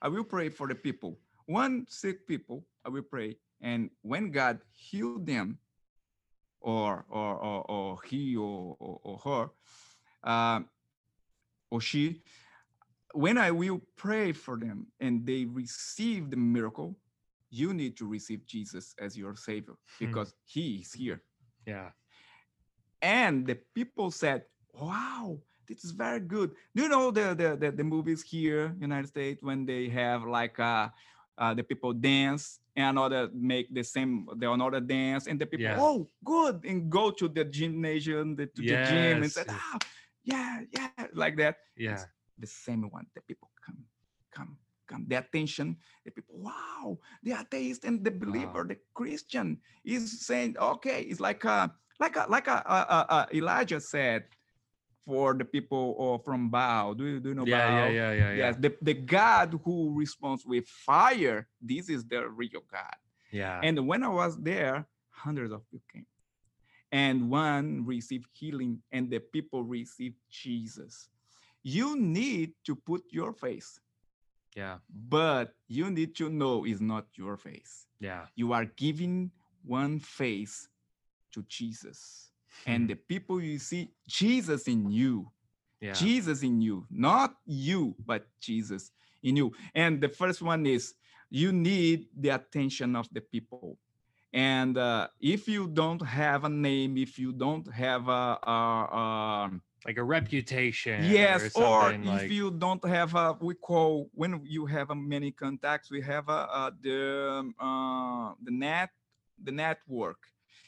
I 0.00 0.08
will 0.08 0.24
pray 0.24 0.48
for 0.48 0.68
the 0.68 0.74
people. 0.76 1.18
One 1.46 1.86
sick 1.88 2.26
people, 2.26 2.64
I 2.84 2.90
will 2.90 3.02
pray. 3.02 3.36
And 3.60 3.90
when 4.02 4.30
God 4.30 4.60
healed 4.70 5.26
them, 5.26 5.58
or 6.60 7.04
or 7.08 7.36
or, 7.36 7.70
or 7.70 7.98
he 8.06 8.36
or, 8.36 8.76
or, 8.78 9.00
or 9.02 9.18
her, 9.24 9.50
uh, 10.22 10.60
or 11.70 11.80
she, 11.80 12.22
when 13.14 13.38
I 13.38 13.50
will 13.50 13.80
pray 13.96 14.32
for 14.32 14.56
them 14.56 14.86
and 15.00 15.26
they 15.26 15.44
receive 15.46 16.30
the 16.30 16.36
miracle, 16.36 16.96
you 17.50 17.72
need 17.74 17.96
to 17.96 18.06
receive 18.06 18.44
Jesus 18.46 18.94
as 18.98 19.16
your 19.16 19.34
savior 19.36 19.74
Hmm. 19.98 20.06
because 20.06 20.34
he 20.44 20.76
is 20.82 20.92
here. 20.92 21.22
yeah. 21.66 21.90
And 23.00 23.46
the 23.46 23.56
people 23.74 24.10
said, 24.10 24.42
wow, 24.74 25.38
this 25.68 25.84
is 25.84 25.92
very 25.92 26.20
good. 26.20 26.50
Do 26.74 26.82
you 26.82 26.88
know 26.88 27.10
the, 27.10 27.34
the, 27.34 27.56
the, 27.56 27.70
the 27.70 27.84
movies 27.84 28.22
here, 28.22 28.74
United 28.80 29.06
States, 29.08 29.42
when 29.42 29.64
they 29.66 29.88
have 29.88 30.24
like 30.24 30.58
uh, 30.58 30.88
uh, 31.38 31.54
the 31.54 31.62
people 31.62 31.92
dance 31.92 32.58
and 32.74 32.98
another 32.98 33.28
make 33.32 33.72
the 33.72 33.84
same, 33.84 34.26
the 34.36 34.50
another 34.50 34.80
dance 34.80 35.26
and 35.28 35.38
the 35.40 35.46
people, 35.46 35.66
Yeah. 35.66 35.78
oh, 35.78 36.10
good, 36.24 36.64
and 36.64 36.90
go 36.90 37.10
to 37.12 37.28
the 37.28 37.44
gymnasium, 37.44 38.34
the, 38.34 38.46
to 38.46 38.62
the 38.62 38.76
gym 38.88 39.22
and 39.22 39.24
Yes. 39.24 39.34
said, 39.34 39.46
ah, 39.48 39.78
yeah, 40.24 40.60
yeah, 40.72 40.90
like 41.14 41.36
that. 41.36 41.56
Yeah. 41.76 41.92
It's 41.92 42.06
the 42.38 42.46
same 42.48 42.82
one. 42.90 43.06
The 43.14 43.20
people 43.22 43.50
come, 43.64 43.78
come. 44.34 44.58
The 45.08 45.16
attention, 45.16 45.76
the 46.04 46.10
people, 46.10 46.36
wow, 46.38 46.98
the 47.22 47.32
atheist 47.32 47.84
and 47.84 48.04
the 48.04 48.10
believer, 48.10 48.64
the 48.64 48.76
Christian 48.94 49.58
is 49.84 50.26
saying, 50.26 50.56
okay, 50.58 51.02
it's 51.02 51.20
like 51.20 51.44
a, 51.44 51.72
like 52.00 52.16
a, 52.16 52.26
like 52.28 52.46
a, 52.48 52.62
uh, 52.70 52.86
uh, 52.88 53.06
uh, 53.08 53.26
Elijah 53.34 53.80
said 53.80 54.24
for 55.04 55.34
the 55.34 55.44
people 55.44 55.94
or 55.98 56.18
from 56.18 56.50
Baal. 56.50 56.94
Do 56.94 57.06
you, 57.06 57.20
do 57.20 57.30
you 57.30 57.34
know 57.34 57.46
Yeah, 57.46 57.58
yeah, 57.58 57.84
Baal? 57.84 57.92
yeah, 57.92 58.12
yeah, 58.12 58.30
yeah. 58.30 58.36
Yes, 58.36 58.56
the, 58.58 58.74
the 58.82 58.94
God 58.94 59.58
who 59.64 59.92
responds 59.96 60.44
with 60.44 60.66
fire, 60.66 61.48
this 61.60 61.88
is 61.88 62.04
the 62.04 62.28
real 62.28 62.62
God. 62.70 62.96
Yeah. 63.30 63.60
And 63.62 63.86
when 63.86 64.02
I 64.02 64.08
was 64.08 64.36
there, 64.36 64.86
hundreds 65.10 65.52
of 65.52 65.62
people 65.70 65.84
came. 65.92 66.06
And 66.90 67.30
one 67.30 67.84
received 67.84 68.28
healing, 68.32 68.80
and 68.92 69.10
the 69.10 69.18
people 69.18 69.62
received 69.62 70.16
Jesus. 70.30 71.10
You 71.62 71.98
need 71.98 72.52
to 72.64 72.74
put 72.74 73.02
your 73.10 73.32
face, 73.34 73.78
yeah. 74.56 74.78
but 75.08 75.54
you 75.68 75.90
need 75.90 76.14
to 76.16 76.28
know 76.28 76.64
it's 76.64 76.80
not 76.80 77.06
your 77.14 77.36
face. 77.36 77.86
Yeah. 78.00 78.26
You 78.34 78.52
are 78.52 78.64
giving 78.64 79.30
one 79.64 79.98
face 80.00 80.68
to 81.32 81.42
Jesus. 81.48 82.30
And 82.66 82.88
the 82.88 82.96
people 82.96 83.40
you 83.40 83.58
see, 83.58 83.90
Jesus 84.08 84.66
in 84.66 84.90
you, 84.90 85.30
yeah. 85.80 85.92
Jesus 85.92 86.42
in 86.42 86.60
you, 86.60 86.86
not 86.90 87.36
you, 87.46 87.94
but 88.04 88.26
Jesus 88.40 88.90
in 89.22 89.36
you. 89.36 89.52
And 89.74 90.00
the 90.00 90.08
first 90.08 90.42
one 90.42 90.66
is 90.66 90.94
you 91.30 91.52
need 91.52 92.06
the 92.16 92.30
attention 92.30 92.96
of 92.96 93.08
the 93.12 93.20
people. 93.20 93.78
And 94.32 94.76
uh, 94.76 95.08
if 95.20 95.48
you 95.48 95.68
don't 95.68 96.02
have 96.02 96.44
a 96.44 96.48
name, 96.48 96.98
if 96.98 97.18
you 97.18 97.32
don't 97.32 97.66
have 97.72 98.08
a, 98.08 98.38
a, 98.42 98.50
a 98.50 99.50
like 99.86 99.98
a 99.98 100.02
reputation. 100.04 101.04
yes, 101.04 101.56
or, 101.56 101.64
or 101.64 101.92
if 101.92 102.04
like, 102.04 102.30
you 102.30 102.50
don't 102.50 102.84
have 102.84 103.14
a, 103.14 103.36
we 103.40 103.54
call 103.54 104.10
when 104.14 104.40
you 104.44 104.66
have 104.66 104.90
a 104.90 104.94
many 104.94 105.30
contacts, 105.30 105.90
we 105.90 106.00
have 106.02 106.28
a, 106.28 106.32
a 106.32 106.72
the 106.82 107.28
um, 107.30 107.54
uh, 107.60 108.34
the 108.42 108.50
net, 108.50 108.90
the 109.42 109.52
network. 109.52 110.18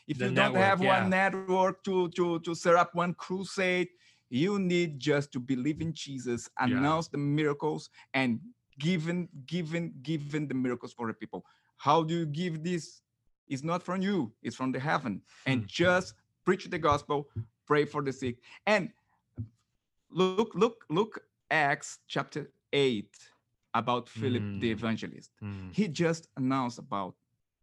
If 0.06 0.18
The 0.18 0.26
you 0.26 0.30
don't 0.32 0.54
have 0.54 0.80
yeah. 0.80 1.00
one 1.02 1.10
network 1.10 1.82
to 1.84 2.08
to 2.10 2.40
to 2.40 2.54
set 2.54 2.76
up 2.76 2.94
one 2.94 3.14
crusade, 3.14 3.88
you 4.28 4.58
need 4.58 4.98
just 4.98 5.32
to 5.32 5.40
believe 5.40 5.80
in 5.80 5.92
Jesus, 5.92 6.48
announce 6.58 7.08
the 7.08 7.18
miracles, 7.18 7.90
and 8.14 8.40
given 8.78 9.28
given 9.46 9.92
given 10.02 10.46
the 10.48 10.54
miracles 10.54 10.92
for 10.92 11.06
the 11.08 11.14
people. 11.14 11.44
How 11.76 12.02
do 12.02 12.14
you 12.14 12.26
give 12.26 12.62
this? 12.62 13.02
It's 13.48 13.64
not 13.64 13.82
from 13.82 14.00
you; 14.02 14.32
it's 14.42 14.56
from 14.56 14.70
the 14.72 14.78
heaven. 14.78 15.22
And 15.46 15.62
Hmm. 15.62 15.66
just 15.66 16.14
preach 16.44 16.64
the 16.70 16.78
gospel, 16.78 17.28
pray 17.66 17.84
for 17.84 18.02
the 18.02 18.12
sick, 18.12 18.36
and 18.66 18.90
look 20.10 20.54
look 20.54 20.84
look 20.88 21.20
Acts 21.50 21.98
chapter 22.06 22.50
eight 22.72 23.14
about 23.74 24.08
Philip 24.08 24.42
the 24.60 24.70
Mm. 24.70 24.76
evangelist. 24.78 25.30
Mm, 25.42 25.72
He 25.72 25.88
just 25.88 26.28
announced 26.36 26.78
about 26.78 27.14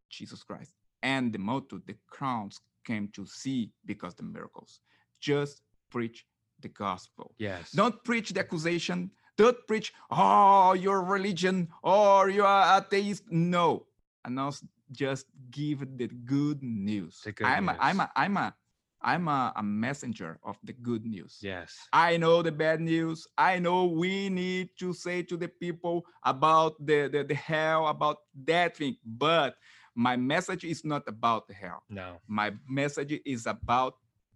Jesus 0.09 0.43
Christ, 0.43 0.73
and 1.01 1.31
the 1.33 1.39
multitude, 1.39 1.83
the 1.85 1.95
crowds 2.07 2.61
came 2.85 3.07
to 3.09 3.25
see 3.25 3.71
because 3.85 4.15
the 4.15 4.23
miracles. 4.23 4.79
Just 5.19 5.61
preach 5.89 6.25
the 6.59 6.69
gospel. 6.69 7.35
yes. 7.37 7.71
Don't 7.71 8.03
preach 8.03 8.29
the 8.33 8.39
accusation. 8.39 9.11
Don't 9.37 9.57
preach, 9.67 9.93
oh, 10.09 10.73
your 10.73 11.03
religion 11.03 11.67
or 11.83 12.29
you 12.29 12.43
are 12.43 12.77
atheist. 12.79 13.23
No, 13.29 13.85
announce. 14.25 14.63
Just 14.91 15.25
give 15.51 15.79
the 15.97 16.07
good 16.07 16.63
news. 16.63 17.21
The 17.23 17.33
good 17.33 17.45
I'm, 17.45 17.69
A, 17.69 17.77
i'm 17.79 17.99
a, 17.99 18.11
i'm 18.15 18.37
a, 18.37 18.55
I'm 19.01 19.27
a, 19.27 19.53
a 19.55 19.63
messenger 19.63 20.39
of 20.43 20.57
the 20.63 20.73
good 20.73 21.05
news. 21.05 21.37
Yes. 21.41 21.77
I 21.93 22.17
know 22.17 22.41
the 22.41 22.51
bad 22.51 22.81
news. 22.81 23.27
I 23.37 23.59
know 23.59 23.85
we 23.85 24.29
need 24.29 24.69
to 24.79 24.93
say 24.93 25.21
to 25.23 25.37
the 25.37 25.47
people 25.47 26.05
about 26.23 26.83
the, 26.85 27.07
the, 27.07 27.23
the 27.23 27.35
hell, 27.35 27.87
about 27.87 28.17
that 28.45 28.77
thing. 28.77 28.97
But 29.05 29.55
my 29.95 30.15
message 30.15 30.63
is 30.63 30.83
not 30.83 31.03
about 31.07 31.47
the 31.47 31.53
hell. 31.53 31.83
No. 31.89 32.17
My 32.27 32.53
message 32.67 33.19
is 33.25 33.45
about 33.45 33.95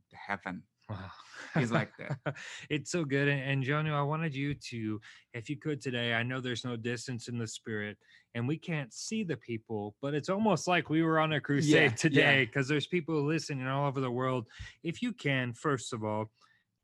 the 0.09 0.17
heaven. 0.17 0.63
Wow. 0.89 0.97
It's 1.55 1.71
like 1.71 1.91
that. 1.97 2.35
it's 2.69 2.91
so 2.91 3.03
good. 3.03 3.27
And, 3.27 3.41
and 3.41 3.63
Jonu, 3.63 3.93
I 3.93 4.01
wanted 4.01 4.35
you 4.35 4.53
to, 4.53 4.99
if 5.33 5.49
you 5.49 5.57
could 5.57 5.81
today, 5.81 6.13
I 6.13 6.23
know 6.23 6.39
there's 6.39 6.65
no 6.65 6.75
distance 6.75 7.27
in 7.27 7.37
the 7.37 7.47
spirit 7.47 7.97
and 8.33 8.47
we 8.47 8.57
can't 8.57 8.93
see 8.93 9.23
the 9.23 9.37
people, 9.37 9.95
but 10.01 10.13
it's 10.13 10.29
almost 10.29 10.67
like 10.67 10.89
we 10.89 11.03
were 11.03 11.19
on 11.19 11.33
a 11.33 11.41
crusade 11.41 11.91
yeah. 11.91 11.95
today 11.95 12.45
because 12.45 12.67
there's 12.67 12.87
people 12.87 13.21
listening 13.23 13.67
all 13.67 13.87
over 13.87 13.99
the 13.99 14.11
world. 14.11 14.47
If 14.83 15.01
you 15.01 15.11
can, 15.13 15.53
first 15.53 15.93
of 15.93 16.03
all, 16.03 16.31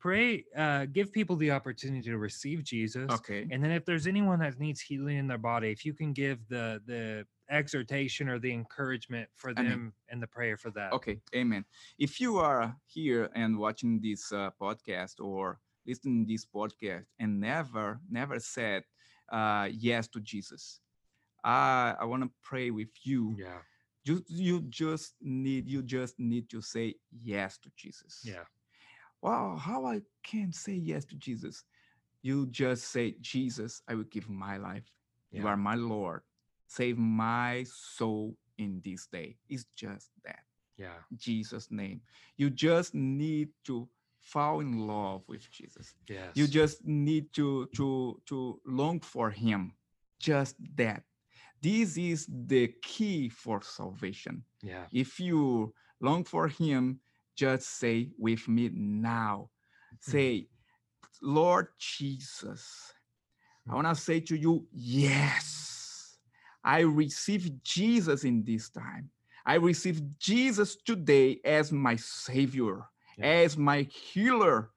pray, 0.00 0.44
uh, 0.56 0.86
give 0.86 1.12
people 1.12 1.36
the 1.36 1.50
opportunity 1.50 2.10
to 2.10 2.18
receive 2.18 2.64
Jesus. 2.64 3.10
Okay. 3.10 3.46
And 3.50 3.62
then 3.62 3.70
if 3.70 3.84
there's 3.84 4.06
anyone 4.06 4.40
that 4.40 4.58
needs 4.58 4.80
healing 4.80 5.16
in 5.16 5.26
their 5.26 5.38
body, 5.38 5.70
if 5.70 5.84
you 5.84 5.94
can 5.94 6.12
give 6.12 6.38
the 6.48 6.80
the 6.86 7.26
exhortation 7.50 8.28
or 8.28 8.38
the 8.38 8.52
encouragement 8.52 9.28
for 9.34 9.50
Amen. 9.50 9.64
them 9.64 9.92
and 10.08 10.22
the 10.22 10.26
prayer 10.26 10.56
for 10.56 10.70
that. 10.72 10.92
Okay. 10.92 11.20
Amen. 11.34 11.64
If 11.98 12.20
you 12.20 12.38
are 12.38 12.76
here 12.86 13.30
and 13.34 13.58
watching 13.58 14.00
this 14.00 14.32
uh, 14.32 14.50
podcast 14.60 15.20
or 15.20 15.58
listening 15.86 16.26
this 16.26 16.44
podcast 16.44 17.04
and 17.18 17.40
never, 17.40 18.00
never 18.10 18.38
said 18.38 18.84
uh, 19.30 19.68
yes 19.70 20.08
to 20.08 20.20
Jesus, 20.20 20.80
I, 21.44 21.94
I 22.00 22.04
want 22.04 22.22
to 22.22 22.30
pray 22.42 22.70
with 22.70 22.90
you. 23.02 23.36
Yeah. 23.38 23.58
You, 24.04 24.24
you 24.26 24.62
just 24.68 25.14
need, 25.20 25.68
you 25.68 25.82
just 25.82 26.18
need 26.18 26.48
to 26.50 26.62
say 26.62 26.94
yes 27.10 27.58
to 27.58 27.70
Jesus. 27.76 28.22
Yeah. 28.24 28.44
wow, 29.22 29.56
how 29.56 29.84
I 29.86 30.00
can 30.22 30.52
say 30.52 30.72
yes 30.74 31.04
to 31.06 31.16
Jesus? 31.16 31.64
You 32.22 32.46
just 32.46 32.90
say, 32.90 33.16
Jesus, 33.20 33.82
I 33.88 33.94
will 33.94 34.04
give 34.04 34.28
my 34.28 34.56
life. 34.56 34.90
You 35.30 35.46
are 35.46 35.56
my 35.56 35.74
Lord. 35.74 36.22
Save 36.68 36.98
my 36.98 37.64
soul 37.66 38.36
in 38.58 38.80
this 38.84 39.06
day. 39.06 39.36
It's 39.48 39.64
just 39.74 40.10
that. 40.24 40.40
Yeah. 40.76 40.98
Jesus' 41.16 41.70
name. 41.70 42.00
You 42.36 42.50
just 42.50 42.94
need 42.94 43.48
to 43.64 43.88
fall 44.20 44.60
in 44.60 44.86
love 44.86 45.22
with 45.26 45.50
Jesus. 45.50 45.94
Yes. 46.08 46.32
You 46.34 46.46
just 46.46 46.84
need 46.86 47.32
to 47.32 47.66
to 47.74 48.20
to 48.26 48.60
long 48.66 49.00
for 49.00 49.30
him. 49.30 49.72
Just 50.20 50.54
that. 50.76 51.02
This 51.60 51.96
is 51.96 52.26
the 52.28 52.68
key 52.82 53.28
for 53.28 53.62
salvation. 53.62 54.44
yeah. 54.62 54.84
If 54.92 55.18
you 55.18 55.74
long 56.00 56.22
for 56.24 56.46
him, 56.46 57.00
just 57.34 57.78
say 57.80 58.10
with 58.18 58.46
me 58.46 58.70
now. 58.72 59.50
Say, 60.00 60.46
Lord 61.22 61.68
Jesus, 61.78 62.92
I 63.66 63.70
Mm. 63.70 63.74
want 63.74 63.88
to 63.96 64.02
say 64.02 64.20
to 64.20 64.36
you, 64.36 64.66
yes, 64.72 65.67
I 66.64 66.80
receive 66.80 67.62
Jesus 67.62 68.24
in 68.24 68.44
this 68.44 68.68
time. 68.70 69.10
I 69.46 69.54
receive 69.54 70.02
Jesus 70.18 70.76
today 70.76 71.40
as 71.44 71.72
my 71.72 71.96
Savior, 71.96 72.84
Yeah. 73.16 73.26
as 73.26 73.56
my 73.56 73.82
healer, 73.82 74.70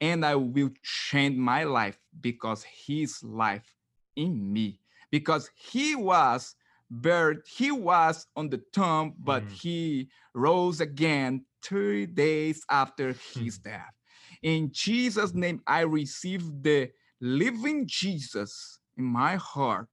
and 0.00 0.24
I 0.24 0.34
will 0.36 0.70
change 0.82 1.36
my 1.36 1.64
life 1.64 1.98
because 2.20 2.64
His 2.64 3.22
life 3.22 3.74
in 4.16 4.52
me, 4.52 4.80
because 5.10 5.50
He 5.54 5.94
was 5.96 6.54
buried, 6.90 7.40
He 7.46 7.70
was 7.70 8.26
on 8.36 8.50
the 8.50 8.58
tomb, 8.72 9.14
but 9.18 9.44
Mm. 9.44 9.50
He 9.50 10.10
rose 10.34 10.80
again 10.80 11.44
three 11.62 12.06
days 12.06 12.64
after 12.68 13.14
His 13.34 13.58
death. 13.70 13.94
In 14.42 14.70
Jesus' 14.72 15.34
name, 15.34 15.62
I 15.66 15.80
receive 15.80 16.42
the 16.62 16.90
living 17.20 17.86
Jesus 17.86 18.80
in 18.96 19.04
my 19.04 19.36
heart. 19.36 19.88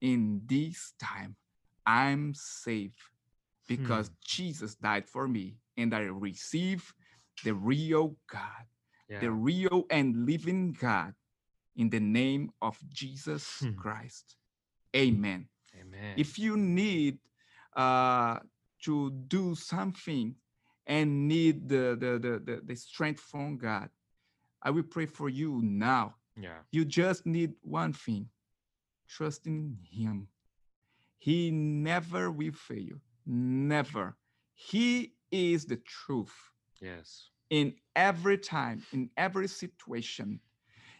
In 0.00 0.42
this 0.46 0.94
time, 1.00 1.36
I'm 1.86 2.34
safe 2.34 3.10
because 3.66 4.10
Jesus 4.24 4.74
died 4.76 5.06
for 5.08 5.26
me, 5.28 5.56
and 5.76 5.94
I 5.94 6.00
receive 6.00 6.92
the 7.44 7.54
real 7.54 8.16
God, 8.30 8.64
Yeah. 9.08 9.20
the 9.20 9.30
real 9.30 9.86
and 9.90 10.26
living 10.26 10.72
God, 10.72 11.14
in 11.76 11.90
the 11.90 12.00
name 12.00 12.50
of 12.60 12.78
Jesus 12.88 13.60
Hmm. 13.60 13.74
Christ. 13.76 14.36
Amen. 14.96 15.48
Amen. 15.78 16.14
If 16.16 16.38
you 16.38 16.56
need 16.56 17.18
uh, 17.76 18.40
to 18.84 19.10
do 19.28 19.54
something 19.54 20.34
and 20.86 21.28
need 21.28 21.68
the, 21.68 21.96
the, 21.98 22.18
the, 22.18 22.38
the, 22.44 22.60
the 22.64 22.74
strength 22.76 23.20
from 23.20 23.58
God, 23.58 23.90
I 24.62 24.70
will 24.70 24.82
pray 24.82 25.06
for 25.06 25.28
you 25.28 25.60
now. 25.62 26.16
yeah. 26.36 26.58
You 26.72 26.84
just 26.84 27.26
need 27.26 27.52
one 27.62 27.92
thing 27.92 28.28
trust 29.08 29.46
in 29.46 29.78
Him. 29.90 30.28
He 31.18 31.50
never 31.50 32.30
will 32.30 32.52
fail 32.52 32.78
you. 32.82 33.00
Never. 33.26 34.16
He 34.54 35.14
is 35.30 35.66
the 35.66 35.76
truth 35.76 36.34
Yes. 36.80 37.30
in 37.50 37.74
every 37.96 38.38
time, 38.38 38.82
in 38.92 39.10
every 39.16 39.48
situation. 39.48 40.40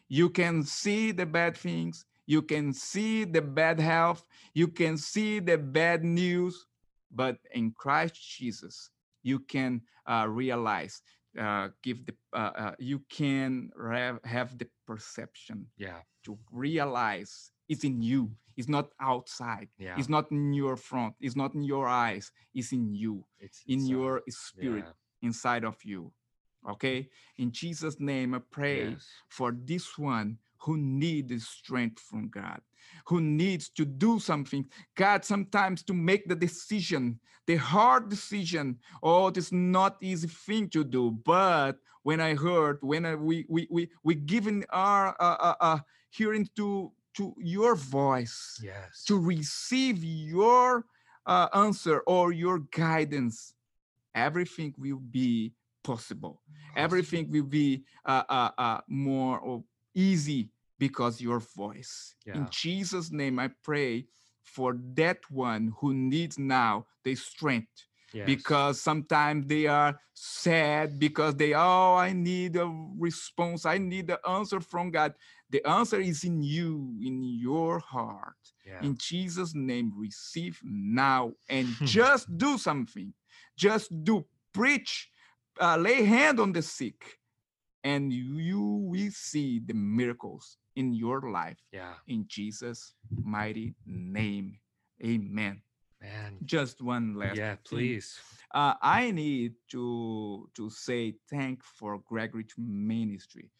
You 0.08 0.30
can 0.30 0.62
see 0.62 1.12
the 1.12 1.26
bad 1.26 1.56
things, 1.56 2.04
you 2.26 2.42
can 2.42 2.72
see 2.72 3.24
the 3.24 3.42
bad 3.42 3.78
health, 3.78 4.26
you 4.54 4.68
can 4.68 4.96
see 4.96 5.38
the 5.38 5.58
bad 5.58 6.04
news, 6.04 6.66
but 7.10 7.38
in 7.52 7.72
Christ 7.72 8.14
Jesus, 8.38 8.90
you 9.22 9.38
can 9.40 9.82
uh, 10.06 10.26
realize, 10.28 11.02
uh, 11.38 11.68
give 11.82 12.04
the, 12.06 12.14
uh, 12.32 12.52
uh, 12.56 12.74
you 12.78 13.00
can 13.10 13.70
have, 13.90 14.18
have 14.24 14.58
the 14.58 14.66
perception 14.86 15.66
Yeah. 15.76 16.00
to 16.24 16.38
realize 16.50 17.50
it's 17.68 17.84
in 17.84 18.02
you. 18.02 18.30
It's 18.56 18.68
not 18.68 18.90
outside. 19.00 19.68
Yeah. 19.78 19.94
It's 19.96 20.08
not 20.08 20.30
in 20.32 20.52
your 20.52 20.76
front. 20.76 21.14
It's 21.20 21.36
not 21.36 21.54
in 21.54 21.62
your 21.62 21.86
eyes. 21.86 22.32
It's 22.54 22.72
in 22.72 22.92
you, 22.92 23.24
It's 23.38 23.62
in 23.68 23.80
uh, 23.82 23.84
your 23.84 24.22
spirit 24.28 24.84
yeah. 24.86 25.28
inside 25.28 25.64
of 25.64 25.76
you. 25.84 26.12
Okay. 26.68 27.08
In 27.36 27.52
Jesus' 27.52 28.00
name, 28.00 28.34
I 28.34 28.40
pray 28.50 28.90
Yes. 28.90 29.06
for 29.28 29.52
this 29.52 29.96
one 29.96 30.38
who 30.60 30.76
needs 30.76 31.28
the 31.28 31.38
strength 31.38 32.00
from 32.00 32.28
God, 32.28 32.60
who 33.06 33.20
needs 33.20 33.68
to 33.70 33.84
do 33.84 34.18
something. 34.18 34.66
God, 34.96 35.24
sometimes 35.24 35.84
to 35.84 35.94
make 35.94 36.28
the 36.28 36.34
decision, 36.34 37.20
the 37.46 37.56
hard 37.56 38.08
decision. 38.08 38.78
Oh, 39.02 39.28
it's 39.28 39.52
not 39.52 39.98
easy 40.02 40.26
thing 40.26 40.68
to 40.70 40.82
do. 40.82 41.12
But 41.12 41.78
when 42.02 42.20
I 42.20 42.34
heard, 42.34 42.78
when 42.80 43.06
I, 43.06 43.14
we 43.14 43.46
we 43.48 43.68
we 43.70 43.88
we 44.02 44.16
given 44.16 44.64
our 44.70 45.14
uh, 45.20 45.36
uh, 45.38 45.54
uh, 45.60 45.78
hearing 46.10 46.48
to 46.56 46.90
to 47.14 47.34
your 47.38 47.74
voice 47.74 48.60
Yes. 48.62 49.04
to 49.06 49.18
receive 49.18 50.02
your 50.02 50.84
uh, 51.26 51.48
answer 51.54 52.00
or 52.06 52.32
your 52.32 52.60
guidance, 52.70 53.54
everything 54.14 54.74
will 54.78 55.00
be 55.10 55.52
possible. 55.82 56.42
Everything 56.76 57.30
will 57.30 57.44
be 57.44 57.84
uh, 58.04 58.22
uh, 58.28 58.50
uh, 58.58 58.80
more 58.88 59.38
or 59.38 59.64
easy 59.94 60.50
because 60.78 61.20
your 61.20 61.40
voice. 61.40 62.14
In 62.34 62.46
Jesus' 62.50 63.10
name, 63.10 63.38
I 63.38 63.50
pray 63.62 64.06
for 64.44 64.78
that 64.94 65.18
one 65.30 65.72
who 65.80 65.92
needs 65.94 66.38
now 66.38 66.86
the 67.04 67.14
strength 67.14 67.87
Yes. 68.12 68.26
because 68.26 68.80
sometimes 68.80 69.46
they 69.46 69.66
are 69.66 69.98
sad 70.14 70.98
because 70.98 71.36
they 71.36 71.52
oh 71.54 71.94
i 71.94 72.12
need 72.12 72.56
a 72.56 72.66
response. 72.98 73.66
I 73.66 73.78
need 73.78 74.06
the 74.08 74.18
answer 74.28 74.60
from 74.60 74.90
god. 74.90 75.14
The 75.50 75.64
answer 75.66 76.00
is 76.00 76.24
in 76.24 76.42
you 76.42 76.94
in 77.02 77.22
your 77.22 77.78
heart. 77.78 78.36
Yeah. 78.66 78.82
in 78.82 78.96
jesus 78.98 79.54
name 79.54 79.92
receive 79.96 80.60
now 80.64 81.32
and 81.48 81.68
just 81.84 82.26
do 82.36 82.58
something. 82.58 83.12
Just 83.56 83.92
do. 84.04 84.24
Preach 84.52 85.10
uh, 85.60 85.76
lay 85.76 86.04
hand 86.04 86.40
on 86.40 86.52
the 86.52 86.62
sick 86.62 87.18
and 87.84 88.12
you, 88.12 88.38
you 88.38 88.62
will 88.62 89.10
see 89.12 89.60
the 89.64 89.74
miracles 89.74 90.56
in 90.76 90.94
your 90.94 91.30
life. 91.30 91.58
Yeah. 91.72 91.94
in 92.06 92.24
jesus 92.28 92.94
mighty 93.22 93.74
name. 93.86 94.58
Amen 95.04 95.62
Man. 96.02 96.38
just 96.44 96.80
one 96.80 97.14
last 97.14 97.36
Yeah, 97.38 97.56
please. 97.64 98.20
uh, 98.54 98.74
I 98.82 99.10
need 99.10 99.54
to 99.70 100.48
to 100.54 100.70
say 100.70 101.16
thank 101.28 101.64
for 101.64 101.98
Gregorich 102.10 102.56
Ministry 102.56 103.50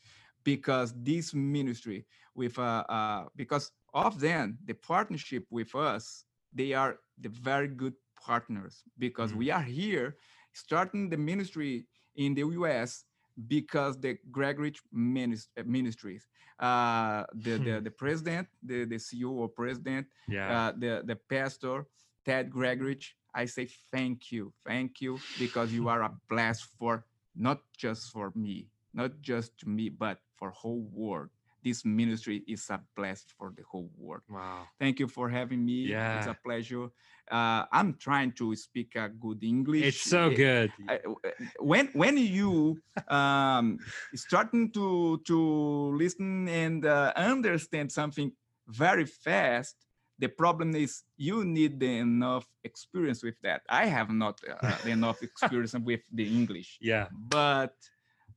because 0.44 0.94
this 0.96 1.34
ministry 1.34 2.06
with 2.34 2.58
uh, 2.58 2.84
uh 2.88 3.24
because 3.36 3.72
of 3.92 4.20
them 4.20 4.58
the 4.64 4.74
partnership 4.74 5.44
with 5.50 5.74
us 5.74 6.24
they 6.54 6.72
are 6.72 6.98
the 7.20 7.28
very 7.28 7.68
good 7.68 7.94
partners 8.26 8.82
because 8.98 9.32
Mm. 9.32 9.38
we 9.38 9.50
are 9.50 9.62
here 9.62 10.16
starting 10.52 11.10
the 11.10 11.16
ministry 11.16 11.86
in 12.14 12.34
the 12.34 12.44
US 12.60 13.04
because 13.46 14.00
the 14.00 14.16
Gregorich 14.30 14.80
Minis- 14.94 15.48
uh, 15.58 15.62
Ministries 15.66 16.26
uh 16.60 17.24
the, 17.34 17.58
the 17.58 17.80
the 17.86 17.90
president 17.90 18.46
the 18.62 18.84
the 18.84 18.96
CEO 18.98 19.30
or 19.30 19.48
president 19.48 20.06
Yeah. 20.28 20.50
uh, 20.52 20.72
the 20.78 21.02
the 21.04 21.16
pastor 21.28 21.86
Ted 22.28 22.50
Gregorich. 22.50 23.14
I 23.34 23.46
say 23.46 23.68
thank 23.90 24.30
you, 24.30 24.52
thank 24.66 25.00
you, 25.00 25.18
because 25.38 25.72
you 25.72 25.88
are 25.88 26.02
a 26.02 26.12
bless 26.28 26.60
for 26.60 27.06
not 27.34 27.60
just 27.76 28.10
for 28.10 28.32
me, 28.34 28.66
not 28.92 29.12
just 29.22 29.56
to 29.60 29.68
me, 29.68 29.88
but 29.88 30.18
for 30.36 30.50
whole 30.50 30.86
world. 30.92 31.30
This 31.64 31.84
ministry 31.86 32.42
is 32.46 32.68
a 32.68 32.80
bless 32.96 33.24
for 33.38 33.52
the 33.56 33.62
whole 33.70 33.90
world. 33.96 34.22
wow. 34.28 34.68
Thank 34.78 35.00
you 35.00 35.08
for 35.08 35.28
having 35.30 35.64
me. 35.64 35.86
Yeah, 35.92 36.18
It's 36.18 36.26
a 36.26 36.36
pleasure. 36.44 36.88
Uh, 37.30 37.64
I'm 37.72 37.94
trying 37.94 38.32
to 38.32 38.54
speak 38.56 38.94
a 38.96 39.08
good 39.08 39.42
English. 39.42 39.86
It's 39.88 40.10
so 40.10 40.28
good. 40.30 40.70
I- 40.88 41.00
when 41.60 41.88
when 41.94 42.16
you 42.18 42.78
um 43.08 43.78
starting 44.14 44.70
to 44.72 45.18
to 45.26 45.38
listen 45.96 46.48
and 46.48 46.84
uh, 46.84 47.12
understand 47.16 47.90
something 47.90 48.32
very 48.68 49.06
fast 49.06 49.76
the 50.18 50.28
problem 50.28 50.74
is 50.74 51.02
you 51.16 51.44
need 51.44 51.78
the 51.80 51.98
enough 51.98 52.46
experience 52.64 53.22
with 53.22 53.38
that 53.42 53.62
i 53.68 53.86
have 53.86 54.10
not 54.10 54.40
uh, 54.48 54.76
enough 54.96 55.22
experience 55.22 55.74
with 55.74 56.00
the 56.12 56.26
english 56.26 56.78
Yeah. 56.80 57.06
but 57.12 57.74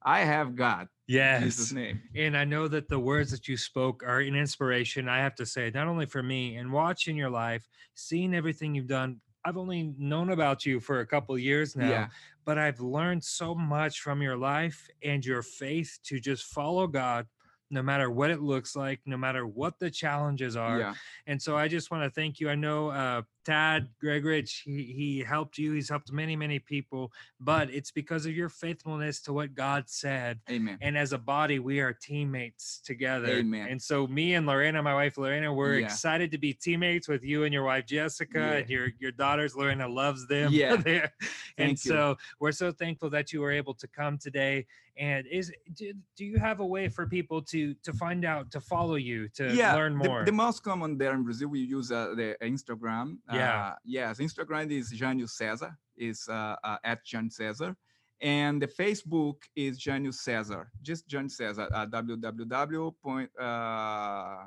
i 0.02 0.20
have 0.22 0.56
god 0.56 0.88
Yes. 1.08 1.44
jesus 1.44 1.72
name 1.74 2.02
And 2.16 2.38
I 2.38 2.46
know 2.46 2.68
that 2.68 2.88
the 2.88 3.00
words 3.00 3.32
that 3.32 3.48
you 3.48 3.58
spoke 3.58 4.04
are 4.04 4.20
an 4.20 4.36
inspiration. 4.36 5.08
I 5.10 5.20
have 5.20 5.36
to 5.36 5.46
say, 5.46 5.72
not 5.74 5.88
only 5.88 6.06
for 6.06 6.24
me 6.24 6.56
and 6.60 6.72
watching 6.72 7.16
your 7.18 7.30
life, 7.30 7.68
seeing 7.96 8.34
everything 8.34 8.76
you've 8.76 8.88
done. 9.00 9.20
I've 9.44 9.58
only 9.58 9.94
known 9.98 10.30
about 10.30 10.66
you 10.68 10.80
for 10.80 11.00
a 11.00 11.06
couple 11.14 11.38
years 11.38 11.76
now, 11.76 11.90
yeah 11.90 12.08
but 12.46 12.58
I've 12.58 12.80
learned 12.82 13.24
so 13.24 13.54
much 13.56 14.02
from 14.02 14.22
your 14.22 14.38
life 14.38 14.88
and 15.04 15.26
your 15.26 15.42
faith 15.44 16.00
to 16.08 16.20
just 16.20 16.44
follow 16.46 16.88
God 16.88 17.28
no 17.72 17.82
matter 17.82 18.12
what 18.12 18.30
it 18.30 18.42
looks 18.42 18.76
like, 18.76 19.00
no 19.06 19.18
matter 19.18 19.48
what 19.48 19.80
the 19.80 19.90
challenges 19.90 20.56
are. 20.56 20.78
yeah 20.80 20.94
And 21.26 21.42
so 21.42 21.58
I 21.58 21.68
just 21.68 21.90
want 21.90 22.04
to 22.04 22.10
thank 22.12 22.40
you. 22.40 22.50
I 22.50 22.56
know 22.56 22.90
uh, 22.90 23.22
Tad 23.44 23.88
Gregorich, 24.04 24.62
he, 24.64 24.84
he 24.84 25.20
helped 25.20 25.58
you. 25.58 25.74
He's 25.74 25.90
helped 25.90 26.12
many, 26.12 26.36
many 26.36 26.60
people, 26.60 27.12
but 27.40 27.70
it's 27.72 27.92
because 27.92 28.26
of 28.26 28.34
your 28.36 28.50
faithfulness 28.50 29.22
to 29.24 29.34
what 29.34 29.54
God 29.56 29.86
said. 29.88 30.40
amen 30.50 30.78
And 30.82 30.98
as 30.98 31.14
a 31.14 31.18
body, 31.18 31.60
we 31.60 31.80
are 31.80 31.94
teammates 31.94 32.80
together. 32.86 33.28
Amen. 33.38 33.68
And 33.70 33.82
so 33.82 34.06
me 34.08 34.36
and 34.36 34.46
Lorena, 34.46 34.82
my 34.84 34.94
wife 34.94 35.18
Lorena, 35.18 35.54
we're 35.54 35.80
Yeah. 35.80 35.86
excited 35.86 36.32
to 36.32 36.38
be 36.38 36.54
teammates 36.54 37.08
with 37.08 37.24
you 37.24 37.44
and 37.44 37.54
your 37.54 37.64
wife 37.64 37.86
Jessica 37.86 38.40
Yeah. 38.40 38.52
and 38.60 38.70
your 38.70 38.88
your 39.00 39.12
daughters. 39.12 39.56
Lorena 39.56 39.88
loves 39.88 40.28
them. 40.28 40.52
Yeah. 40.54 40.82
And 41.58 41.68
Thank 41.78 41.86
you. 41.86 41.92
so 41.92 42.18
we're 42.40 42.54
so 42.54 42.72
thankful 42.72 43.10
that 43.12 43.34
you 43.34 43.42
were 43.42 43.52
able 43.52 43.74
to 43.76 43.88
come 43.88 44.18
today. 44.18 44.66
And 44.98 45.26
is 45.28 45.52
do, 45.76 45.94
do 46.18 46.26
you 46.26 46.38
have 46.38 46.60
a 46.60 46.66
way 46.66 46.88
for 46.90 47.06
people 47.08 47.42
to 47.44 47.74
to 47.84 47.94
find 47.94 48.26
out 48.26 48.52
to 48.52 48.60
follow 48.62 48.96
you 48.96 49.28
to 49.38 49.54
yeah 49.54 49.74
learn 49.76 49.98
the- 49.98 50.08
more? 50.10 50.26
The, 50.26 50.32
most 50.32 50.64
common 50.64 50.98
there 50.98 51.14
in 51.14 51.24
brazil 51.24 51.50
we 51.50 51.60
use 51.60 51.92
uh, 51.92 52.14
the 52.16 52.36
instagram 52.42 53.18
Yeah. 53.34 53.68
uh, 53.68 53.76
yes 53.84 54.20
instagram 54.20 54.72
is 54.72 54.92
janio 54.94 55.30
cesar 55.30 55.78
is 55.98 56.28
uh, 56.30 56.56
uh, 56.64 56.78
at 56.84 57.04
jan 57.06 57.30
cesar 57.30 57.76
and 58.22 58.62
the 58.62 58.68
facebook 58.68 59.38
is 59.56 59.80
janio 59.80 60.14
cesar 60.14 60.72
just 60.82 61.08
jan 61.08 61.30
cesar 61.30 61.68
uh, 61.74 61.86
www 61.86 62.94
point 63.04 63.30
uh, 63.40 64.46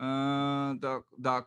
uh, 0.00 1.40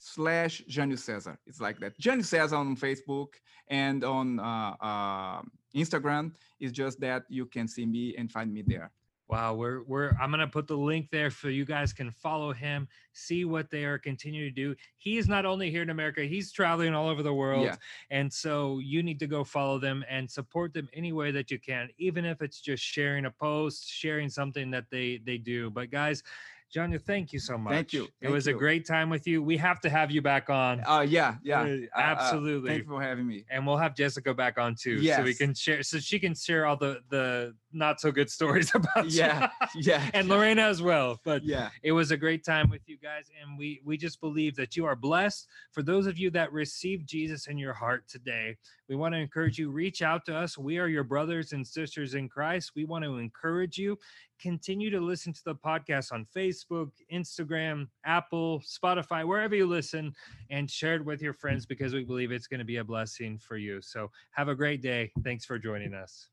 slash 0.00 0.62
Janio 0.68 0.98
Cesar. 0.98 1.38
It's 1.46 1.60
like 1.60 1.78
that. 1.80 1.98
Janio 2.00 2.24
Cesar 2.24 2.56
on 2.56 2.74
Facebook 2.76 3.34
and 3.68 4.02
on 4.02 4.40
uh, 4.40 5.42
Instagram 5.76 6.32
is 6.58 6.72
just 6.72 7.00
that 7.00 7.24
you 7.28 7.46
can 7.46 7.68
see 7.68 7.86
me 7.86 8.14
and 8.16 8.32
find 8.32 8.52
me 8.52 8.62
there. 8.66 8.90
Wow, 9.30 9.54
we're 9.54 9.82
we're 9.84 10.10
I'm 10.20 10.30
gonna 10.32 10.48
put 10.48 10.66
the 10.66 10.76
link 10.76 11.08
there 11.12 11.30
so 11.30 11.46
you 11.46 11.64
guys 11.64 11.92
can 11.92 12.10
follow 12.10 12.52
him, 12.52 12.88
see 13.12 13.44
what 13.44 13.70
they 13.70 13.84
are 13.84 13.96
continuing 13.96 14.48
to 14.52 14.54
do. 14.54 14.74
He 14.96 15.18
is 15.18 15.28
not 15.28 15.46
only 15.46 15.70
here 15.70 15.82
in 15.82 15.90
America, 15.90 16.22
he's 16.22 16.50
traveling 16.50 16.94
all 16.94 17.08
over 17.08 17.22
the 17.22 17.32
world. 17.32 17.64
Yeah. 17.64 17.76
And 18.10 18.32
so 18.32 18.80
you 18.80 19.04
need 19.04 19.20
to 19.20 19.28
go 19.28 19.44
follow 19.44 19.78
them 19.78 20.04
and 20.10 20.28
support 20.28 20.74
them 20.74 20.88
any 20.92 21.12
way 21.12 21.30
that 21.30 21.48
you 21.50 21.60
can, 21.60 21.90
even 21.98 22.24
if 22.24 22.42
it's 22.42 22.60
just 22.60 22.82
sharing 22.82 23.26
a 23.26 23.30
post, 23.30 23.88
sharing 23.88 24.28
something 24.28 24.70
that 24.72 24.86
they 24.90 25.20
they 25.24 25.38
do. 25.38 25.70
But 25.70 25.90
guys, 25.92 26.24
Johnny, 26.72 26.98
thank 26.98 27.32
you 27.32 27.40
so 27.40 27.58
much. 27.58 27.72
Thank 27.72 27.92
you, 27.92 28.04
It 28.04 28.10
thank 28.22 28.32
was 28.32 28.46
a 28.46 28.52
great 28.52 28.86
time 28.86 29.10
with 29.10 29.26
you. 29.26 29.42
We 29.42 29.56
have 29.56 29.80
to 29.80 29.90
have 29.90 30.12
you 30.12 30.22
back 30.22 30.48
on. 30.50 30.80
Uh, 30.86 31.00
yeah, 31.00 31.34
yeah. 31.42 31.62
Uh, 31.62 31.64
Uh, 31.64 31.70
uh, 31.96 32.00
absolutely. 32.00 32.70
thank 32.70 32.82
you 32.84 32.88
for 32.88 33.02
having 33.02 33.26
me. 33.26 33.44
and 33.50 33.66
we'll 33.66 33.76
have 33.76 33.96
Jessica 33.96 34.32
back 34.32 34.56
on 34.56 34.76
too, 34.76 35.02
so 35.04 35.24
we 35.24 35.34
can 35.34 35.52
share, 35.52 35.82
so 35.82 35.98
she 35.98 36.20
can 36.20 36.32
share 36.32 36.66
all 36.66 36.76
the 36.76 37.02
the 37.08 37.56
not 37.72 38.00
so 38.00 38.10
good 38.10 38.30
stories 38.30 38.72
about 38.74 39.10
you. 39.10 39.18
Yeah, 39.18 39.50
yeah. 39.74 40.10
and 40.14 40.28
Lorena 40.28 40.62
as 40.62 40.82
well. 40.82 41.20
But 41.24 41.44
Yeah, 41.44 41.70
it 41.82 41.92
was 41.92 42.10
a 42.10 42.16
great 42.16 42.44
time 42.44 42.70
with 42.70 42.82
you 42.86 42.98
guys, 42.98 43.30
and 43.40 43.58
we 43.58 43.80
we 43.84 43.96
just 43.96 44.20
believe 44.20 44.56
that 44.56 44.76
you 44.76 44.84
are 44.84 44.96
blessed. 44.96 45.46
For 45.72 45.82
those 45.82 46.06
of 46.06 46.18
you 46.18 46.30
that 46.30 46.52
received 46.52 47.08
Jesus 47.08 47.46
in 47.46 47.58
your 47.58 47.72
heart 47.72 48.08
today, 48.08 48.56
we 48.88 48.96
want 48.96 49.14
to 49.14 49.20
encourage 49.20 49.58
you. 49.58 49.70
Reach 49.70 50.02
out 50.02 50.24
to 50.26 50.36
us. 50.36 50.58
We 50.58 50.78
are 50.78 50.88
your 50.88 51.04
brothers 51.04 51.52
and 51.52 51.66
sisters 51.66 52.14
in 52.14 52.28
Christ. 52.28 52.72
We 52.74 52.84
want 52.84 53.04
to 53.04 53.18
encourage 53.18 53.78
you. 53.78 53.98
Continue 54.40 54.90
to 54.90 55.00
listen 55.00 55.32
to 55.34 55.44
the 55.44 55.54
podcast 55.54 56.12
on 56.12 56.26
Facebook, 56.34 56.90
Instagram, 57.12 57.88
Apple, 58.04 58.60
Spotify, 58.60 59.26
wherever 59.26 59.54
you 59.54 59.66
listen, 59.66 60.14
and 60.48 60.70
share 60.70 60.96
it 60.96 61.04
with 61.04 61.20
your 61.20 61.34
friends 61.34 61.66
because 61.66 61.92
we 61.92 62.04
believe 62.04 62.32
it's 62.32 62.46
going 62.46 62.58
to 62.58 62.64
be 62.64 62.78
a 62.78 62.84
blessing 62.84 63.38
for 63.38 63.56
you. 63.56 63.80
So 63.82 64.10
have 64.30 64.48
a 64.48 64.54
great 64.54 64.80
day. 64.80 65.12
Thanks 65.22 65.44
for 65.44 65.58
joining 65.58 65.94
us. 65.94 66.30